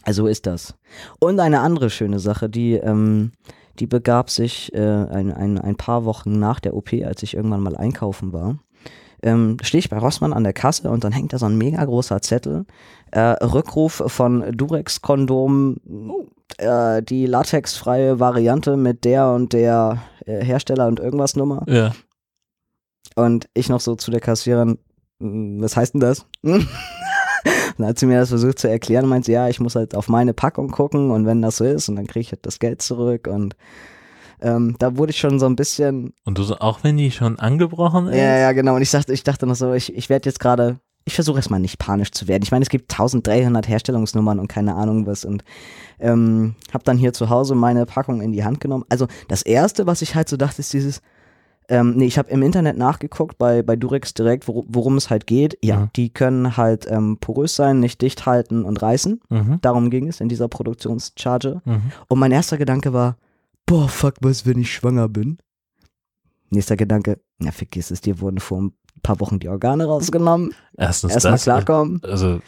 [0.03, 0.75] Also ist das.
[1.21, 3.33] Und eine andere schöne Sache, die, ähm,
[3.79, 7.61] die begab sich äh, ein, ein, ein paar Wochen nach der OP, als ich irgendwann
[7.61, 8.59] mal einkaufen war.
[9.23, 11.85] Ähm, stehe ich bei Rossmann an der Kasse und dann hängt da so ein mega
[11.85, 12.65] großer Zettel.
[13.13, 15.77] Äh, Rückruf von Durex-Kondom,
[16.59, 21.65] äh, die latexfreie Variante mit der und der äh, Hersteller und irgendwas Nummer.
[21.69, 21.93] Ja.
[23.15, 24.79] Und ich noch so zu der Kassiererin,
[25.19, 26.27] "Mm, was heißt denn das?
[26.43, 30.09] dann hat sie mir das versucht zu erklären, meint sie, ja, ich muss halt auf
[30.09, 32.83] meine Packung gucken und wenn das so ist und dann kriege ich halt das Geld
[32.83, 33.57] zurück und
[34.43, 37.39] ähm, da wurde ich schon so ein bisschen, Und du so, auch wenn die schon
[37.39, 38.17] angebrochen ist?
[38.17, 38.75] ja, ja, genau.
[38.77, 41.61] Und ich dachte, ich dachte noch so, ich, ich werde jetzt gerade, ich versuche erstmal
[41.61, 42.43] nicht panisch zu werden.
[42.43, 45.43] Ich meine, es gibt 1300 Herstellungsnummern und keine Ahnung was und
[46.01, 48.85] ähm, habe dann hier zu Hause meine Packung in die Hand genommen.
[48.89, 51.01] Also das erste, was ich halt so dachte, ist dieses,
[51.69, 55.27] ähm, nee, ich habe im Internet nachgeguckt bei, bei Durex direkt, wor worum es halt
[55.29, 55.57] geht.
[55.63, 55.91] Ja, Mhm.
[55.95, 59.21] die können halt ähm, porös sein, nicht dicht halten und reißen.
[59.29, 59.59] Mhm.
[59.63, 61.63] Darum ging es in dieser Produktionscharge.
[61.65, 61.93] Mhm.
[62.09, 63.17] Und mein erster Gedanke war,
[63.73, 65.39] boah, fuck, was, wenn ich schwanger bin?
[66.51, 70.55] Nächster Gedanke, na vergiss es, dir wurden vor ein paar Wochen die Organe rausgenommen.
[70.77, 71.43] Erstens Erstmal das.
[71.45, 72.01] klarkommen.
[72.05, 72.41] Also, äh,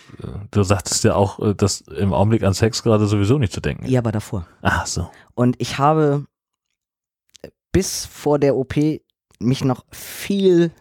[0.51, 3.87] du sagtest ja auch, äh, dass im Augenblick an Sex gerade sowieso nicht zu denken
[3.87, 3.91] ist.
[3.91, 4.47] Ja, aber davor.
[4.61, 5.09] Ach so.
[5.35, 6.27] Und ich habe
[7.73, 8.77] bis vor der OP
[9.41, 10.73] mich noch viel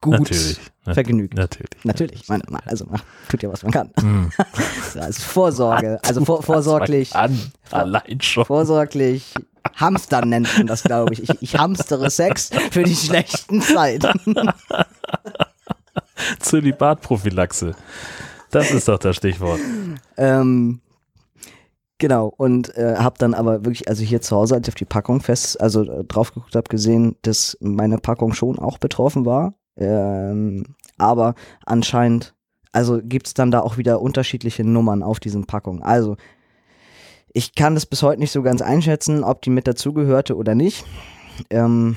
[0.00, 0.58] gut Natürlich.
[0.86, 1.34] Nat- vergnügt.
[1.34, 1.84] Natürlich.
[1.84, 3.90] Natürlich, man, man, also man tut ja, was man kann.
[4.00, 4.30] Hm.
[4.94, 7.38] Also Vorsorge, also vor, vorsorglich, An,
[7.70, 8.44] allein schon.
[8.44, 9.34] vorsorglich
[9.76, 11.22] Hamstern nennt man das, glaube ich.
[11.22, 11.42] ich.
[11.42, 14.12] Ich hamstere Sex für die schlechten Zeiten.
[16.40, 17.74] Zölibatprophylaxe.
[18.50, 19.60] Das ist doch das Stichwort.
[20.16, 20.80] ähm,
[21.98, 24.84] genau, und äh, habe dann aber wirklich, also hier zu Hause, als ich auf die
[24.84, 29.54] Packung fest, also äh, drauf geguckt habe, gesehen, dass meine Packung schon auch betroffen war.
[29.76, 30.64] Ähm,
[30.98, 31.34] aber
[31.66, 32.34] anscheinend,
[32.72, 35.82] also gibt es dann da auch wieder unterschiedliche Nummern auf diesen Packungen.
[35.82, 36.16] Also,
[37.34, 40.84] ich kann das bis heute nicht so ganz einschätzen, ob die mit dazugehörte oder nicht.
[41.50, 41.96] Ähm,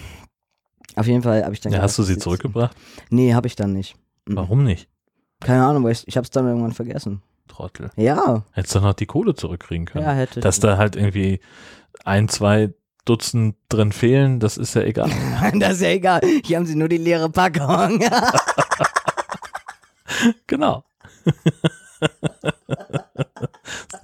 [0.95, 2.75] auf jeden Fall habe ich dann Ja, gedacht, hast du sie zurückgebracht?
[3.09, 3.95] Nee, habe ich dann nicht.
[4.27, 4.35] Mhm.
[4.35, 4.89] Warum nicht?
[5.39, 7.21] Keine Ahnung, weil ich, ich habe es dann irgendwann vergessen.
[7.47, 7.91] Trottel.
[7.95, 10.03] Ja, Hättest doch noch die Kohle zurückkriegen können.
[10.03, 10.39] ja, hätte.
[10.41, 11.39] Dass da halt irgendwie
[12.03, 12.73] ein, zwei
[13.05, 15.09] Dutzend drin fehlen, das ist ja egal.
[15.59, 16.19] Das ist ja egal.
[16.43, 17.99] Hier haben sie nur die leere Packung.
[20.47, 20.83] genau.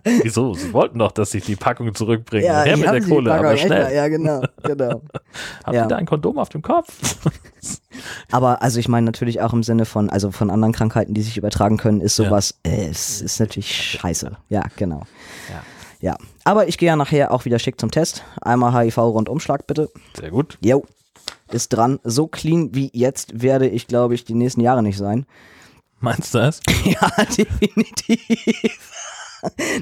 [0.03, 0.53] Wieso?
[0.53, 2.45] Sie wollten doch, dass ich die Packung zurückbringe.
[2.45, 3.45] ja, Her mit haben der sie Kohle, Packung.
[3.45, 3.95] aber schnell.
[3.95, 5.01] Ja, genau, genau.
[5.63, 5.83] Habt ja.
[5.83, 6.91] ihr da ein Kondom auf dem Kopf?
[8.31, 11.37] Aber also ich meine natürlich auch im Sinne von, also von anderen Krankheiten, die sich
[11.37, 12.25] übertragen können, ist Ja.
[12.25, 14.35] sowas, äh, es ist natürlich scheiße.
[14.49, 15.03] Ja, genau.
[15.49, 15.63] Ja.
[16.01, 16.17] Ja.
[16.43, 18.23] Aber ich gehe ja nachher auch wieder schick zum Test.
[18.41, 19.89] Einmal HIV-Rundumschlag bitte.
[20.19, 20.57] Sehr gut.
[20.61, 20.85] Jo.
[21.51, 21.99] Ist dran.
[22.03, 25.25] So clean wie jetzt werde ich, glaube ich, die nächsten Jahre nicht sein.
[26.01, 26.59] Meinst du das?
[26.83, 28.91] Ja, definitiv.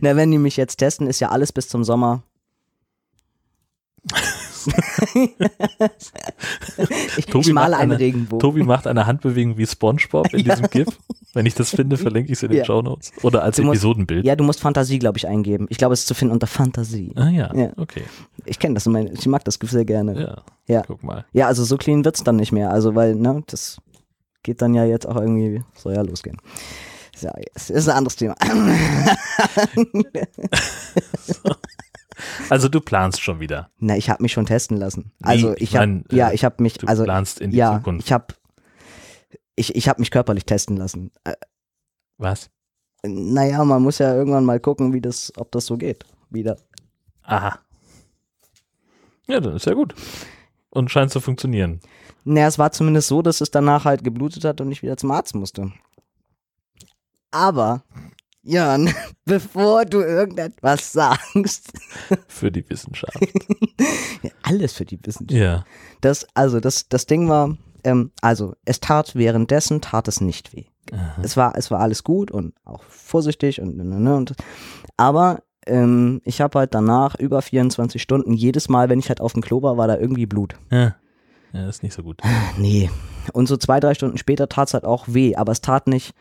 [0.02, 2.24] Na, wenn die mich jetzt testen, ist ja alles bis zum Sommer.
[7.18, 8.40] ich, Tobi ich male einen eine- Regenbogen.
[8.40, 10.56] Tobi macht eine Handbewegung wie Spongebob in Ja.
[10.56, 10.88] diesem GIF.
[11.34, 12.66] Wenn ich das finde, verlinke ich es in den Ja.
[12.66, 13.12] Shownotes.
[13.24, 14.26] Oder als Du musst- Episodenbild.
[14.26, 15.66] Ja, du musst Fantasie, glaube ich, eingeben.
[15.70, 17.14] Ich glaube, es ist zu finden unter Fantasie.
[17.16, 17.72] Ah ja, Ja.
[17.78, 18.04] okay.
[18.46, 20.14] Ich kenne das, ich mag das GIF sehr gerne.
[20.16, 20.22] Ja,
[20.68, 20.84] Ja, Ja.
[20.86, 21.26] guck mal.
[21.40, 22.72] also so clean wird's dann nicht mehr.
[22.72, 23.78] Also, weil, ne, das
[24.44, 26.38] geht dann ja jetzt auch irgendwie, soll ja losgehen.
[27.22, 28.36] Ja, es ist ein anderes Thema.
[32.50, 33.70] Also du planst schon wieder.
[33.80, 35.12] Na, ich habe mich schon testen lassen.
[35.24, 37.52] Also Nee, ich, ich habe, mein, ja, äh, ich habe mich, Du also planst in
[37.52, 38.06] die ja, Zukunft.
[38.06, 38.28] ich habe,
[39.56, 41.12] ich, ich habe mich körperlich testen lassen.
[41.24, 41.34] Äh,
[42.18, 42.50] Was?
[43.04, 46.06] naja, man muss ja irgendwann mal gucken, wie das, ob das so geht.
[46.30, 46.58] Wieder.
[47.24, 47.60] Aha.
[49.28, 49.96] Ja, dann ist ja gut.
[50.70, 51.80] Und scheint zu funktionieren.
[52.24, 55.10] Naja, es war zumindest so, dass es danach halt geblutet hat und ich wieder zum
[55.12, 55.72] Arzt musste.
[57.32, 57.84] Aber,
[58.44, 58.94] Jörn,
[59.26, 61.72] bevor du irgendetwas sagst,
[62.28, 63.18] Für die Wissenschaft.
[64.44, 65.40] alles für die Wissenschaft.
[65.40, 65.64] ja.
[66.02, 70.66] Das, also, das, das Ding war, ähm, also, es tat währenddessen, tat es nicht weh.
[70.92, 71.22] Aha.
[71.22, 74.34] Es war, es war alles gut und auch vorsichtig und, ne, ne, und
[74.98, 79.34] aber ähm, ich habe halt danach über 24 Stunden, jedes Mal, wenn ich halt auf
[79.34, 80.56] dem Klo war, war da irgendwie Blut.
[80.72, 80.96] Ja.
[81.54, 82.20] ja, ist nicht so gut.
[82.58, 82.90] Nee.
[83.34, 86.16] Und so zwei, drei Stunden später tat es halt auch weh, aber es tat nicht,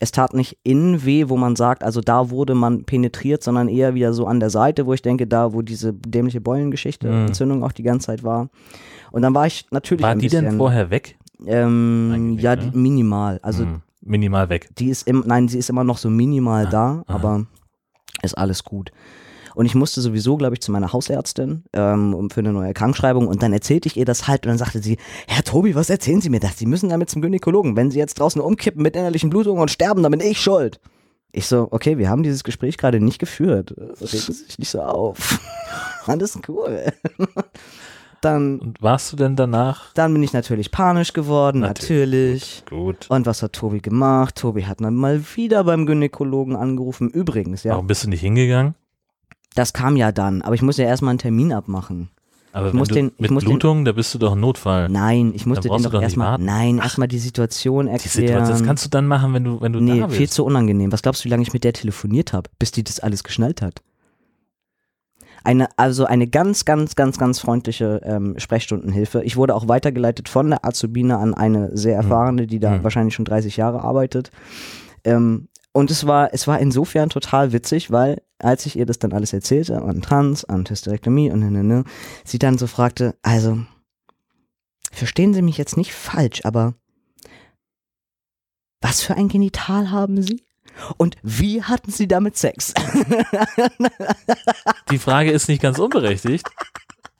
[0.00, 3.94] es tat nicht innen weh, wo man sagt, also da wurde man penetriert, sondern eher
[3.94, 7.26] wieder so an der Seite, wo ich denke, da, wo diese dämliche Beulengeschichte, Mhm.
[7.28, 8.48] Entzündung auch die ganze Zeit war.
[9.10, 11.18] Und dann war ich natürlich War die bisschen, denn vorher weg?
[11.46, 12.70] ähm, ja, ne?
[12.72, 13.38] die, minimal.
[13.42, 14.68] Also Hm, minimal weg.
[14.78, 17.04] die ist im, nein, sie ist immer noch so minimal Ah, da, aha.
[17.06, 17.46] aber
[18.22, 18.90] ist alles gut.
[19.58, 23.26] Und ich musste sowieso, glaube ich, zu meiner Hausärztin ähm, um für eine neue Krankschreibung
[23.26, 26.20] und dann erzählte ich ihr das halt und dann sagte sie, Herr Tobi, was erzählen
[26.20, 26.58] Sie mir das?
[26.58, 27.74] Sie müssen damit zum Gynäkologen.
[27.74, 30.78] Wenn Sie jetzt draußen umkippen mit innerlichen Blutungen und sterben, dann bin ich schuld.
[31.32, 33.74] Ich so, okay, wir haben dieses Gespräch gerade nicht geführt.
[33.76, 35.40] Regen Sie sich nicht so auf.
[36.06, 36.92] Alles cool.
[38.20, 39.92] Dann, Und warst du denn danach?
[39.94, 42.62] dann bin ich natürlich panisch geworden, Natürlich.
[42.64, 42.64] natürlich.
[42.68, 43.06] Gut.
[43.10, 44.36] Und was hat Tobi gemacht?
[44.36, 47.10] Tobi hat dann mal wieder beim Gynäkologen angerufen.
[47.10, 48.74] Übrigens, ja, Warum bist du nicht hingegangen?
[49.54, 52.10] Das kam ja dann, aber ich muss ja erstmal einen Termin abmachen.
[52.52, 54.88] Aber Ich muss den- ich mit muss den- Blutung, da bist du doch ein Notfall.
[54.88, 58.10] Nein, ich musste den doch doch erstmal, nein, erstmal die Situation Die erklären.
[58.26, 60.32] Situation, das kannst du dann machen, wenn du, wenn du nee, da viel bist.
[60.34, 60.90] zu unangenehm.
[60.90, 63.60] Was glaubst du, wie lange ich mit der telefoniert habe, bis die das alles geschnallt
[63.62, 63.82] hat?
[65.44, 69.22] Eine, also eine ganz, ganz, ganz, ganz freundliche ähm, Sprechstundenhilfe.
[69.22, 72.82] Ich wurde auch weitergeleitet von der Azubine an eine sehr erfahrene, die da Hm.
[72.84, 74.30] wahrscheinlich schon 30 Jahre arbeitet.
[75.04, 79.12] Ähm, und es war, es war insofern total witzig, weil als ich ihr das dann
[79.12, 81.84] alles erzählte, an Trans, an Hysterektomie und ne, ne, ne,
[82.24, 83.58] sie dann so fragte, also,
[84.92, 86.74] verstehen Sie mich jetzt nicht falsch, aber
[88.80, 90.44] was für ein Genital haben Sie?
[90.96, 92.72] Und wie hatten Sie damit Sex?
[94.90, 96.48] Die Frage ist nicht ganz unberechtigt.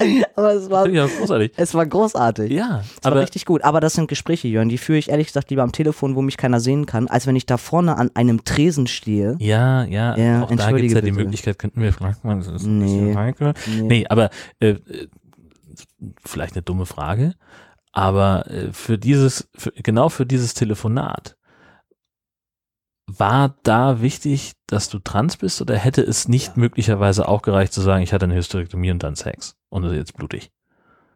[0.36, 1.52] aber es war, auch großartig.
[1.56, 2.52] es war großartig.
[2.52, 3.64] Ja, Es war aber richtig gut.
[3.64, 6.36] Aber das sind Gespräche, Jörn, die führe ich ehrlich gesagt lieber am Telefon, wo mich
[6.36, 9.36] keiner sehen kann, als wenn ich da vorne an einem Tresen stehe.
[9.40, 11.22] ja, ja, Ja, auch da gibt es ja die bitte.
[11.24, 12.84] Möglichkeit, könnten wir fragen, das ist ein Nee.
[12.84, 13.54] bisschen heikel.
[13.66, 13.82] Nee.
[13.82, 14.30] Nee, aber
[14.60, 15.08] äh, äh,
[16.24, 17.34] vielleicht eine dumme Frage,
[17.92, 21.36] Aber äh, für dieses, für, genau für dieses Telefonat,
[23.08, 26.52] war da wichtig, dass du trans bist oder hätte es nicht Ja.
[26.56, 29.98] möglicherweise auch gereicht zu sagen, ich hatte eine Hysterektomie und dann Sex und es ist
[29.98, 30.50] jetzt blutig?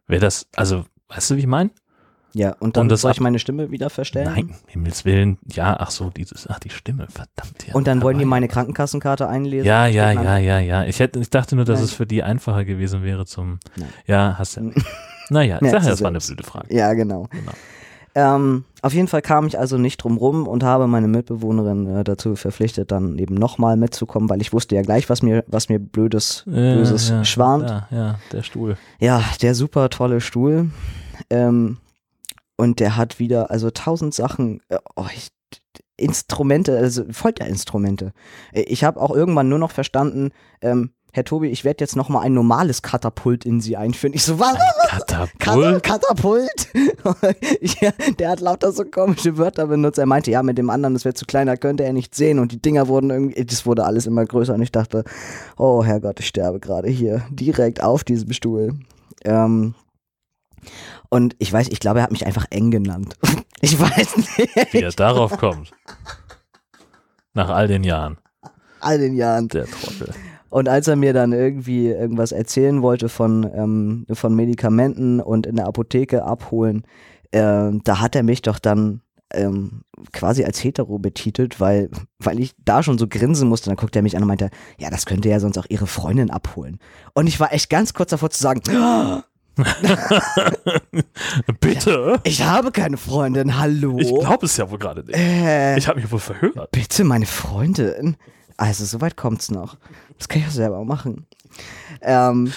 [0.07, 1.69] Wäre das, also, weißt du, wie ich meine?
[2.35, 4.33] Ja, und dann Und das soll ich meine Stimme wieder verstellen?
[4.33, 7.67] Nein, Himmels Willen, ja, ach so, dieses, ach die Stimme, verdammt.
[7.67, 9.67] Ja, Und dann wollen die meine Krankenkassenkarte einlesen?
[9.67, 10.83] Ja, ja, ja, ja, ja.
[10.85, 11.85] Ich hätte, ich dachte nur, dass Nein.
[11.85, 13.89] es für die einfacher gewesen wäre zum, Nein.
[14.07, 14.61] ja, hast ja.
[14.63, 14.83] nicht.
[15.29, 16.75] Naja, ich Merkst sag ja, du das war eine blöde Frage.
[16.75, 17.27] Ja, genau.
[17.29, 17.51] Genau.
[18.15, 22.03] Ähm, auf jeden Fall kam ich also nicht drum rum und habe meine Mitbewohnerin äh,
[22.03, 25.79] dazu verpflichtet, dann eben nochmal mitzukommen, weil ich wusste ja gleich, was mir, was mir
[25.79, 27.69] blödes, böses ja, schwarmt.
[27.69, 28.77] Ja, ja, der Stuhl.
[28.99, 30.69] Ja, der super tolle Stuhl.
[31.29, 31.77] Ähm,
[32.55, 35.29] und der hat wieder, also tausend Sachen, äh, oh, ich,
[35.97, 38.13] Instrumente, also Folterinstrumente.
[38.51, 42.25] Äh, Ich habe auch irgendwann nur noch verstanden, ähm, Herr Tobi, ich werde jetzt nochmal
[42.25, 44.15] ein normales Katapult in Sie einführen.
[44.15, 44.57] Ich so, was?
[44.87, 45.83] Katapult.
[45.83, 46.67] Kat Katapult?
[47.81, 49.99] ja, der hat lauter so komische Wörter benutzt.
[49.99, 52.39] Er meinte, ja, mit dem anderen, das wäre zu klein, da könnte er nicht sehen.
[52.39, 54.55] Und die Dinger wurden irgendwie, das wurde alles immer größer.
[54.55, 55.03] Und ich dachte,
[55.55, 58.79] oh Herrgott, ich sterbe gerade hier, direkt auf diesem Stuhl.
[59.23, 59.75] Ähm,
[61.09, 63.17] und ich weiß, ich glaube, er hat mich einfach eng genannt.
[63.65, 64.73] Ich weiß nicht.
[64.73, 65.71] Wie er darauf kommt.
[67.33, 68.17] Nach all den Jahren.
[68.81, 69.47] All den Jahren.
[69.47, 70.13] Der Trottel.
[70.53, 75.55] Und als er mir dann irgendwie irgendwas erzählen wollte von, ähm, von Medikamenten und in
[75.55, 76.83] der Apotheke abholen,
[77.31, 79.01] ähm, da hat er mich doch dann
[79.33, 79.81] ähm,
[80.11, 81.89] quasi als hetero betitelt, weil,
[82.19, 83.71] weil ich da schon so grinsen musste.
[83.71, 86.29] Dann guckte er mich an und meinte, ja, das könnte ja sonst auch ihre Freundin
[86.29, 86.77] abholen.
[87.15, 88.61] Und ich war echt ganz kurz davor zu sagen,
[91.59, 92.19] Bitte?
[92.23, 93.97] ich habe keine Freundin, hallo.
[93.99, 95.15] Ich glaube es ja wohl gerade nicht.
[95.17, 96.69] äh, Ich habe mich wohl verhört.
[96.71, 98.17] Bitte, meine Freundin.
[98.57, 99.77] Also, soweit kommt's noch.
[100.17, 101.25] Das kann ich auch selber machen.
[102.01, 102.51] Ähm,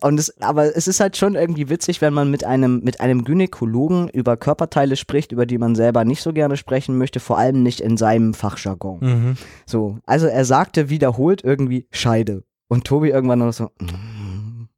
[0.00, 3.24] und es, aber es ist halt schon irgendwie witzig, wenn man mit einem, mit einem
[3.24, 7.62] Gynäkologen über Körperteile spricht, über die man selber nicht so gerne sprechen möchte, vor allem
[7.62, 8.98] nicht in seinem Fachjargon.
[9.00, 9.36] Mhm.
[9.66, 12.44] So, also er sagte wiederholt irgendwie Scheide.
[12.68, 13.70] Und Tobi irgendwann noch so.
[13.80, 14.68] "Mm."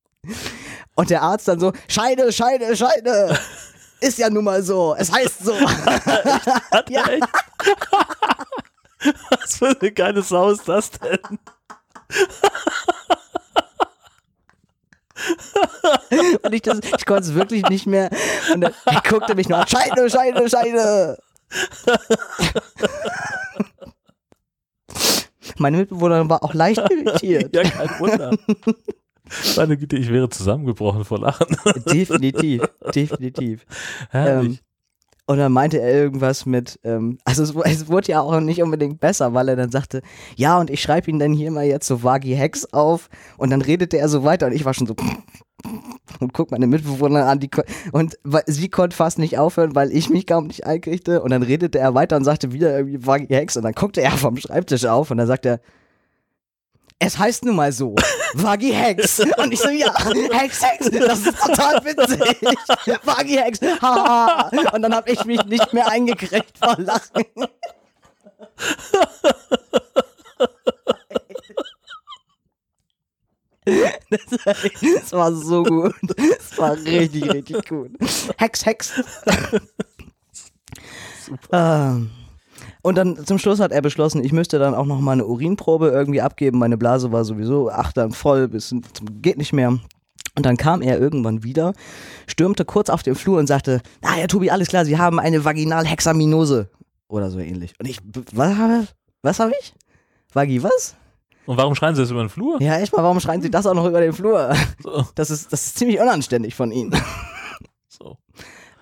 [0.94, 3.38] Und der Arzt dann so, Scheide, Scheide, Scheide.
[4.00, 4.94] Ist ja nun mal so.
[4.98, 5.52] Es heißt so.
[6.88, 7.02] ja.
[9.30, 11.18] Was für eine geile Sau ist das denn?
[16.42, 18.09] Und ich, das, ich konnte es wirklich nicht mehr.
[18.53, 19.66] Und er, er guckte mich nur an.
[19.66, 21.18] Scheide, Scheide, Scheide.
[25.59, 27.53] Meine Mitbewohnerin war auch leicht irritiert.
[27.55, 28.36] Ja, kein Wunder.
[29.57, 31.57] Meine Güte, ich wäre zusammengebrochen vor Lachen.
[31.92, 32.62] Definitiv,
[32.94, 33.66] definitiv.
[34.11, 34.53] Herrlich.
[34.53, 34.59] Ähm,
[35.28, 38.98] und dann meinte er irgendwas mit, ähm, also es, es wurde ja auch nicht unbedingt
[38.98, 40.00] besser, weil er dann sagte,
[40.36, 43.10] ja, und ich schreibe ihn dann hier mal jetzt so Vagi Hex auf.
[43.36, 44.96] Und dann redete er so weiter und ich war schon so
[46.20, 47.50] und guck meine Mitbewohner an, die
[47.92, 51.20] und sie konnte fast nicht aufhören, weil ich mich kaum nicht einkriegte.
[51.20, 54.12] Und dann redete er weiter und sagte wieder irgendwie Vagi Hex und dann guckte er
[54.12, 55.60] vom Schreibtisch auf und dann sagt er,
[56.99, 57.94] es heißt nun mal so,
[58.34, 59.20] Vagi Hex.
[59.20, 59.94] Und ich so, ja,
[60.32, 62.99] Hex, Hex, das ist total witzig.
[63.05, 64.51] Vagi Hex, haha.
[64.72, 67.24] Und dann habe ich mich nicht mehr eingekriegt vor Lachen.
[74.11, 75.94] Das war, so gut.
[76.16, 77.90] Das war richtig, richtig gut.
[78.38, 78.92] Hex, Hex.
[81.53, 82.11] Ähm,
[82.82, 85.88] Und dann zum Schluss hat er beschlossen, ich müsste dann auch noch mal eine Urinprobe
[85.88, 86.58] irgendwie abgeben.
[86.58, 88.74] Meine Blase war sowieso achtern voll, bis
[89.20, 89.78] geht nicht mehr.
[90.36, 91.72] Und dann kam er irgendwann wieder,
[92.28, 95.44] stürmte kurz auf den Flur und sagte, ah ja, Tobi, alles klar, Sie haben eine
[95.44, 96.68] Vaginalhexaminose.
[97.08, 97.74] Oder so ähnlich.
[97.80, 97.98] Und ich,
[98.32, 98.86] was habe
[99.22, 99.74] was hab ich?
[100.32, 100.94] Vagi, was?
[101.46, 102.60] Und warum schreien sie das über den Flur?
[102.60, 104.54] Ja, echt mal, warum schreien Sie das auch noch über den Flur?
[104.82, 106.94] So, Das ist, das ist ziemlich unanständig von Ihnen.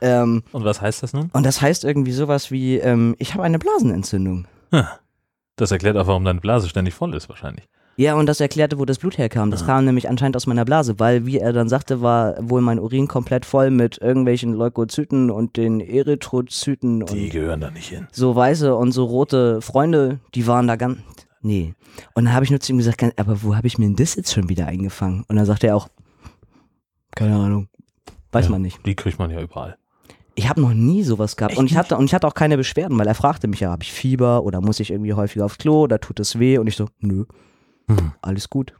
[0.00, 1.30] Ähm, Und was heißt das nun?
[1.32, 4.46] und das heißt irgendwie sowas wie, ähm, ich habe eine Blasenentzündung.
[5.56, 7.66] Das erklärt auch, warum deine Blase ständig voll ist, wahrscheinlich.
[7.98, 9.50] Ja, und das erklärte, wo das Blut herkam.
[9.50, 12.78] Das kam nämlich anscheinend aus meiner Blase, weil, wie er dann sagte, war wohl mein
[12.78, 18.06] Urin komplett voll mit irgendwelchen Leukozyten und den Erythrozyten und Die gehören da nicht hin.
[18.12, 20.98] so weiße und so rote Freunde, die waren da ganz.
[21.40, 21.74] Nee.
[22.12, 24.14] Und dann habe ich nur zu ihm gesagt, aber wo habe ich mir denn das
[24.16, 25.24] jetzt schon wieder eingefangen?
[25.28, 25.88] Und dann sagte er auch,
[27.14, 27.68] keine Ahnung.
[28.32, 28.84] Weiß Ja, man nicht.
[28.84, 29.78] Die kriegt man ja überall.
[30.38, 31.52] Ich habe noch nie sowas gehabt.
[31.52, 33.70] Echt Und ich, hatte, und ich hatte auch keine Beschwerden, weil er fragte mich ja,
[33.70, 36.58] habe ich Fieber oder muss ich irgendwie häufiger aufs Klo oder tut es weh?
[36.58, 37.24] Und ich so, nö,
[37.88, 38.12] Hm.
[38.22, 38.74] alles gut.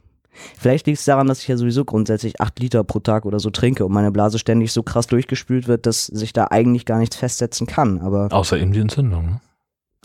[0.57, 3.49] Vielleicht liegt es daran, dass ich ja sowieso grundsätzlich acht Liter pro Tag oder so
[3.49, 7.15] trinke und meine Blase ständig so krass durchgespült wird, dass sich da eigentlich gar nichts
[7.15, 8.01] festsetzen kann.
[8.01, 9.25] Aber Außer eben die Entzündung.
[9.25, 9.41] Ne?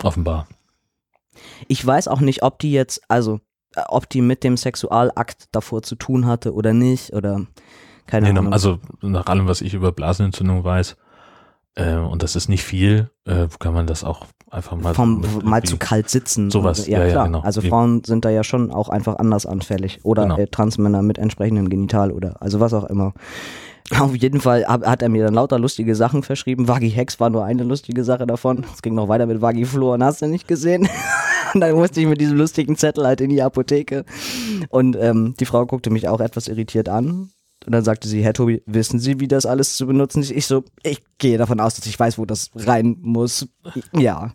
[0.02, 0.46] Offenbar.
[1.68, 3.40] ich weiß auch nicht, ob die jetzt, also
[3.76, 7.46] äh, ob die mit dem Sexualakt davor zu tun hatte oder nicht oder
[8.06, 8.52] Keine Nee, Ahnung.
[8.54, 10.96] also nach allem, was ich über Blasenentzündung weiß,
[11.74, 15.62] äh, und das ist nicht viel, äh, kann man das auch einfach mal Vom, mal
[15.62, 16.50] zu kalt sitzen.
[16.50, 17.26] Sowas, ja, ja, ja, klar.
[17.26, 17.40] genau.
[17.40, 17.62] Also.
[17.62, 20.00] Frauen sind da ja schon auch einfach anders anfällig.
[20.02, 20.36] Oder Genau.
[20.38, 23.14] äh, Transmänner mit entsprechendem Genital oder also was auch immer.
[23.98, 26.68] Auf jeden Fall hat er mir dann lauter lustige Sachen verschrieben.
[26.68, 28.64] Vagi Hex war nur eine lustige Sache davon.
[28.72, 30.88] Es ging noch weiter mit Vagi Fluor, hast du nicht gesehen?
[31.52, 34.04] Und dann musste ich mit diesem lustigen Zettel halt in die Apotheke.
[34.68, 37.30] Und ähm, die Frau guckte mich auch etwas irritiert an.
[37.66, 40.30] Und dann sagte sie, Herr Tobi, wissen Sie, wie das alles zu benutzen ist?
[40.30, 43.48] Ich so, ich gehe davon aus, dass ich weiß, wo das rein muss.
[43.92, 44.32] Ja.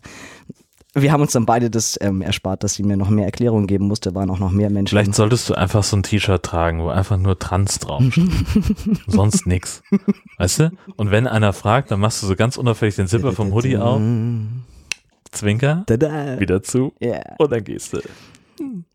[0.94, 3.86] Wir haben uns dann beide das ähm, erspart, dass sie mir noch mehr Erklärungen geben
[3.86, 4.96] musste, waren auch noch mehr Menschen.
[4.96, 8.24] Vielleicht solltest du einfach so ein T-Shirt tragen, wo einfach nur Trans draufsteht.
[9.06, 9.82] Sonst nix.
[10.38, 10.72] Weißt du?
[10.96, 14.00] Und wenn einer fragt, dann machst du so ganz unauffällig den Zipper vom Hoodie auf,
[15.30, 16.40] Zwinker, Tada.
[16.40, 16.94] wieder zu
[17.38, 18.00] und dann gehst du.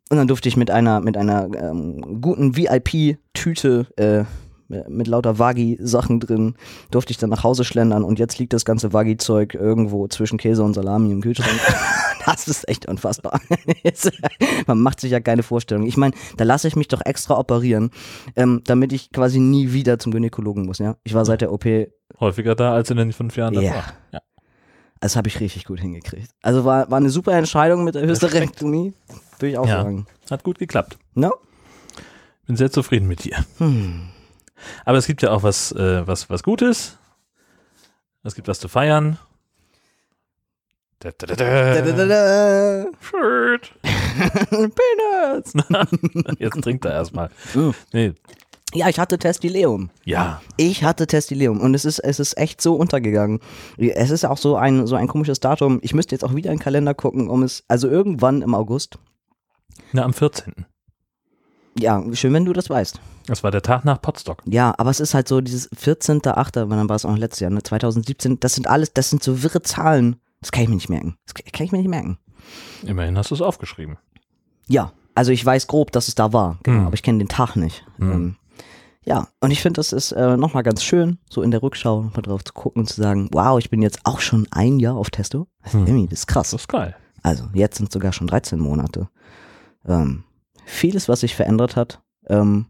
[0.09, 4.25] Und dann durfte ich mit einer, mit einer ähm, guten VIP-Tüte äh,
[4.87, 6.55] mit lauter Vagi-Sachen drin,
[6.91, 10.63] durfte ich dann nach Hause schlendern und jetzt liegt das ganze Vagi-Zeug irgendwo zwischen Käse
[10.63, 11.59] und Salami im Kühlschrank.
[12.25, 13.39] das ist echt unfassbar.
[14.67, 15.85] Man macht sich ja keine Vorstellung.
[15.85, 17.91] Ich meine, da lasse ich mich doch extra operieren,
[18.35, 20.79] ähm, damit ich quasi nie wieder zum Gynäkologen muss.
[20.79, 21.65] Ja, Ich war seit der OP
[22.19, 23.69] Häufiger da als in den fünf Jahren davor.
[23.69, 23.83] Ja.
[24.13, 24.19] Ja.
[25.03, 26.31] Das habe ich richtig gut hingekriegt.
[26.41, 28.93] Also war, war eine super Entscheidung mit der Hysterektomie,
[29.37, 29.83] würde ich auch Ja.
[29.83, 30.07] sagen.
[30.31, 30.97] Hat gut geklappt.
[31.13, 31.33] No?
[32.47, 33.43] Bin sehr zufrieden mit dir.
[33.57, 34.07] Hm.
[34.85, 36.97] Aber es gibt ja auch was, äh, was, was Gutes.
[38.23, 39.17] Es gibt was zu feiern.
[40.99, 42.05] Da, da, da, Da, da, da, da.
[42.05, 42.85] da.
[43.01, 43.73] Shirt.
[44.49, 45.53] Peanuts.
[46.39, 47.29] Jetzt trinkt er erstmal.
[47.53, 47.71] Mm.
[47.91, 48.13] Nee.
[48.73, 49.89] Ja, ich hatte Testileum.
[50.03, 50.41] Ja.
[50.57, 53.39] Ich hatte Testileum und es ist, es ist echt so untergegangen.
[53.77, 55.79] Es ist auch so ein, so ein komisches Datum.
[55.83, 58.97] Ich müsste jetzt auch wieder in den Kalender gucken, um es, also irgendwann im August.
[59.91, 60.65] Na, am 14.
[61.77, 62.99] Ja, schön, wenn du das weißt.
[63.25, 64.43] Das war der Tag nach Potsdok.
[64.45, 67.63] Ja, aber es ist halt so dieses 14.8., wann war es auch letztes Jahr, ne?
[67.63, 70.17] 2017, das sind alles, das sind so wirre Zahlen.
[70.41, 71.15] Das kann ich mir nicht merken.
[71.25, 72.17] Das kann kann ich mir nicht merken.
[72.85, 73.97] Immerhin hast du es aufgeschrieben.
[74.67, 76.85] Ja, also ich weiß grob, dass es da war, genau, Hm.
[76.87, 77.85] aber ich kenne den Tag nicht.
[77.97, 78.35] Hm.
[79.05, 82.21] Ja, und ich finde, das ist äh, nochmal ganz schön, so in der Rückschau mal
[82.21, 85.09] drauf zu gucken und zu sagen, wow, ich bin jetzt auch schon ein Jahr auf
[85.09, 85.47] Testo.
[85.63, 86.05] Das, ist Hm.
[86.09, 86.51] das ist krass.
[86.51, 86.95] Das ist geil.
[87.21, 89.09] Also jetzt sind sogar schon 13 Monate.
[89.87, 90.23] Ähm,
[90.65, 92.01] vieles, was sich verändert hat.
[92.27, 92.67] Ähm,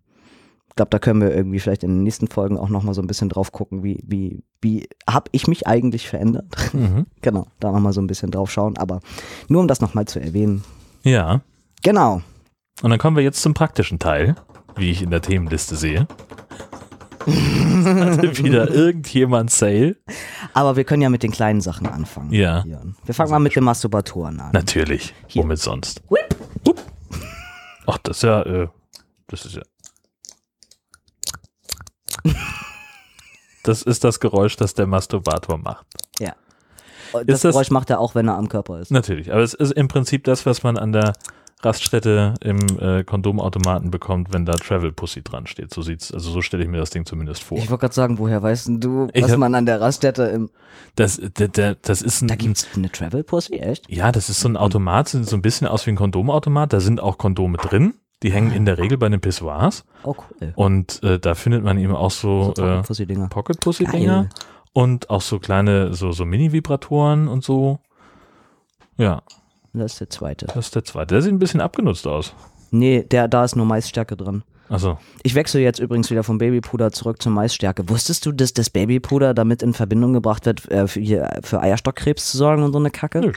[0.70, 3.08] ich glaube, da können wir irgendwie vielleicht in den nächsten Folgen auch nochmal so ein
[3.08, 6.48] bisschen drauf gucken, wie, wie, wie habe ich mich eigentlich verändert?
[6.74, 7.06] Mhm.
[7.22, 9.00] genau, da nochmal so ein bisschen drauf schauen, aber
[9.50, 10.64] nur um das nochmal zu erwähnen.
[11.04, 11.42] Ja.
[11.84, 12.22] Genau.
[12.82, 14.36] Und dann kommen wir jetzt zum praktischen Teil,
[14.76, 16.08] wie ich in der Themenliste sehe.
[17.26, 19.96] Hatte wieder irgendjemand Sale?
[20.54, 22.34] Aber wir können ja mit den kleinen Sachen anfangen.
[22.34, 22.66] Ja.
[23.06, 24.52] Wir fangen mal mit den Masturbatoren an.
[24.52, 25.14] Natürlich.
[25.28, 25.42] Hier.
[25.44, 26.02] Womit sonst?
[26.10, 26.36] Whip.
[26.68, 26.82] Hup.
[27.88, 28.68] Ach, das ist ja, äh,
[29.28, 29.62] das ist ja.
[33.64, 35.86] Das ist das Geräusch, das der Masturbator macht.
[36.20, 36.34] Ja.
[37.14, 38.92] Das, das- Geräusch macht er auch, wenn er am Körper ist.
[38.92, 41.14] Natürlich, aber es ist im Prinzip das, was man an der
[41.64, 45.74] Raststätte im äh, Kondomautomaten bekommt, wenn da Travel Pussy dran steht.
[45.74, 47.57] So sieht's, also so stelle ich mir das Ding zumindest vor.
[47.57, 50.49] Ich wollte gerade sagen, woher weißt denn du, was hab- man an der Raststätte im.
[50.95, 53.89] Das, der, der, das ist ein, Da gibt's eine Travel Pussy, echt?
[53.89, 56.74] ja, das ist so ein Automat, sieht so ein bisschen aus wie ein Kondomautomat.
[56.74, 57.93] Da sind auch Kondome drin.
[58.22, 59.84] Die hängen in der Regel bei den Pissoirs.
[60.03, 60.53] Oh, cool.
[60.55, 62.82] Und äh, da findet man eben auch so, So äh.
[63.30, 64.30] Pocket Pussy Dinger
[64.72, 67.80] und auch so kleine, so, so Mini-Vibratoren und so.
[68.97, 69.22] Ja,
[69.74, 70.46] Das ist der zweite.
[70.48, 71.16] das ist der zweite.
[71.16, 72.34] Der sieht ein bisschen abgenutzt aus.
[72.72, 74.44] Nee, der, da ist nur Maisstärke drin.
[74.70, 77.88] Also, Ich wechsle jetzt übrigens wieder vom Babypuder zurück zur Maisstärke.
[77.90, 82.38] Wusstest du, dass das Babypuder damit in Verbindung gebracht wird, äh, für, für Eierstockkrebs zu
[82.38, 83.20] sorgen und so eine Kacke?
[83.22, 83.32] Nö.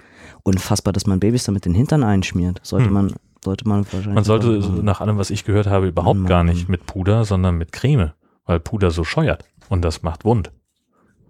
[0.45, 2.61] Unfassbar, dass man Babys damit den Hintern einschmiert.
[2.63, 2.93] Sollte Hm.
[2.93, 3.13] man,
[3.45, 4.15] sollte man wahrscheinlich.
[4.15, 4.85] man sollte sogar machen.
[4.85, 6.29] nach allem, was ich gehört habe, überhaupt Mann.
[6.29, 8.13] gar nicht mit Puder, sondern mit Creme,
[8.47, 10.53] weil Puder so scheuert und das macht wund.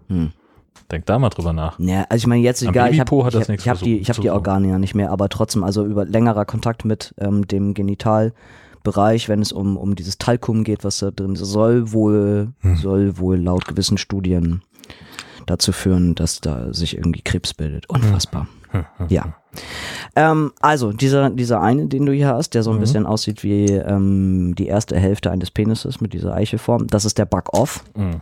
[0.07, 0.31] Hm.
[0.91, 1.79] Denk da mal drüber nach.
[1.79, 3.79] Ja, also ich meine, jetzt Am egal, ich habe Babypo ich hab, nichts ich hab
[3.79, 4.29] die, ich hab die.
[4.29, 9.41] Organe ja nicht mehr, aber trotzdem, also über längerer Kontakt mit ähm, dem Genitalbereich, wenn
[9.41, 12.75] es um, um dieses Talkum geht, was da drin ist, soll wohl, Hm.
[12.77, 14.61] soll wohl laut gewissen Studien
[15.45, 17.89] dazu führen, dass da sich irgendwie Krebs bildet.
[17.89, 18.47] Unfassbar.
[18.71, 19.07] Hm, hm.
[19.09, 19.35] Ja.
[20.19, 22.79] Ähm, also, dieser, dieser eine, den du hier hast, der so ein Mhm.
[22.81, 27.25] bisschen aussieht wie ähm, die erste Hälfte eines Penises mit dieser Eichelform, das ist der
[27.25, 28.19] Bug Off Mhm.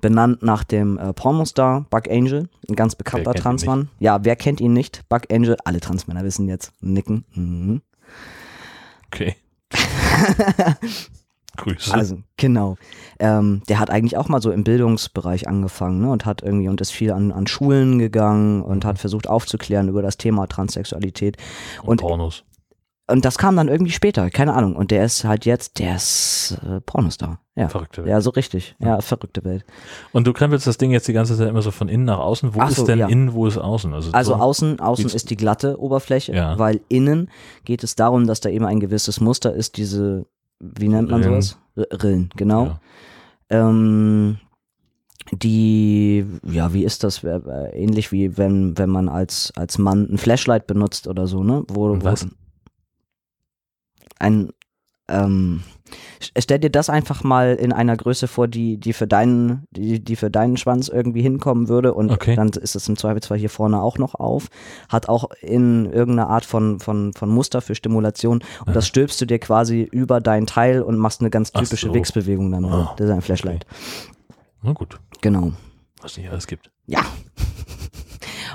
[0.00, 3.88] benannt nach dem äh, Pornostar Buck Angel, ein ganz bekannter Transmann.
[3.98, 5.06] Ja, wer kennt ihn nicht?
[5.10, 7.24] Buck Angel, alle Transmänner wissen jetzt, nicken.
[7.34, 7.82] Mhm.
[9.08, 9.36] Okay.
[11.56, 11.92] Grüße.
[11.94, 12.76] Also, genau.
[13.18, 16.80] Ähm, der hat eigentlich auch mal so im Bildungsbereich angefangen ne, und hat irgendwie und
[16.80, 21.36] ist viel an, an Schulen gegangen und hat versucht aufzuklären über das Thema Transsexualität.
[21.82, 22.44] und und- Pornos.
[23.08, 24.74] und das kam dann irgendwie später, keine Ahnung.
[24.76, 27.38] Und der ist halt jetzt, der ist äh, Pornostar.
[27.56, 27.68] Ja.
[27.68, 28.10] Verrückte Welt.
[28.10, 28.74] Ja, so richtig.
[28.80, 29.64] Ja, verrückte Welt.
[30.10, 32.52] Und du krempelst das Ding jetzt die ganze Zeit immer so von innen nach außen.
[32.52, 33.06] Wo Ach so, ist denn ja.
[33.06, 33.94] innen, wo ist außen?
[33.94, 36.58] Also, Also so, außen, außen ist die glatte Oberfläche, Ja.
[36.58, 37.30] weil innen
[37.64, 40.26] geht es darum, dass da eben ein gewisses Muster ist, diese,
[40.78, 41.42] wie nennt man Rillen.
[41.42, 41.58] sowas?
[42.02, 42.64] Rillen, genau.
[42.66, 42.80] Ja.
[43.50, 44.38] Ähm,
[45.32, 47.24] die, ja, wie ist das?
[47.24, 51.42] Äh, äh, Ähnlich wie wenn, wenn man als, als Mann ein Flashlight benutzt oder so,
[51.42, 51.64] ne?
[51.68, 52.26] Wo, wo was?
[54.18, 54.50] Ein,
[55.08, 55.62] ähm,
[56.38, 60.16] stell dir das einfach mal in einer Größe vor, die, die für deinen, die, die
[60.16, 62.36] für deinen Schwanz irgendwie hinkommen würde und Okay.
[62.36, 64.48] dann ist es im Zweifelsfall hier vorne auch noch auf.
[64.88, 69.26] Hat auch in irgendeiner Art von, von, von Muster für Stimulation und das stülpst du
[69.26, 71.94] dir quasi über dein Teil und machst eine ganz typische so.
[71.94, 72.64] Wichsbewegung dann.
[72.64, 73.66] Ah, das ist ein Flashlight.
[74.62, 75.52] Na gut, Genau.
[76.00, 76.70] was nicht alles gibt.
[76.86, 77.00] Ja.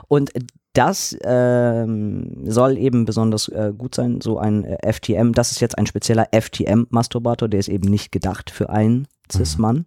[0.08, 0.32] Und
[0.74, 5.34] das ähm, soll eben besonders äh, gut sein, so ein äh, FTM.
[5.34, 9.86] Das ist jetzt ein spezieller FTM-Masturbator, der ist eben nicht gedacht für einen Cis-Mann.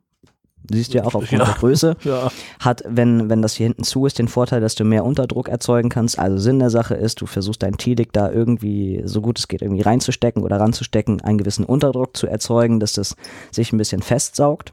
[0.70, 1.44] Siehst du ja auch aufgrund Ja.
[1.44, 1.96] der Größe.
[2.04, 2.30] Ja.
[2.60, 5.88] Hat, wenn, wenn das hier hinten zu ist, den Vorteil, dass du mehr Unterdruck erzeugen
[5.88, 6.18] kannst.
[6.18, 9.62] Also Sinn der Sache ist, du versuchst dein T-Dick da irgendwie, so gut es geht,
[9.62, 13.16] irgendwie reinzustecken oder ranzustecken, einen gewissen Unterdruck zu erzeugen, dass das
[13.50, 14.72] sich ein bisschen festsaugt.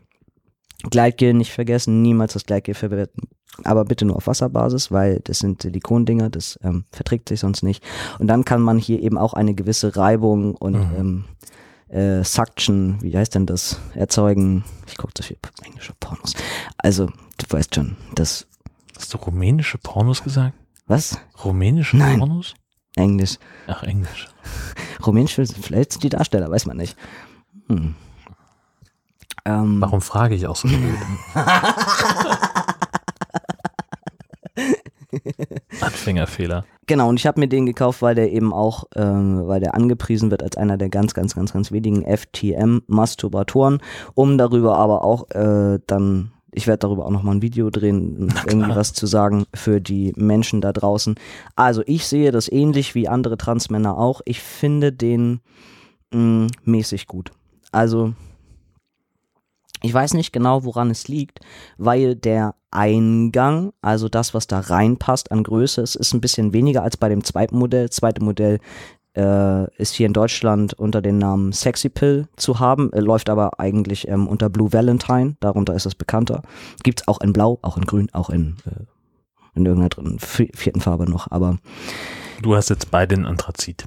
[0.90, 3.30] Gleitgel nicht vergessen, niemals das Gleitgel verwenden.
[3.66, 7.84] Aber bitte nur auf Wasserbasis, weil das sind Silikondinger, das ähm, verträgt sich sonst nicht.
[8.20, 10.96] Und dann kann man hier eben auch eine gewisse Reibung und Mhm.
[10.98, 11.26] ähm,
[11.90, 14.64] äh, Suction, wie heißt denn das, erzeugen.
[14.88, 16.34] Ich gucke so viel englische Pornos.
[16.78, 18.46] Also, du weißt schon, das,
[18.96, 20.54] Hast du rumänische Pornos gesagt?
[20.86, 21.18] was?
[21.44, 22.20] Rumänische Nein.
[22.20, 22.54] Pornos?
[22.96, 23.38] Englisch.
[23.68, 24.28] Ach, Englisch.
[25.06, 26.98] Rumänisch, vielleicht sind die Darsteller, weiß man nicht.
[27.70, 27.96] Hm.
[29.46, 30.68] Ähm, Warum frage ich auch so?
[35.82, 36.66] Anfängerfehler.
[36.88, 40.32] Genau, und ich habe mir den gekauft, weil der eben auch, ähm, weil der angepriesen
[40.32, 43.80] wird als einer der ganz, ganz, ganz, ganz wenigen FTM-Masturbatoren,
[44.16, 48.76] um darüber aber auch äh, dann, ich werde darüber auch nochmal ein Video drehen, irgendwie
[48.76, 51.16] was zu sagen für die Menschen da draußen.
[51.56, 54.22] Also ich sehe das ähnlich wie andere Transmänner auch.
[54.26, 55.42] Ich finde den
[56.12, 57.32] mh, mäßig gut.
[57.72, 58.14] Also
[59.82, 61.40] ich weiß nicht genau, woran es liegt,
[61.78, 66.84] weil der Eingang, also das, was da reinpasst an Größe, es ist ein bisschen weniger
[66.84, 67.88] als bei dem zweiten Modell.
[67.88, 68.60] Das zweite Modell
[69.16, 73.60] äh, ist hier in Deutschland unter dem Namen Sexy Pill zu haben, äh, läuft aber
[73.60, 76.42] eigentlich ähm, unter Blue Valentine, darunter ist es bekannter.
[76.84, 78.84] Gibt's auch in Blau, auch in Grün, auch in, äh,
[79.56, 81.58] in irgendeiner dritten, vi- vierten Farbe noch, aber
[82.42, 83.86] Du hast jetzt beide in Anthrazit.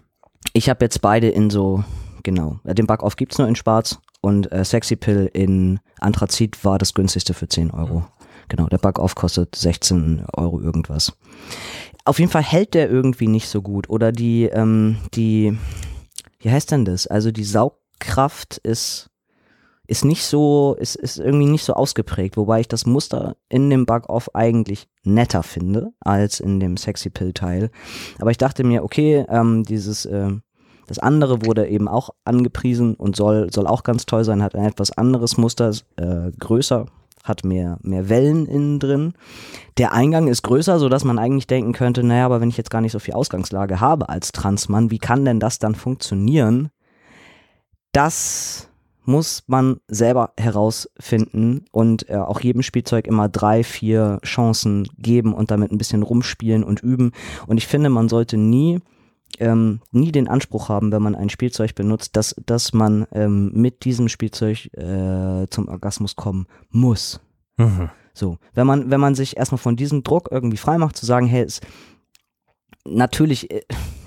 [0.55, 1.85] ich habe jetzt beide in so,
[2.25, 6.95] genau, den Backoff gibt's nur in schwarz und äh, Sexy Pill in Anthrazit war das
[6.95, 8.07] günstigste für 10 Euro.
[8.49, 11.13] Genau, der Backoff kostet 16 Euro irgendwas.
[12.05, 15.59] Auf jeden Fall hält der irgendwie nicht so gut oder die, ähm, die,
[16.39, 17.07] wie heißt denn das?
[17.07, 19.11] Also die Saugkraft ist,
[19.87, 23.87] ist nicht so, ist, ist irgendwie nicht so ausgeprägt, wobei ich das Muster in dem
[23.87, 27.71] Backoff eigentlich netter finde als in dem Sexy Pill Teil.
[28.19, 30.43] Aber ich dachte mir, okay, ähm, dieses, ähm,
[30.87, 34.65] das andere wurde eben auch angepriesen und soll, soll auch ganz toll sein, hat ein
[34.65, 36.87] etwas anderes Muster, äh, größer,
[37.23, 39.15] hat mehr, mehr Wellen innen drin.
[39.79, 42.81] Der Eingang ist größer, sodass man eigentlich denken könnte, naja, aber wenn ich jetzt gar
[42.81, 46.71] nicht so viel Ausgangslage habe als Transmann, wie kann denn das dann funktionieren?
[47.93, 48.69] Das
[49.05, 55.51] muss man selber herausfinden und äh, auch jedem Spielzeug immer drei, vier Chancen geben und
[55.51, 57.13] damit ein bisschen rumspielen und üben.
[57.47, 58.81] Und ich finde, man sollte nie
[59.39, 63.85] ähm, nie den Anspruch haben, wenn man ein Spielzeug benutzt, dass, dass man ähm, mit
[63.85, 67.21] diesem Spielzeug äh, zum Orgasmus kommen muss.
[67.57, 67.91] Mhm.
[68.15, 71.27] So, wenn man, wenn man sich erstmal von diesem Druck irgendwie frei macht, zu sagen,
[71.27, 71.61] hey, es,
[72.85, 73.63] natürlich äh,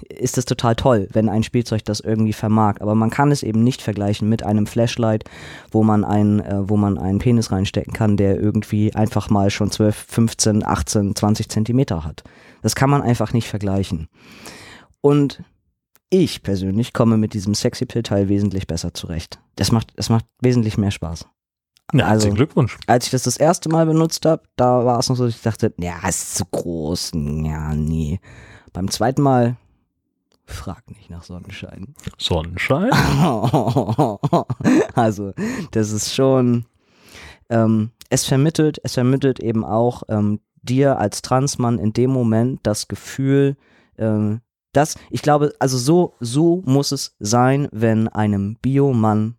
[0.10, 3.64] ist es total toll, wenn ein Spielzeug das irgendwie vermag, aber man kann es eben
[3.64, 5.24] nicht vergleichen mit einem Flashlight,
[5.72, 9.72] wo man einen, äh, wo man einen Penis reinstecken kann, der irgendwie einfach mal schon
[9.72, 12.24] 12, 15, 18, 20 Zentimeter hat.
[12.62, 14.08] Das kann man einfach nicht vergleichen.
[15.06, 15.44] Und
[16.10, 19.40] ich persönlich komme mit diesem Sexy Pill Teil wesentlich besser zurecht.
[19.56, 21.28] Das macht, das macht wesentlich mehr Spaß
[21.94, 22.80] Ja, Also- Glückwunsch.
[22.88, 25.44] als ich das das erste Mal benutzt habe, da war es noch so, dass ich
[25.44, 28.20] dachte, ja, ist zu groß, ja, nee.
[28.74, 29.58] Beim zweiten Mal,
[30.44, 31.94] frag nicht nach Sonnenschein.
[32.18, 32.90] Sonnenschein?
[34.96, 35.34] also,
[35.70, 36.66] das ist schon,
[37.50, 42.88] ähm, es vermittelt, es vermittelt eben auch ähm, dir als Transmann in dem Moment das
[42.88, 43.56] Gefühl,
[44.00, 44.42] ähm,
[44.76, 49.38] dass, ich glaube, also so, so muss es sein, wenn einem Biomann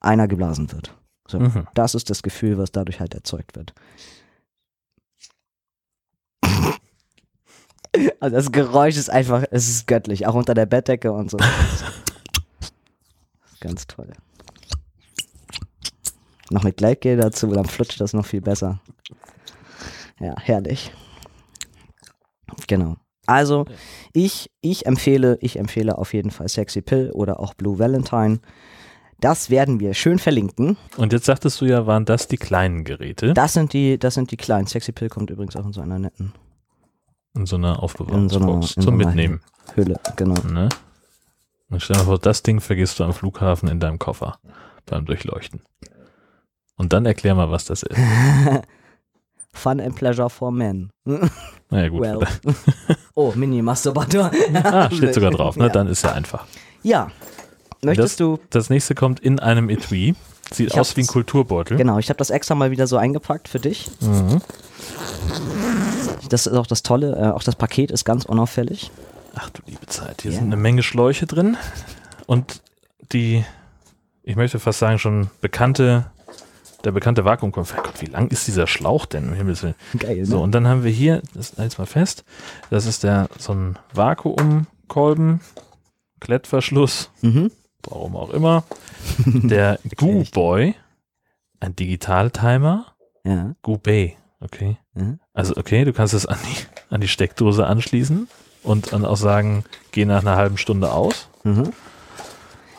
[0.00, 0.94] einer geblasen wird.
[1.26, 1.40] So.
[1.40, 1.66] Mhm.
[1.74, 3.74] Das ist das Gefühl, was dadurch halt erzeugt wird.
[8.20, 11.38] Also das Geräusch ist einfach, es ist göttlich, auch unter der Bettdecke und so.
[13.60, 14.12] Ganz toll.
[16.50, 18.80] Noch mit Gleitgel dazu, dann flutscht das noch viel besser.
[20.20, 20.92] Ja, herrlich.
[22.66, 22.96] Genau.
[23.28, 23.66] Also,
[24.12, 28.40] ich, ich empfehle, ich empfehle auf jeden Fall Sexy Pill oder auch Blue Valentine.
[29.20, 30.76] Das werden wir schön verlinken.
[30.96, 34.30] Und jetzt sagtest du ja, waren das die kleinen Geräte Das sind die, das sind
[34.30, 34.66] die kleinen.
[34.66, 36.32] Sexy Pill kommt übrigens auch in so einer netten
[37.34, 39.40] in so einer in so einer, Aufbewahrungsbox in so zum einer Mitnehmen.
[39.74, 40.00] Hülle.
[40.16, 40.40] Genau.
[40.48, 40.68] Ne?
[41.70, 44.38] Und stell dir vor, das Ding vergisst du am Flughafen in deinem Koffer
[44.86, 45.60] beim Durchleuchten.
[46.76, 47.96] Und dann erklär mal, was das ist.
[49.52, 50.90] Fun and pleasure for men.
[51.70, 52.00] Naja, gut.
[52.00, 52.20] Well.
[53.14, 54.30] oh, Mini-Masturbator.
[54.54, 55.64] Ah, steht sogar drauf, ne?
[55.66, 55.70] Ja.
[55.70, 56.46] Dann ist ja einfach.
[56.82, 57.10] Ja.
[57.82, 60.14] Möchtest du Das nächste kommt in einem Etui.
[60.52, 61.76] Sieht Ich aus wie ein Kulturbeutel.
[61.76, 63.90] Genau, ich habe das extra mal wieder so eingepackt für dich.
[64.00, 64.40] Mhm.
[66.30, 67.16] Das ist auch das Tolle.
[67.16, 68.90] Äh, auch das Paket ist ganz unauffällig.
[69.34, 70.22] Ach du liebe Zeit.
[70.22, 70.38] Hier Ja.
[70.38, 71.56] sind eine Menge Schläuche drin.
[72.26, 72.62] Und
[73.12, 73.44] die,
[74.22, 76.06] ich möchte fast sagen, schon bekannte,
[76.84, 77.82] der bekannte Vakuumkonfekt.
[77.84, 79.28] Gott, wie lang ist dieser Schlauch denn?
[79.28, 79.74] Um Himmels Willen.
[79.98, 80.26] Geil, ne?
[80.26, 82.24] So, und dann haben wir hier, das jetzt mal fest,
[82.70, 85.40] das ist der so ein Vakuumkolben,
[86.20, 87.50] Klettverschluss, Mhm.
[87.82, 88.64] warum auch immer.
[89.26, 90.74] Der Goo-Boy,
[91.60, 92.86] ein Digitaltimer,
[93.24, 93.54] Ja.
[93.62, 94.78] Goo-Bay, okay.
[94.94, 95.20] Mhm.
[95.32, 98.28] Also okay, du kannst es an die, an die Steckdose anschließen
[98.64, 101.28] und dann auch sagen, geh nach einer halben Stunde aus.
[101.44, 101.72] Mhm.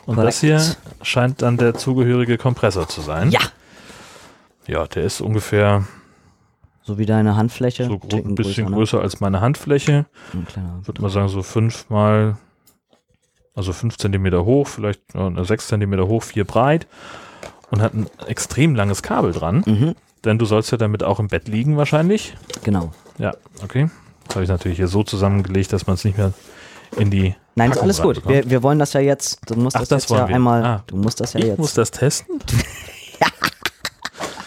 [0.06, 0.28] Und Korrekt.
[0.28, 3.30] das hier scheint dann der zugehörige Kompressor zu sein.
[3.30, 3.40] Ja.
[4.66, 5.84] Ja, der ist ungefähr
[6.82, 7.86] So wie deine Handfläche.
[7.86, 8.72] so Ticken ein bisschen ne?
[8.76, 10.06] größer als meine Handfläche.
[10.50, 12.36] Ich würde mal sagen, so fünf mal,
[13.54, 16.86] also fünf Zentimeter hoch, vielleicht äh, sechs Zentimeter hoch, vier breit
[17.70, 19.94] und hat ein extrem langes Kabel dran, Mhm.
[20.24, 22.36] denn du sollst ja damit auch im Bett liegen wahrscheinlich.
[22.64, 22.92] Genau.
[23.18, 23.88] Ja, okay.
[24.26, 26.32] Das habe ich natürlich hier so zusammengelegt, dass man es nicht mehr
[26.96, 27.34] in die.
[27.56, 28.28] Nein, ist Packung alles gut.
[28.28, 29.40] Wir, wir wollen das ja jetzt.
[29.50, 30.34] Du musst Ach, das, das jetzt ja wir.
[30.36, 30.64] einmal.
[30.64, 30.82] Ah.
[30.86, 31.58] Du musst das ja Ich jetzt.
[31.58, 32.38] muss das testen.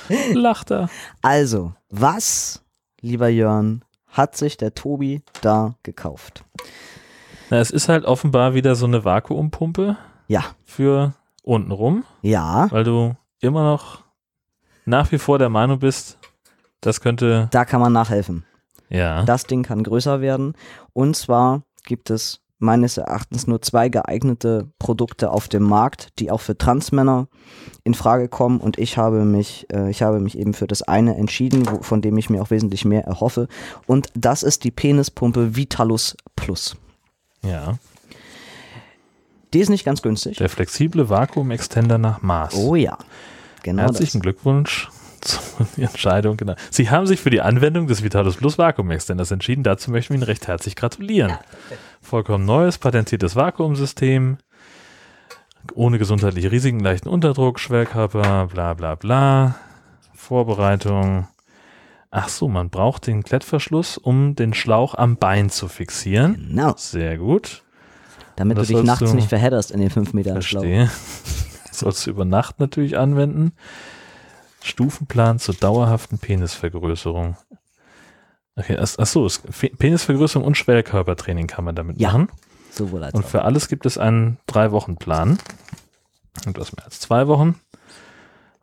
[0.34, 0.90] Lacht er.
[1.22, 2.64] Also, was,
[3.02, 6.44] lieber Jörn, hat sich der Tobi da gekauft?
[7.50, 9.98] Na, es ist halt offenbar wieder so eine Vakuumpumpe
[10.28, 10.44] Ja.
[10.64, 12.68] für untenrum, Ja.
[12.72, 14.04] weil du immer noch
[14.86, 16.18] nach wie vor der Meinung bist,
[16.82, 17.48] das könnte.
[17.52, 18.46] Da kann man nachhelfen.
[18.90, 19.24] Ja.
[19.24, 20.54] Das Ding kann größer werden.
[20.94, 26.42] Und zwar gibt es meines Erachtens nur zwei geeignete Produkte auf dem Markt, die auch
[26.42, 27.28] für Transmänner
[27.84, 28.60] in Frage kommen.
[28.60, 32.02] Und ich habe mich, äh, ich habe mich eben für das eine entschieden, wo, von
[32.02, 33.48] dem ich mir auch wesentlich mehr erhoffe.
[33.86, 36.76] Und das ist die Penispumpe Vitalus Plus.
[37.44, 37.78] ja.
[39.54, 40.38] Die ist nicht ganz günstig.
[40.38, 42.56] Der flexible Vakuum-Extender nach Maß.
[42.56, 42.98] Oh ja.
[43.62, 43.84] Genau.
[43.84, 44.90] Herzlichen Glückwunsch
[45.24, 45.42] zur
[45.78, 46.38] Entscheidung.
[46.38, 46.56] Genau.
[46.70, 49.64] Sie haben sich für die Anwendung des Vitalus Plus Vakuum-Extenders entschieden.
[49.64, 51.34] Dazu möchten wir Ihnen recht herzlich gratulieren.
[52.02, 54.38] Vollkommen neues, patentiertes Vakuumsystem.
[55.74, 59.56] Ohne gesundheitliche Risiken, leichten Unterdruck, Schwellkörper, bla bla bla.
[60.14, 61.28] Vorbereitung.
[62.12, 66.48] Ach so, man braucht den Klettverschluss, um den Schlauch am Bein zu fixieren.
[66.50, 66.74] Genau.
[66.78, 67.64] Sehr gut.
[68.36, 70.62] Damit du dich nachts du- nicht verhedderst in den 5 Meter Schlauch.
[70.64, 70.92] Verstehe.
[71.72, 73.54] Sollst du über Nacht natürlich anwenden.
[74.64, 77.36] Stufenplan zur dauerhaften Penisvergrößerung.
[78.56, 82.30] Okay, ach, ach so, es- Fe- Penisvergrößerung und Schwellkörpertraining kann man damit Ja, machen.
[82.72, 85.38] Sowohl als Und für alles gibt es einen Drei-Wochen-Plan.
[86.46, 87.60] Und das mehr als zwei Wochen.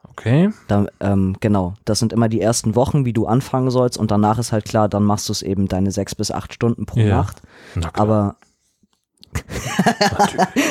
[0.04, 0.50] Okay.
[0.68, 4.38] Da, ähm, genau, das sind immer die ersten Wochen, wie du anfangen sollst und danach
[4.38, 7.16] ist halt klar, dann machst du es eben deine sechs bis acht Stunden pro Ja.
[7.18, 7.42] Nacht.
[7.94, 8.36] Aber.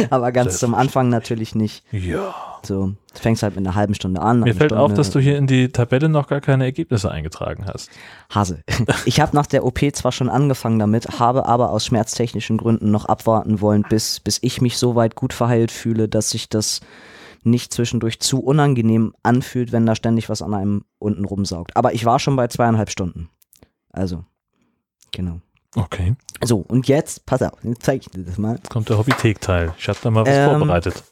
[0.10, 1.84] Aber ganz zum Anfang natürlich nicht.
[1.92, 2.34] Ja.
[2.64, 4.42] So, du fängst halt mit einer halben Stunde an.
[4.42, 7.66] Mir fällt auf, Stunde- dass du hier in die Tabelle noch gar keine Ergebnisse eingetragen
[7.66, 7.90] hast.
[8.34, 8.64] Hase.
[9.06, 13.06] Ich habe nach der OP zwar schon angefangen damit, habe aber aus schmerztechnischen Gründen noch
[13.06, 16.82] abwarten wollen, bis, bis ich mich so weit gut verheilt fühle, dass sich das
[17.44, 21.76] nicht zwischendurch zu unangenehm anfühlt, wenn da ständig was an einem unten rumsaugt.
[21.78, 23.30] Aber ich war schon bei zweieinhalb Stunden.
[23.92, 24.26] Also,
[25.14, 25.40] genau.
[25.76, 26.16] Okay.
[26.44, 28.56] So, und jetzt, pass auf, jetzt zeige ich dir das mal.
[28.56, 29.74] Jetzt kommt der Hobbythek-Teil.
[29.78, 31.04] Ich habe da mal was Ähm, vorbereitet.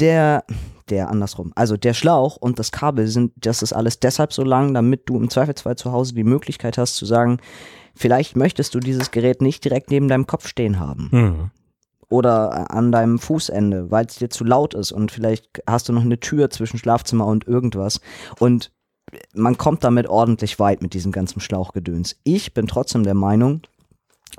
[0.00, 0.44] Der,
[0.88, 1.52] der andersrum.
[1.54, 5.16] Also der Schlauch und das Kabel sind, das ist alles deshalb so lang, damit du
[5.16, 7.38] im Zweifelsfall zu Hause die Möglichkeit hast zu sagen,
[7.94, 11.08] vielleicht möchtest du dieses Gerät nicht direkt neben deinem Kopf stehen haben.
[11.10, 11.50] Hm.
[12.08, 16.02] Oder an deinem Fußende, weil es dir zu laut ist und vielleicht hast du noch
[16.02, 18.00] eine Tür zwischen Schlafzimmer und irgendwas.
[18.38, 18.70] Und
[19.34, 22.16] man kommt damit ordentlich weit mit diesem ganzen Schlauchgedöns.
[22.24, 23.62] Ich bin trotzdem der Meinung,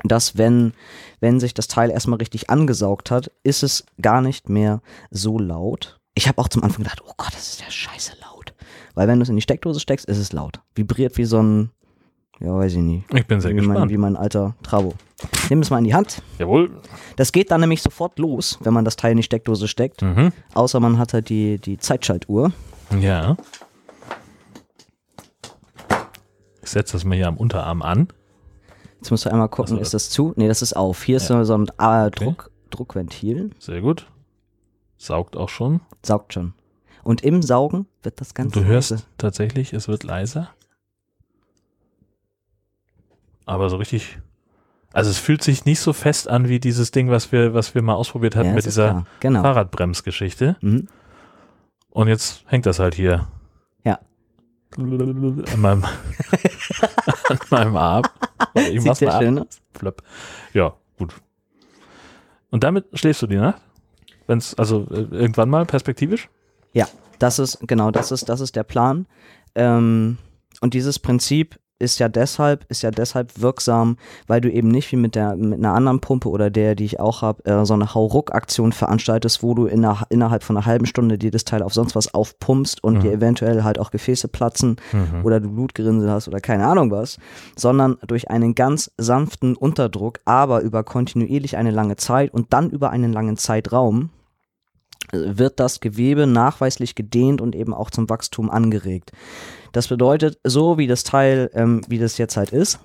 [0.04, 0.72] dass wenn,
[1.20, 4.80] wenn sich das Teil erstmal richtig angesaugt hat, ist es gar nicht mehr
[5.10, 5.98] so laut.
[6.14, 8.54] Ich habe auch zum Anfang gedacht, oh Gott, das ist ja scheiße laut.
[8.94, 10.60] Weil wenn du es in die Steckdose steckst, ist es laut.
[10.74, 11.70] Vibriert wie so ein,
[12.40, 13.12] Ja, weiß ich nicht.
[13.14, 13.90] Ich bin sehr Wie mein, gespannt.
[13.92, 14.94] wie mein alter Trabo.
[15.50, 16.22] Nimm es mal in die Hand.
[16.38, 16.70] Jawohl.
[17.16, 20.02] Das geht dann nämlich sofort los, wenn man das Teil in die Steckdose steckt.
[20.02, 20.32] Mhm.
[20.54, 22.52] Außer man hat halt die, die Zeitschaltuhr.
[23.00, 23.36] Ja.
[26.62, 28.08] Ich setze das mal hier am Unterarm an.
[28.98, 30.32] Jetzt musst du einmal gucken, Also, ist das zu?
[30.36, 31.02] Nee, das ist auf.
[31.04, 31.44] Hier ist Ja.
[31.44, 33.50] so ein äh, Druck, Druckventil.
[33.58, 34.06] Sehr gut.
[34.96, 35.80] Saugt auch schon.
[36.04, 36.54] Saugt schon.
[37.04, 39.02] Und im Saugen wird das Ganze Du hörst leise.
[39.16, 40.50] tatsächlich, es wird leiser.
[43.46, 44.18] Aber so richtig.
[44.92, 47.82] Also es fühlt sich nicht so fest an wie dieses Ding, was wir, was wir
[47.82, 49.06] mal ausprobiert hatten Ja, mit dieser.
[49.20, 49.42] Genau.
[49.42, 50.56] Fahrradbremsgeschichte.
[50.60, 50.88] Mhm.
[51.90, 53.28] Und jetzt hängt das halt hier.
[54.76, 55.84] An meinem,
[57.28, 58.04] an meinem Arm.
[58.54, 59.60] Ich mach's mal schön aus.
[59.74, 60.02] Flöpp.
[60.52, 61.14] Ja, gut.
[62.50, 63.60] Und damit schläfst du die Nacht?
[64.26, 66.28] Wenn's, also äh, irgendwann mal perspektivisch?
[66.72, 66.86] Ja,
[67.18, 69.06] das ist, genau, das ist, das ist der Plan.
[69.54, 70.18] Ähm,
[70.60, 74.96] und dieses Prinzip ist ja deshalb, ist ja deshalb wirksam, weil du eben nicht wie
[74.96, 77.94] mit der, mit einer anderen Pumpe oder der, die ich auch habe, äh, so eine
[77.94, 81.72] Hauruck-Aktion veranstaltest, wo du in einer, innerhalb von einer halben Stunde dir das Teil auf
[81.74, 83.00] sonst was aufpumpst und Mhm.
[83.00, 84.76] dir eventuell halt auch Gefäße platzen
[85.24, 87.18] oder du Blutgerinnsel hast oder keine Ahnung was,
[87.56, 92.90] sondern durch einen ganz sanften Unterdruck, aber über kontinuierlich eine lange Zeit und dann über
[92.90, 94.10] einen langen Zeitraum
[95.12, 99.12] äh, wird das Gewebe nachweislich gedehnt und eben auch zum Wachstum angeregt.
[99.72, 102.80] Das bedeutet, so wie das Teil, ähm, wie das jetzt halt ist,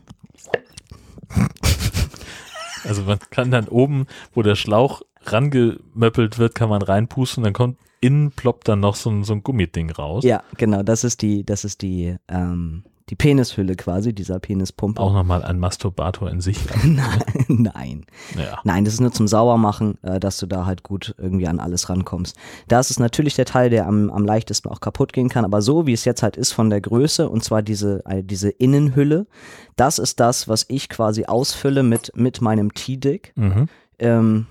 [2.86, 7.78] Also man kann dann oben, wo der Schlauch rangemöppelt wird, kann man reinpusten, dann kommt
[8.02, 10.26] innen ploppt dann noch so ein, so ein Gummiding raus.
[10.26, 15.02] ja, genau, das ist die, das ist die, ähm, die Penishülle quasi, dieser Penispumpe.
[15.02, 16.60] Auch nochmal ein Masturbator in sich.
[16.84, 18.06] Nein, nein.
[18.38, 18.60] Ja.
[18.64, 21.90] Nein, das ist nur zum Saubermachen, äh, dass du da halt gut irgendwie an alles
[21.90, 22.38] rankommst.
[22.68, 25.86] Das ist natürlich der Teil, der am, am leichtesten auch kaputt gehen kann, aber so
[25.86, 29.28] wie es jetzt halt ist von der Größe, und zwar diese, äh, diese Innenhülle,
[29.76, 33.34] das ist das, was ich quasi ausfülle mit, mit meinem T-Dick.
[33.36, 33.68] Mhm.
[34.00, 34.46] Ähm,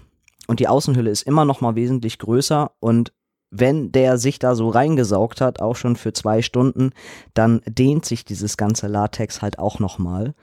[0.47, 3.13] und die Außenhülle ist immer noch mal wesentlich größer und
[3.53, 6.91] wenn der sich da so reingesaugt hat, auch schon für zwei Stunden,
[7.35, 10.35] dann dehnt sich dieses ganze Latex halt auch noch mal.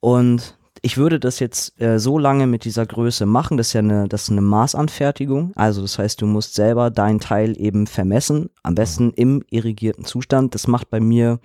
[0.00, 3.80] Und ich würde das jetzt äh, so lange mit dieser Größe machen, das ist ja
[3.80, 5.52] eine, das ist eine Maßanfertigung.
[5.56, 10.54] Also das heißt, du musst selber dein Teil eben vermessen, am besten im irrigierten Zustand.
[10.54, 11.40] Das macht bei mir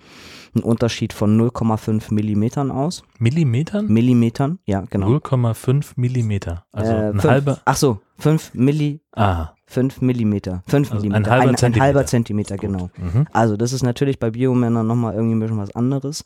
[0.54, 3.02] einen Unterschied von 0,5 Millimetern aus.
[3.18, 3.86] Millimetern?
[3.88, 5.08] Millimetern, ja, genau.
[5.08, 6.64] 0,5 Millimeter.
[6.70, 7.60] Also Äh, ein halber.
[7.64, 10.62] Ach so, 5 Milli, Ah, 5 Millimeter.
[10.68, 11.30] 5 Also ein Millimeter.
[11.32, 11.84] halber ein, Zentimeter.
[11.84, 12.90] halber Zentimeter, genau.
[12.96, 13.26] mhm.
[13.32, 16.24] Also das ist natürlich bei Biomännern nochmal irgendwie ein bisschen was anderes.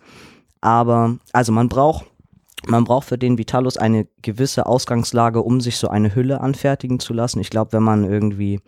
[0.60, 2.06] Aber, also man braucht,
[2.66, 7.14] man braucht für den Vitalus eine gewisse Ausgangslage, um sich so eine Hülle anfertigen zu
[7.14, 7.40] lassen.
[7.40, 8.60] Ich glaube, wenn man irgendwie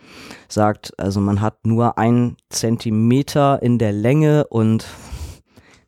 [0.48, 4.86] sagt, also man hat nur ein Zentimeter in der Länge und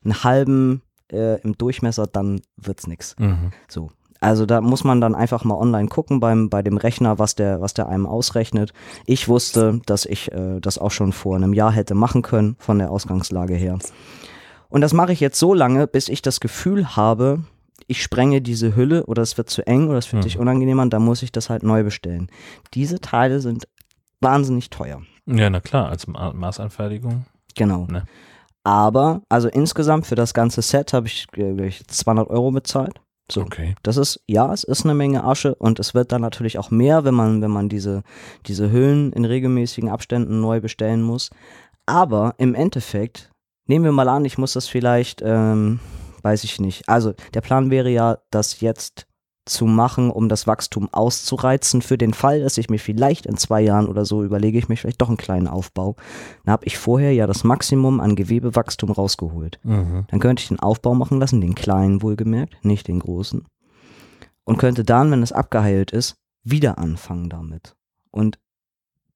[0.05, 3.15] einen halben äh, im Durchmesser, dann wird's nix.
[3.19, 3.53] Mhm.
[3.69, 3.91] So.
[4.23, 7.61] Also da muss man dann einfach mal online gucken beim, bei dem Rechner, was der,
[7.61, 8.73] was der einem ausrechnet.
[9.05, 12.79] Ich wusste, dass ich äh, das auch schon vor einem Jahr hätte machen können, von
[12.79, 13.81] der Ausgangslage her.
[14.69, 17.41] Und das mache ich jetzt so lange, bis ich das Gefühl habe,
[17.89, 20.29] ich sprenge diese Hülle oder es wird zu eng oder es fühlt Mhm.
[20.29, 22.29] sich unangenehm an, dann muss ich das halt neu bestellen.
[22.75, 23.67] Diese Teile sind
[24.21, 25.03] wahnsinnig teuer.
[25.27, 27.27] Ja, na klar, als Ma Maßanfertigung.
[27.57, 27.87] Genau.
[27.91, 28.05] Ne.
[28.63, 33.01] Aber, also insgesamt für das ganze Set habe ich, äh, ich 200 Euro bezahlt.
[33.31, 33.43] So.
[33.43, 33.75] Okay.
[33.83, 37.05] Das ist, ja, es ist eine Menge Asche und es wird dann natürlich auch mehr,
[37.05, 38.03] wenn man, wenn man diese,
[38.47, 41.31] diese Hüllen in regelmäßigen Abständen neu bestellen muss.
[41.87, 43.31] Aber im Endeffekt,
[43.67, 45.81] nehmen wir mal an, ich muss das vielleicht, ähm,
[46.23, 46.89] weiß ich nicht.
[46.89, 49.07] Also der Plan wäre ja, das jetzt
[49.45, 51.83] zu machen, um das Wachstum auszureizen.
[51.83, 54.77] Für den Fall, dass ich mir vielleicht in zwei Jahren oder so überlege, ich mir
[54.77, 55.97] vielleicht doch einen kleinen Aufbau.
[56.45, 59.59] Dann habe ich vorher ja das Maximum an Gewebewachstum rausgeholt.
[59.65, 60.05] Mhm.
[60.09, 63.45] Dann könnte ich den Aufbau machen lassen, den kleinen wohlgemerkt, nicht den großen.
[64.45, 67.75] Und könnte dann, wenn es abgeheilt ist, wieder anfangen damit.
[68.11, 68.39] Und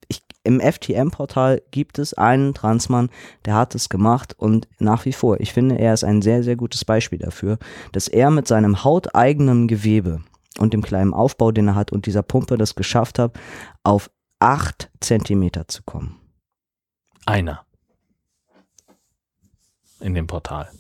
[0.09, 3.11] ich, im FTM-Portal gibt es einen Transmann,
[3.45, 6.57] der hat es gemacht und nach wie vor, ich finde, er ist ein sehr, sehr
[6.57, 7.59] gutes Beispiel dafür,
[7.93, 10.22] dass er mit seinem hauteigenen Gewebe
[10.59, 13.39] und dem kleinen Aufbau, den er hat und dieser Pumpe das geschafft hat,
[13.83, 16.21] auf 8 Zentimeter zu kommen.
[17.25, 17.64] Einer.
[20.01, 20.71] In dem Portal.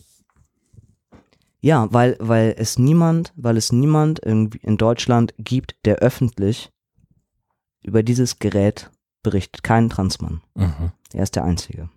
[1.60, 6.70] Ja, weil, weil es niemand, weil es niemand irgendwie in Deutschland gibt, der öffentlich
[7.82, 8.90] über dieses Gerät
[9.26, 9.64] berichtet.
[9.64, 10.40] Kein Transmann.
[10.54, 10.92] Mhm.
[11.12, 11.88] Er ist der Einzige.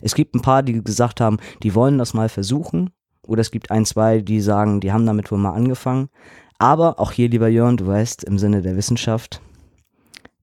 [0.00, 2.90] Es gibt ein paar, die gesagt haben, die wollen das mal versuchen.
[3.26, 6.08] Oder es gibt ein, zwei, die sagen, die haben damit wohl mal angefangen.
[6.58, 9.42] Aber auch hier, lieber Jörn, du weißt, im Sinne der Wissenschaft,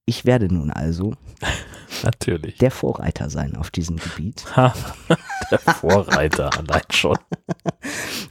[0.06, 1.14] ich werde nun also
[2.03, 2.57] Natürlich.
[2.57, 4.45] der Vorreiter sein auf diesem Gebiet.
[5.52, 7.18] Der Vorreiter allein schon.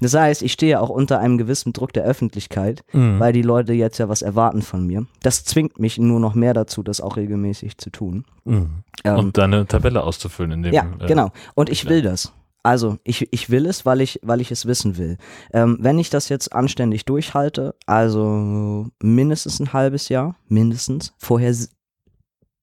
[0.00, 3.20] Das heißt, ich stehe auch unter einem gewissen Druck der Öffentlichkeit, Mhm.
[3.20, 5.06] weil die Leute jetzt ja was erwarten von mir.
[5.22, 8.24] Das zwingt mich nur noch mehr dazu, das auch regelmäßig zu tun.
[8.44, 8.84] Mhm.
[9.04, 10.72] Ähm, Und deine Tabelle auszufüllen in dem.
[10.72, 11.30] ja, äh, genau.
[11.54, 12.32] Und ich will das.
[12.62, 15.16] Also ich, ich will es, weil ich, weil ich es wissen will.
[15.52, 21.54] Ähm, wenn ich das jetzt anständig durchhalte, also mindestens ein halbes Jahr, mindestens, vorher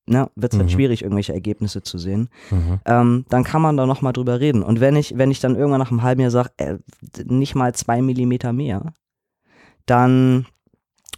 [0.08, 0.74] wird es halt Mhm.
[0.74, 2.80] schwierig, irgendwelche Ergebnisse zu sehen, Mhm.
[2.86, 4.64] ähm, dann kann man da nochmal drüber reden.
[4.64, 6.78] Und wenn ich, wenn ich dann irgendwann nach einem halben Jahr sage, äh,
[7.26, 8.94] nicht mal zwei Millimeter mehr,
[9.86, 10.46] dann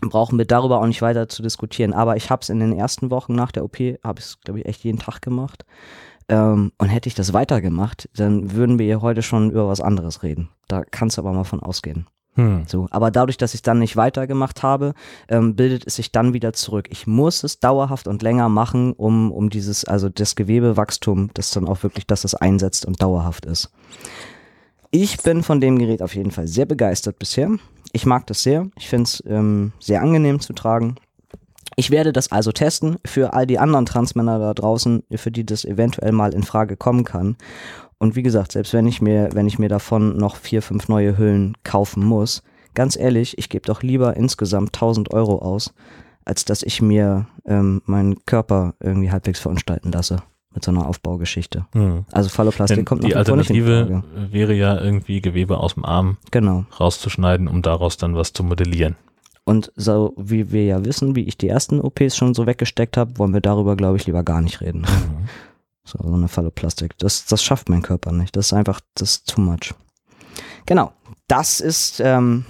[0.02, 1.94] brauchen wir darüber auch nicht weiter zu diskutieren.
[1.94, 4.60] Aber ich habe es in den ersten Wochen nach der OP, habe ich es, glaube
[4.60, 5.66] ich, echt jeden Tag gemacht.
[6.30, 10.22] Ähm, und hätte ich das weitergemacht, dann würden wir hier heute schon über was anderes
[10.24, 10.50] reden.
[10.68, 12.06] Da kannst du aber mal von ausgehen.
[12.40, 12.64] Hm.
[12.68, 14.94] So, aber dadurch, dass ich dann nicht weitergemacht habe,
[15.28, 16.88] ähm, bildet es sich dann wieder zurück.
[16.90, 21.68] Ich muss es dauerhaft und länger machen, um, um dieses, also das Gewebewachstum, das dann
[21.68, 23.72] auch wirklich, dass es einsetzt und dauerhaft ist.
[24.90, 27.52] Ich bin von dem Gerät auf jeden Fall sehr begeistert bisher.
[27.92, 28.68] Ich mag das sehr.
[28.78, 30.96] Ich finde es ähm, sehr angenehm zu tragen.
[31.76, 35.66] Ich werde das also testen für all die anderen Transmänner da draußen, für die das
[35.66, 37.36] eventuell mal in Frage kommen kann.
[38.00, 41.18] Und wie gesagt, selbst wenn ich mir, wenn ich mir davon noch vier, fünf neue
[41.18, 42.44] Hüllen kaufen muss,
[42.74, 45.74] ganz ehrlich, ich gebe doch lieber insgesamt 1000 Euro aus,
[46.26, 50.24] als dass ich mir ähm, meinen Körper irgendwie halbwegs verunstalten lasse
[50.54, 51.66] mit so einer Aufbaugeschichte.
[51.74, 52.06] Hm.
[52.12, 56.18] Also Phalloplastik Denn kommt die nach in Alternative wäre ja irgendwie Gewebe aus dem Arm
[56.32, 56.66] Genau.
[56.80, 58.96] rauszuschneiden, um daraus dann was zu modellieren.
[59.44, 63.18] Und so wie wir ja wissen, wie ich die ersten OPs schon so weggesteckt habe,
[63.18, 64.82] wollen wir darüber, glaube ich, lieber gar nicht reden.
[64.82, 65.28] Mhm.
[65.90, 66.98] So, so eine Phalloplastik.
[66.98, 68.36] Das, das schafft mein Körper nicht.
[68.36, 69.74] Das ist einfach, das ist too much.
[70.66, 70.94] Genau.
[71.28, 72.46] Das ist ähm,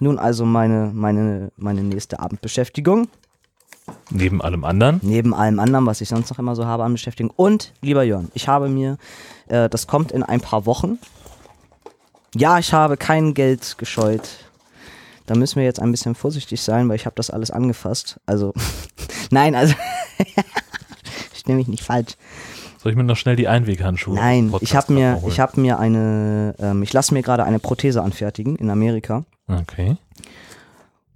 [0.00, 3.08] nun also meine, meine, meine nächste Abendbeschäftigung.
[4.10, 5.00] Neben allem anderen.
[5.02, 7.32] Neben allem anderen, was ich sonst noch immer so habe an Beschäftigung.
[7.34, 8.98] Und, lieber Jörn, ich habe mir,
[9.46, 10.98] äh, das kommt in ein paar Wochen.
[12.34, 14.28] Ja, ich habe kein Geld gescheut.
[15.26, 18.20] Da müssen wir jetzt ein bisschen vorsichtig sein, weil ich habe das alles angefasst.
[18.26, 18.52] Also,
[19.30, 19.74] nein, also,
[21.34, 22.16] ich nehme mich nicht falsch.
[22.78, 24.14] Soll ich mir noch schnell die Einweghandschuhe?
[24.14, 28.02] Nein, ich habe mir, ich habe mir eine, ähm, ich lasse mir gerade eine Prothese
[28.02, 29.24] anfertigen in Amerika?
[29.48, 29.96] Okay.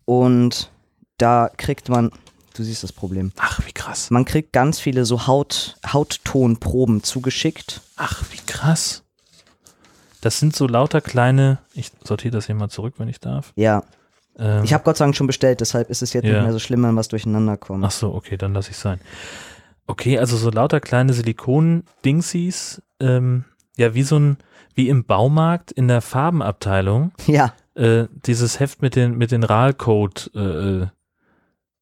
[0.04, 0.70] und
[1.18, 2.10] da kriegt man,
[2.54, 4.10] du siehst das Problem, Ach, wie krass.
[4.10, 7.80] man kriegt ganz viele so Haut, Hauttonproben zugeschickt.
[7.96, 9.02] Ach, wie krass.
[10.20, 11.58] Das sind so lauter kleine.
[11.74, 13.52] Ich sortiere das hier mal zurück, wenn ich darf.
[13.56, 13.82] Ja,
[14.38, 16.32] Ähm, ich habe Gott sei Dank schon bestellt, deshalb ist es jetzt Ja.
[16.34, 17.84] nicht mehr so schlimm, wenn was durcheinander kommt.
[17.84, 18.98] Ach so, okay, dann lasse ich sein.
[19.86, 23.44] Okay, also so lauter kleine Silikon-Dingsies, ähm,
[23.76, 24.36] ja, wie so ein,
[24.74, 30.90] wie im Baumarkt in der Farbenabteilung, Ja, äh, dieses Heft mit den, mit den RAL-Code,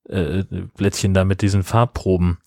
[0.08, 0.44] äh, äh,
[0.76, 2.38] Blättchen da mit diesen Farbproben.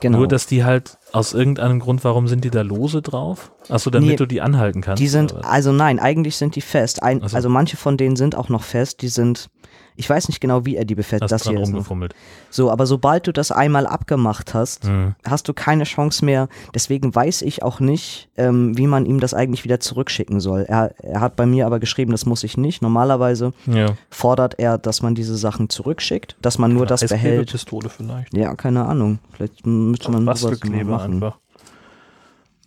[0.00, 0.18] genau.
[0.18, 3.52] Nur, dass die halt aus irgendeinem Grund, warum sind die da lose drauf?
[3.68, 5.00] Achso, damit Nee, du die anhalten kannst.
[5.00, 7.02] die sind, also nein, eigentlich sind die fest.
[7.02, 7.36] Ein, Ach so.
[7.36, 9.02] Also manche von denen sind auch noch fest.
[9.02, 9.48] Die sind,
[9.96, 11.22] ich weiß nicht genau, wie er die befestigt.
[11.24, 11.74] Hast Das dran hier ist noch.
[11.76, 12.14] rumgefummelt.
[12.50, 15.14] So, aber sobald du das einmal abgemacht hast, Hm.
[15.26, 16.48] hast du keine Chance mehr.
[16.74, 20.62] Deswegen weiß ich auch nicht, ähm, wie man ihm das eigentlich wieder zurückschicken soll.
[20.68, 22.82] Er, er hat bei mir aber geschrieben, das muss ich nicht.
[22.82, 23.94] Normalerweise Ja.
[24.10, 27.50] fordert er, dass man diese Sachen zurückschickt, dass man nur das behält.
[27.50, 28.36] Pistole vielleicht.
[28.36, 29.18] Ja, keine Ahnung.
[29.32, 31.14] Vielleicht müsste man sowas machen.
[31.14, 31.38] einfach.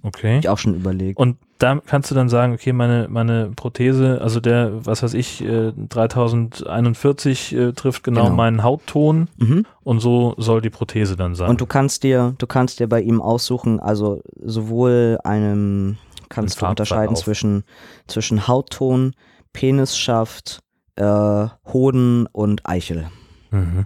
[0.03, 0.37] Okay.
[0.39, 1.17] Ich auch schon überlegt.
[1.19, 5.41] Und da kannst du dann sagen, okay, meine, meine Prothese, also der, was weiß ich,
[5.43, 8.35] äh, 3041 äh, trifft genau, Genau.
[8.35, 9.65] meinen Hautton Mhm.
[9.83, 11.49] und so soll die Prothese dann sein.
[11.49, 15.97] Und du kannst dir, du kannst dir bei ihm aussuchen, also sowohl einem,
[16.29, 17.63] kannst du unterscheiden zwischen,
[18.07, 19.13] zwischen Hautton,
[19.53, 20.61] Penisschaft,
[20.95, 23.07] äh, Hoden und Eichel.
[23.51, 23.85] mhm.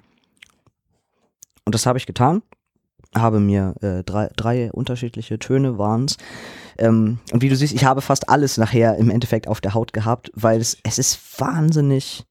[1.66, 2.42] Und das habe ich getan.
[3.16, 6.18] Habe mir äh, drei, drei unterschiedliche Töne waren's.
[6.80, 9.94] Ähm, und wie du siehst, ich habe fast alles nachher im Endeffekt auf der Haut
[9.94, 12.26] gehabt, weil es, es ist wahnsinnig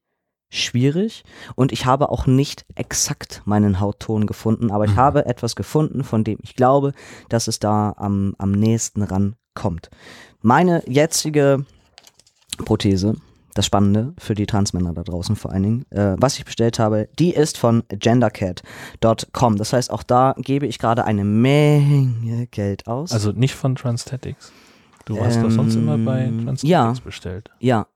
[0.51, 1.23] schwierig
[1.55, 4.97] und ich habe auch nicht exakt meinen Hautton gefunden, aber ich Mhm.
[4.97, 6.93] habe etwas gefunden, von dem ich glaube,
[7.29, 9.91] dass es da am, am nächsten rankommt.
[10.41, 11.65] Meine jetzige
[12.65, 13.15] Prothese,
[13.59, 17.09] das Spannende für die Transmänner da draußen vor allen Dingen, äh, was ich bestellt habe,
[17.19, 19.57] die ist von gendercat.com.
[19.57, 23.11] Das heißt, auch da gebe ich gerade eine Menge Geld aus.
[23.11, 24.51] Also nicht von Transthetics.
[25.05, 26.93] Du hast doch sonst immer bei Ähm, Transthetics ja.
[27.03, 27.49] bestellt.
[27.59, 27.87] ja.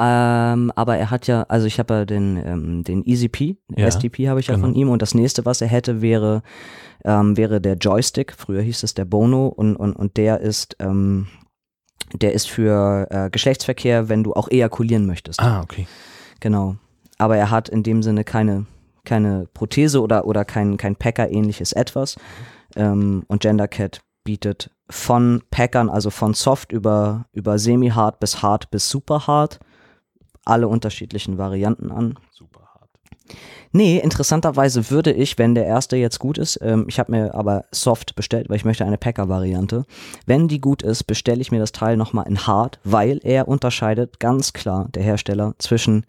[0.00, 4.28] Ähm, aber er hat ja, also ich habe ja den, ähm, den EasyP, Ja, STP
[4.28, 4.68] habe ich ja genau.
[4.68, 6.42] von ihm und das nächste, was er hätte, wäre,
[7.04, 8.32] ähm, wäre der Joystick.
[8.32, 11.26] Früher hieß es der Bono und, und, und der ist, ähm,
[12.14, 15.40] der ist für äh, Geschlechtsverkehr, wenn du auch ejakulieren möchtest.
[15.40, 15.86] Ah, okay.
[16.40, 16.76] Genau.
[17.18, 18.66] Aber er hat in dem Sinne keine,
[19.04, 22.16] keine Prothese oder, oder kein, kein Packer-ähnliches etwas.
[22.76, 28.88] Ähm, und GenderCat bietet von Packern, also von Soft über, über Semi-Hard bis Hard bis
[28.88, 29.58] Super Hard,
[30.44, 32.18] alle unterschiedlichen Varianten an.
[32.30, 32.57] Super.
[33.72, 37.66] Nee, interessanterweise würde ich, wenn der erste jetzt gut ist, ähm, ich habe mir aber
[37.70, 39.84] Soft bestellt, weil ich möchte eine Packer-Variante.
[40.26, 44.20] Wenn die gut ist, bestelle ich mir das Teil nochmal in Hard, weil er unterscheidet
[44.20, 46.06] ganz klar, der Hersteller, zwischen,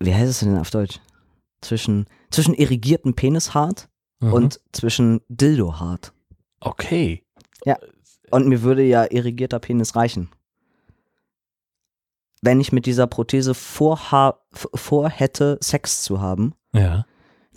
[0.00, 1.00] wie heißt es denn auf Deutsch?
[1.60, 3.88] Zwischen, zwischen irrigiertem Penishart
[4.20, 4.32] Mhm.
[4.32, 6.12] und zwischen Dildo-Hart.
[6.60, 7.22] okay.
[8.30, 10.28] Und mir würde ja irrigierter Penis reichen.
[12.44, 14.34] Wenn ich mit dieser Prothese vorha
[14.74, 17.06] vorhätte, Sex zu haben, Ja.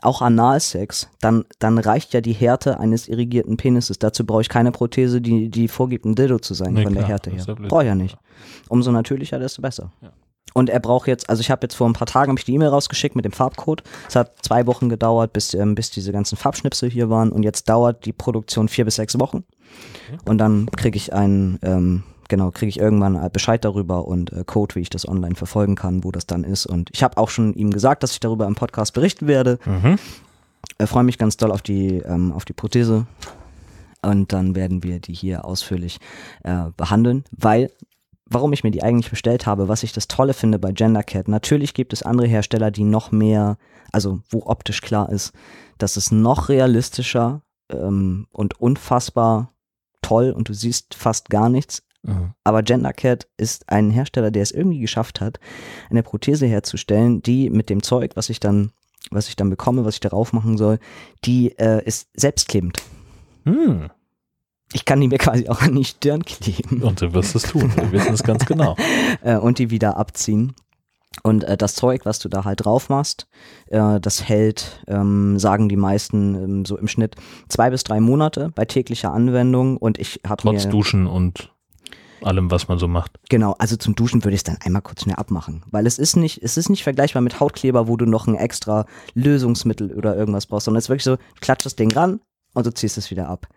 [0.01, 3.99] auch Analsex, dann, dann reicht ja die Härte eines irrigierten Penises.
[3.99, 7.01] Dazu brauche ich keine Prothese, die, die vorgibt, ein Dildo zu sein, Nee, von der
[7.03, 7.67] klar, Härte ist ja her.
[7.67, 8.17] Brauche ich ja nicht.
[8.69, 9.91] Umso natürlicher, desto besser.
[10.01, 10.11] Ja.
[10.53, 12.69] Und er braucht jetzt, also ich habe jetzt vor ein paar Tagen ich die E-Mail
[12.69, 13.83] rausgeschickt mit dem Farbcode.
[14.07, 17.31] Es hat zwei Wochen gedauert, bis, ähm, bis diese ganzen Farbschnipsel hier waren.
[17.31, 19.43] Und jetzt dauert die Produktion vier bis sechs Wochen.
[20.25, 24.43] Und dann kriege ich einen, ähm, genau, kriege ich irgendwann äh, Bescheid darüber und äh,
[24.45, 26.65] Code, wie ich das online verfolgen kann, wo das dann ist.
[26.65, 29.59] Und ich habe auch schon ihm gesagt, dass ich darüber im Podcast berichten werde.
[29.65, 29.97] Mhm.
[30.79, 33.07] Ich freue mich ganz doll auf die, ähm, auf die Prothese.
[34.01, 35.99] Und dann werden wir die hier ausführlich
[36.43, 37.71] äh, behandeln, weil,
[38.25, 41.73] warum ich mir die eigentlich bestellt habe, was ich das Tolle finde bei GenderCat, natürlich
[41.73, 43.57] gibt es andere Hersteller, die noch mehr,
[43.91, 45.33] also wo optisch klar ist,
[45.77, 47.41] dass es noch realistischer
[47.71, 49.51] ähm, und unfassbar
[50.01, 51.83] toll und du siehst fast gar nichts.
[52.03, 52.33] Mhm.
[52.43, 55.39] Aber GenderCat ist ein Hersteller, der es irgendwie geschafft hat,
[55.89, 58.71] eine Prothese herzustellen, die mit dem Zeug, was ich dann,
[59.11, 60.79] was ich dann bekomme, was ich darauf machen soll,
[61.25, 62.77] die äh, ist selbstklebend.
[63.43, 63.89] Hm.
[64.73, 67.71] Ich kann die mir quasi auch an die Stirn kleben Und du wirst es tun.
[67.75, 68.75] Wir wissen es ganz genau.
[69.23, 70.53] äh, und die wieder abziehen.
[71.23, 73.27] Und äh, das Zeug, was du da halt drauf machst,
[73.67, 77.15] äh, das hält, ähm, sagen die meisten ähm, so im Schnitt
[77.47, 79.77] zwei bis drei Monate bei täglicher Anwendung.
[79.77, 81.51] Und ich habe Trotz mir Duschen und
[82.23, 83.19] allem, was man so macht.
[83.29, 85.63] Genau, also zum Duschen würde ich es dann einmal kurz schnell abmachen.
[85.71, 88.85] Weil es ist nicht, es ist nicht vergleichbar mit Hautkleber, wo du noch ein extra
[89.13, 92.19] Lösungsmittel oder irgendwas brauchst, sondern es ist wirklich so, du klatschst das Ding ran
[92.53, 93.47] und du ziehst es wieder ab.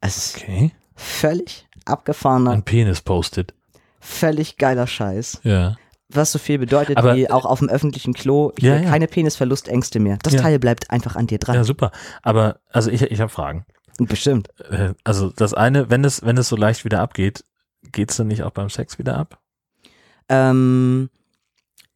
[0.00, 0.72] Es ist Okay.
[0.94, 3.54] völlig abgefahrener, Ein Penis postet.
[4.00, 5.40] völlig geiler Scheiß.
[5.42, 5.76] Ja.
[6.08, 8.88] Was so viel bedeutet Aber- wie auch auf dem öffentlichen Klo, Ja, ja.
[8.90, 10.18] keine Penisverlustängste mehr.
[10.22, 10.42] Das Ja.
[10.42, 11.56] Teil bleibt einfach an dir dran.
[11.56, 11.90] Ja, super.
[12.22, 13.66] Aber, also ich, ich habe Fragen.
[13.98, 14.48] Bestimmt.
[14.70, 17.44] Äh, Also das eine, wenn es, wenn es so leicht wieder abgeht,
[17.92, 19.40] geht's dann nicht auch beim Sex wieder ab?
[20.28, 21.08] Ähm,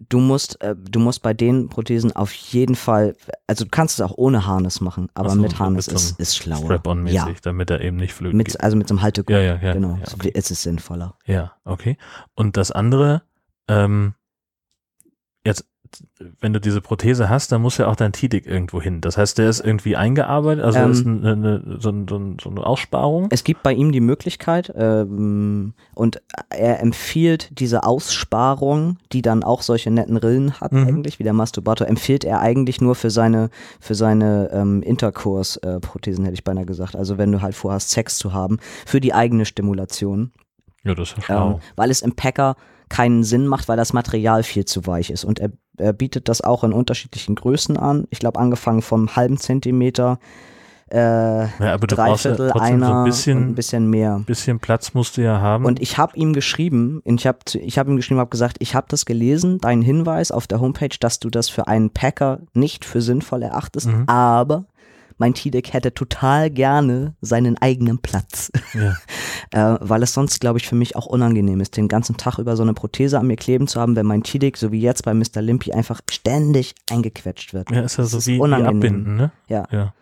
[0.09, 4.05] du musst, äh, du musst bei den Prothesen auf jeden Fall, also du kannst es
[4.05, 6.65] auch ohne Harness machen, aber so, mit Harness mit ist, ist schlauer.
[6.65, 8.61] Strap-on-mäßig, Ja, damit er eben nicht flöten mit, geht.
[8.61, 9.31] also mit so einem Haltegurt.
[9.37, 9.73] Ja, ja, ja.
[9.73, 10.31] genau, Ja, okay.
[10.35, 11.17] es ist sinnvoller.
[11.27, 11.97] ja, okay.
[12.35, 13.23] Und das andere,
[13.69, 14.15] ähm,
[15.45, 15.65] jetzt,
[16.41, 19.01] wenn du diese Prothese hast, dann muss ja auch dein Tidik irgendwo hin.
[19.01, 22.37] Das heißt, der ist irgendwie eingearbeitet, also Ähm, ist eine, eine, so, ein- so, ein-
[22.41, 23.27] so eine Aussparung.
[23.31, 29.63] Es gibt bei ihm die Möglichkeit ähm, und er empfiehlt diese Aussparung, die dann auch
[29.63, 30.87] solche netten Rillen hat Mhm.
[30.87, 33.51] eigentlich, wie der Masturbator, empfiehlt er eigentlich nur für seine
[33.81, 36.97] für seine ähm, Intercourse-Prothesen, hätte ich beinahe gesagt.
[36.97, 40.33] Also wenn du halt vorhast, Sex zu haben, für die eigene Stimulation.
[40.85, 41.51] Ja, das ist ja schlau.
[41.53, 42.57] Ähm, weil es im Packer
[42.89, 45.25] keinen Sinn macht, weil das Material viel zu weich ist.
[45.25, 45.51] Und er,
[45.81, 48.07] er bietet das auch in unterschiedlichen Größen an.
[48.11, 50.19] Ich glaube, angefangen vom halben Zentimeter,
[50.93, 50.99] äh,
[51.43, 54.23] ja, aber du ja Dreiviertel, trotzdem einer so ein und ein bisschen, bisschen mehr.
[54.27, 55.65] bisschen Platz musst du ja haben.
[55.65, 58.87] Und ich habe ihm geschrieben, ich habe ich hab ihm geschrieben, habe gesagt, ich habe
[58.89, 63.03] das gelesen, deinen Hinweis auf der Homepage, dass du das für einen Packer nicht für
[63.03, 64.05] sinnvoll erachtest, Mhm.
[64.09, 64.65] aber
[65.21, 68.51] mein T-Deck hätte total gerne seinen eigenen Platz.
[68.75, 68.97] ja.
[69.75, 72.57] äh, weil es sonst, glaube ich, für mich auch unangenehm ist, den ganzen Tag über
[72.57, 75.15] so eine Prothese an mir kleben zu haben, wenn mein T-Deck, so wie jetzt bei
[75.15, 75.43] Mr.
[75.43, 77.71] Limpy, einfach ständig eingequetscht wird.
[77.71, 78.77] ja, ist ja so wie, wie unangenehm.
[78.77, 79.31] abbinden, ne?
[79.49, 79.69] Ja.
[79.71, 79.93] Ja,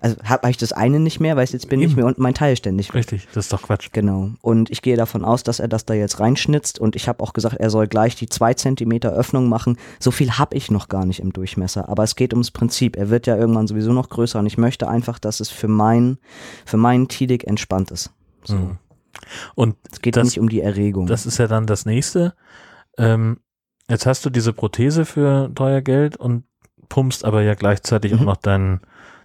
[0.00, 1.90] Also habe hab ich das eine nicht mehr, weil es jetzt bin Eben.
[1.90, 3.26] ich mir und mein Teil ständig richtig.
[3.34, 3.88] Das ist doch Quatsch.
[3.92, 4.30] Genau.
[4.42, 7.32] Und ich gehe davon aus, dass er das da jetzt reinschnitzt und ich habe auch
[7.32, 9.76] gesagt, er soll gleich die zwei Zentimeter Öffnung machen.
[9.98, 12.96] So viel habe ich noch gar nicht im Durchmesser, aber es geht ums Prinzip.
[12.96, 16.18] Er wird ja irgendwann sowieso noch größer und ich möchte einfach, dass es für mein,
[16.64, 18.10] für meinen Tidik entspannt ist.
[18.44, 18.54] So.
[18.54, 18.78] Mhm.
[19.54, 21.06] Und Es geht Das- nicht um die Erregung.
[21.06, 22.34] das ist ja dann das nächste.
[22.96, 23.38] Ähm,
[23.90, 26.44] jetzt hast du diese Prothese für teuer Geld und
[26.88, 28.26] pumpst aber ja gleichzeitig auch Mhm.
[28.26, 28.80] noch deinen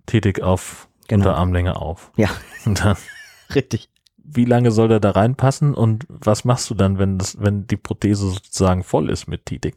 [0.05, 1.25] Tätig auf Genau.
[1.27, 2.11] Unterarmlänge auf.
[2.15, 2.29] Ja.
[2.65, 2.95] Und dann,
[3.55, 3.89] Richtig.
[4.17, 7.75] wie lange soll der da reinpassen und was machst du dann, wenn das, wenn die
[7.75, 9.75] Prothese sozusagen voll ist mit Tätig?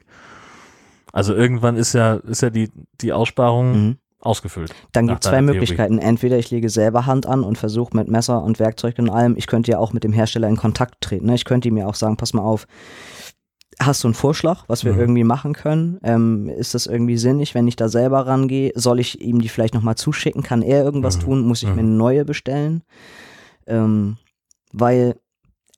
[1.13, 2.71] Also irgendwann ist ja, ist ja die,
[3.01, 3.97] die Aussparung Mhm.
[4.21, 4.73] ausgefüllt.
[4.93, 5.59] Dann gibt es zwei deiner Theorie.
[5.61, 5.99] Möglichkeiten.
[5.99, 9.37] Entweder ich lege selber Hand an und versuche mit Messer und Werkzeug und allem.
[9.37, 11.27] Ich könnte ja auch mit dem Hersteller in Kontakt treten.
[11.27, 11.35] Ne?
[11.35, 12.67] Ich könnte ihm ja auch sagen, pass mal auf,
[13.81, 15.01] hast du einen Vorschlag, was wir Mhm.
[15.01, 15.99] irgendwie machen können?
[16.03, 18.73] Ähm, ist das irgendwie sinnig, wenn ich da selber rangehe?
[18.75, 20.43] Soll ich ihm die vielleicht nochmal zuschicken?
[20.43, 21.23] Kann er irgendwas Mhm.
[21.23, 21.47] tun?
[21.47, 21.89] Muss ich mir Mhm.
[21.89, 22.83] eine neue bestellen?
[23.67, 24.17] Ähm,
[24.73, 25.17] weil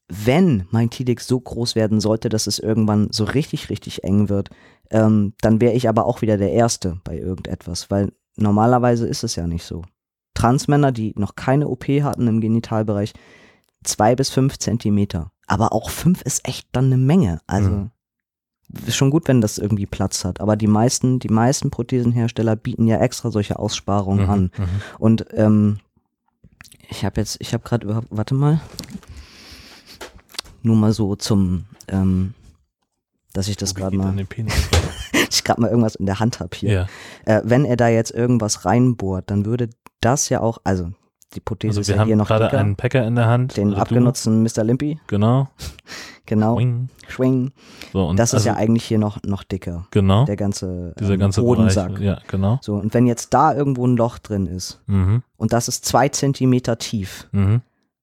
[0.09, 4.49] wenn mein TIDIC so groß werden sollte, dass es irgendwann so richtig, richtig eng wird,
[4.91, 9.37] ähm, dann wäre ich aber auch wieder der Erste bei irgendetwas, weil normalerweise ist es
[9.37, 9.83] ja nicht so.
[10.35, 13.13] Transmänner, die noch keine OP hatten im Genitalbereich,
[13.85, 15.31] zwei bis fünf Zentimeter.
[15.49, 17.41] Aber auch fünf ist echt dann eine Menge.
[17.47, 17.91] Also Mhm.
[18.87, 20.41] ist schon gut, wenn das irgendwie Platz hat.
[20.41, 24.43] Aber die meisten, die meisten Prothesenhersteller bieten ja extra solche Aussparungen Mhm, an.
[24.57, 24.69] mhm.
[24.99, 25.79] Und ähm,
[26.91, 28.61] ich habe jetzt, ich habe gerade überhaupt, warte mal,
[30.63, 32.35] nur mal so zum, ähm,
[33.33, 34.15] dass ich das gerade mal,
[35.31, 36.73] ich gerade mal irgendwas in der Hand habe hier.
[36.73, 36.87] ja.
[37.25, 39.71] Äh, wenn er da jetzt irgendwas reinbohrt, dann würde
[40.01, 40.93] das ja auch, also
[41.35, 43.27] die Prothese Also ist wir ja haben hier noch gerade dicker, einen Packer in der
[43.27, 43.57] Hand.
[43.57, 44.65] den also du, abgenutzten Mr.
[44.65, 45.49] Limpy, Genau.
[46.27, 46.89] genau, Boing.
[47.09, 47.53] schwing.
[47.93, 50.25] So, und Das ist also, ja eigentlich hier noch, noch dicker, genau.
[50.25, 51.95] der ganze, Dieser ähm, ganze Hodensack.
[51.95, 52.05] Bereich.
[52.05, 52.59] Ja, genau.
[52.63, 55.23] So, und wenn jetzt da irgendwo ein Loch drin ist Mhm.
[55.37, 57.61] und das ist zwei Zentimeter tief, Mhm.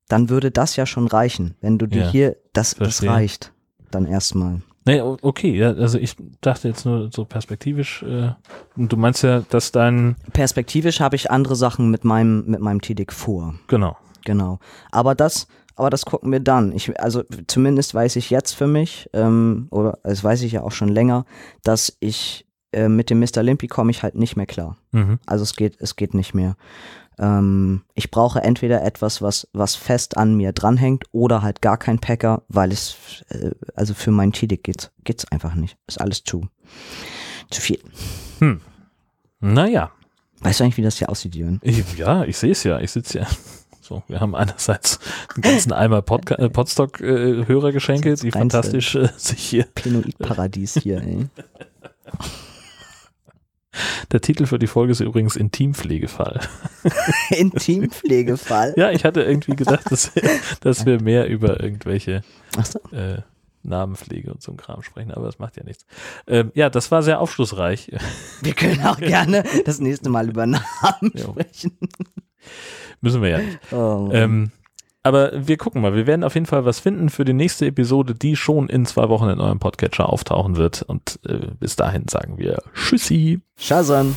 [0.08, 1.56] dann würde das ja schon reichen.
[1.62, 3.52] Wenn du dir Ja, hier, das, das reicht
[3.92, 4.62] dann erstmal.
[4.86, 8.32] Nee, okay, ja, also ich dachte jetzt nur so perspektivisch, äh,
[8.78, 12.82] und du meinst ja, dass dein, Perspektivisch habe ich andere Sachen mit meinem, mit meinem
[12.82, 13.56] TDIC vor.
[13.68, 14.60] genau, Genau.
[14.92, 16.74] Aber das, aber das gucken wir dann.
[16.74, 20.72] Ich, also zumindest weiß ich jetzt für mich, ähm, oder das weiß ich ja auch
[20.72, 21.26] schon länger,
[21.64, 23.42] dass ich äh, mit dem Mr.
[23.42, 24.78] Limpy komme ich halt nicht mehr klar.
[24.92, 25.20] mhm.
[25.26, 26.58] Also es geht, es geht nicht mehr.
[27.20, 32.00] Ähm, ich brauche entweder etwas, was, was fest an mir dranhängt oder halt gar kein
[32.00, 32.96] Packer, weil es,
[33.30, 35.78] äh, also für meinen TDIC geht's, geht's einfach nicht.
[35.88, 36.48] Ist alles zu,
[37.50, 37.80] zu viel.
[39.40, 39.92] naja,
[40.42, 41.60] Weißt du eigentlich, wie das hier aussieht, Jürgen?
[41.64, 43.28] ich, ja, ich sehe es ja, ich sitze ja.
[43.82, 45.00] So, wir haben einerseits
[45.36, 51.28] einen ganzen Eimer Podca äh, Podstock-Hörergeschenke, Das die fantastisch äh, sich hier, Penoid-Paradies hier, ey.
[54.12, 56.40] der Titel für die Folge ist übrigens Intimpflegefall.
[57.30, 58.74] Intimpflegefall.
[58.78, 60.24] Ja, ich hatte irgendwie gedacht, dass wir,
[60.62, 62.22] dass wir mehr über irgendwelche
[62.58, 62.80] Achso.
[62.92, 63.22] äh,
[63.64, 65.86] Namenpflege und so ein Kram sprechen, aber das macht ja nichts.
[66.28, 67.92] Ähm, ja, das war sehr aufschlussreich.
[68.42, 71.32] Wir können auch gerne das nächste Mal über Namen Jo.
[71.32, 71.78] sprechen.
[73.02, 73.60] Müssen wir ja nicht.
[73.74, 74.52] Oh, Ähm,
[75.06, 75.94] aber wir gucken mal.
[75.94, 79.08] Wir werden auf jeden Fall was finden für die nächste Episode, die schon in zwei
[79.08, 80.82] Wochen in eurem Podcatcher auftauchen wird.
[80.82, 83.40] Und äh, bis dahin sagen wir Tschüssi.
[83.56, 84.16] Shazam.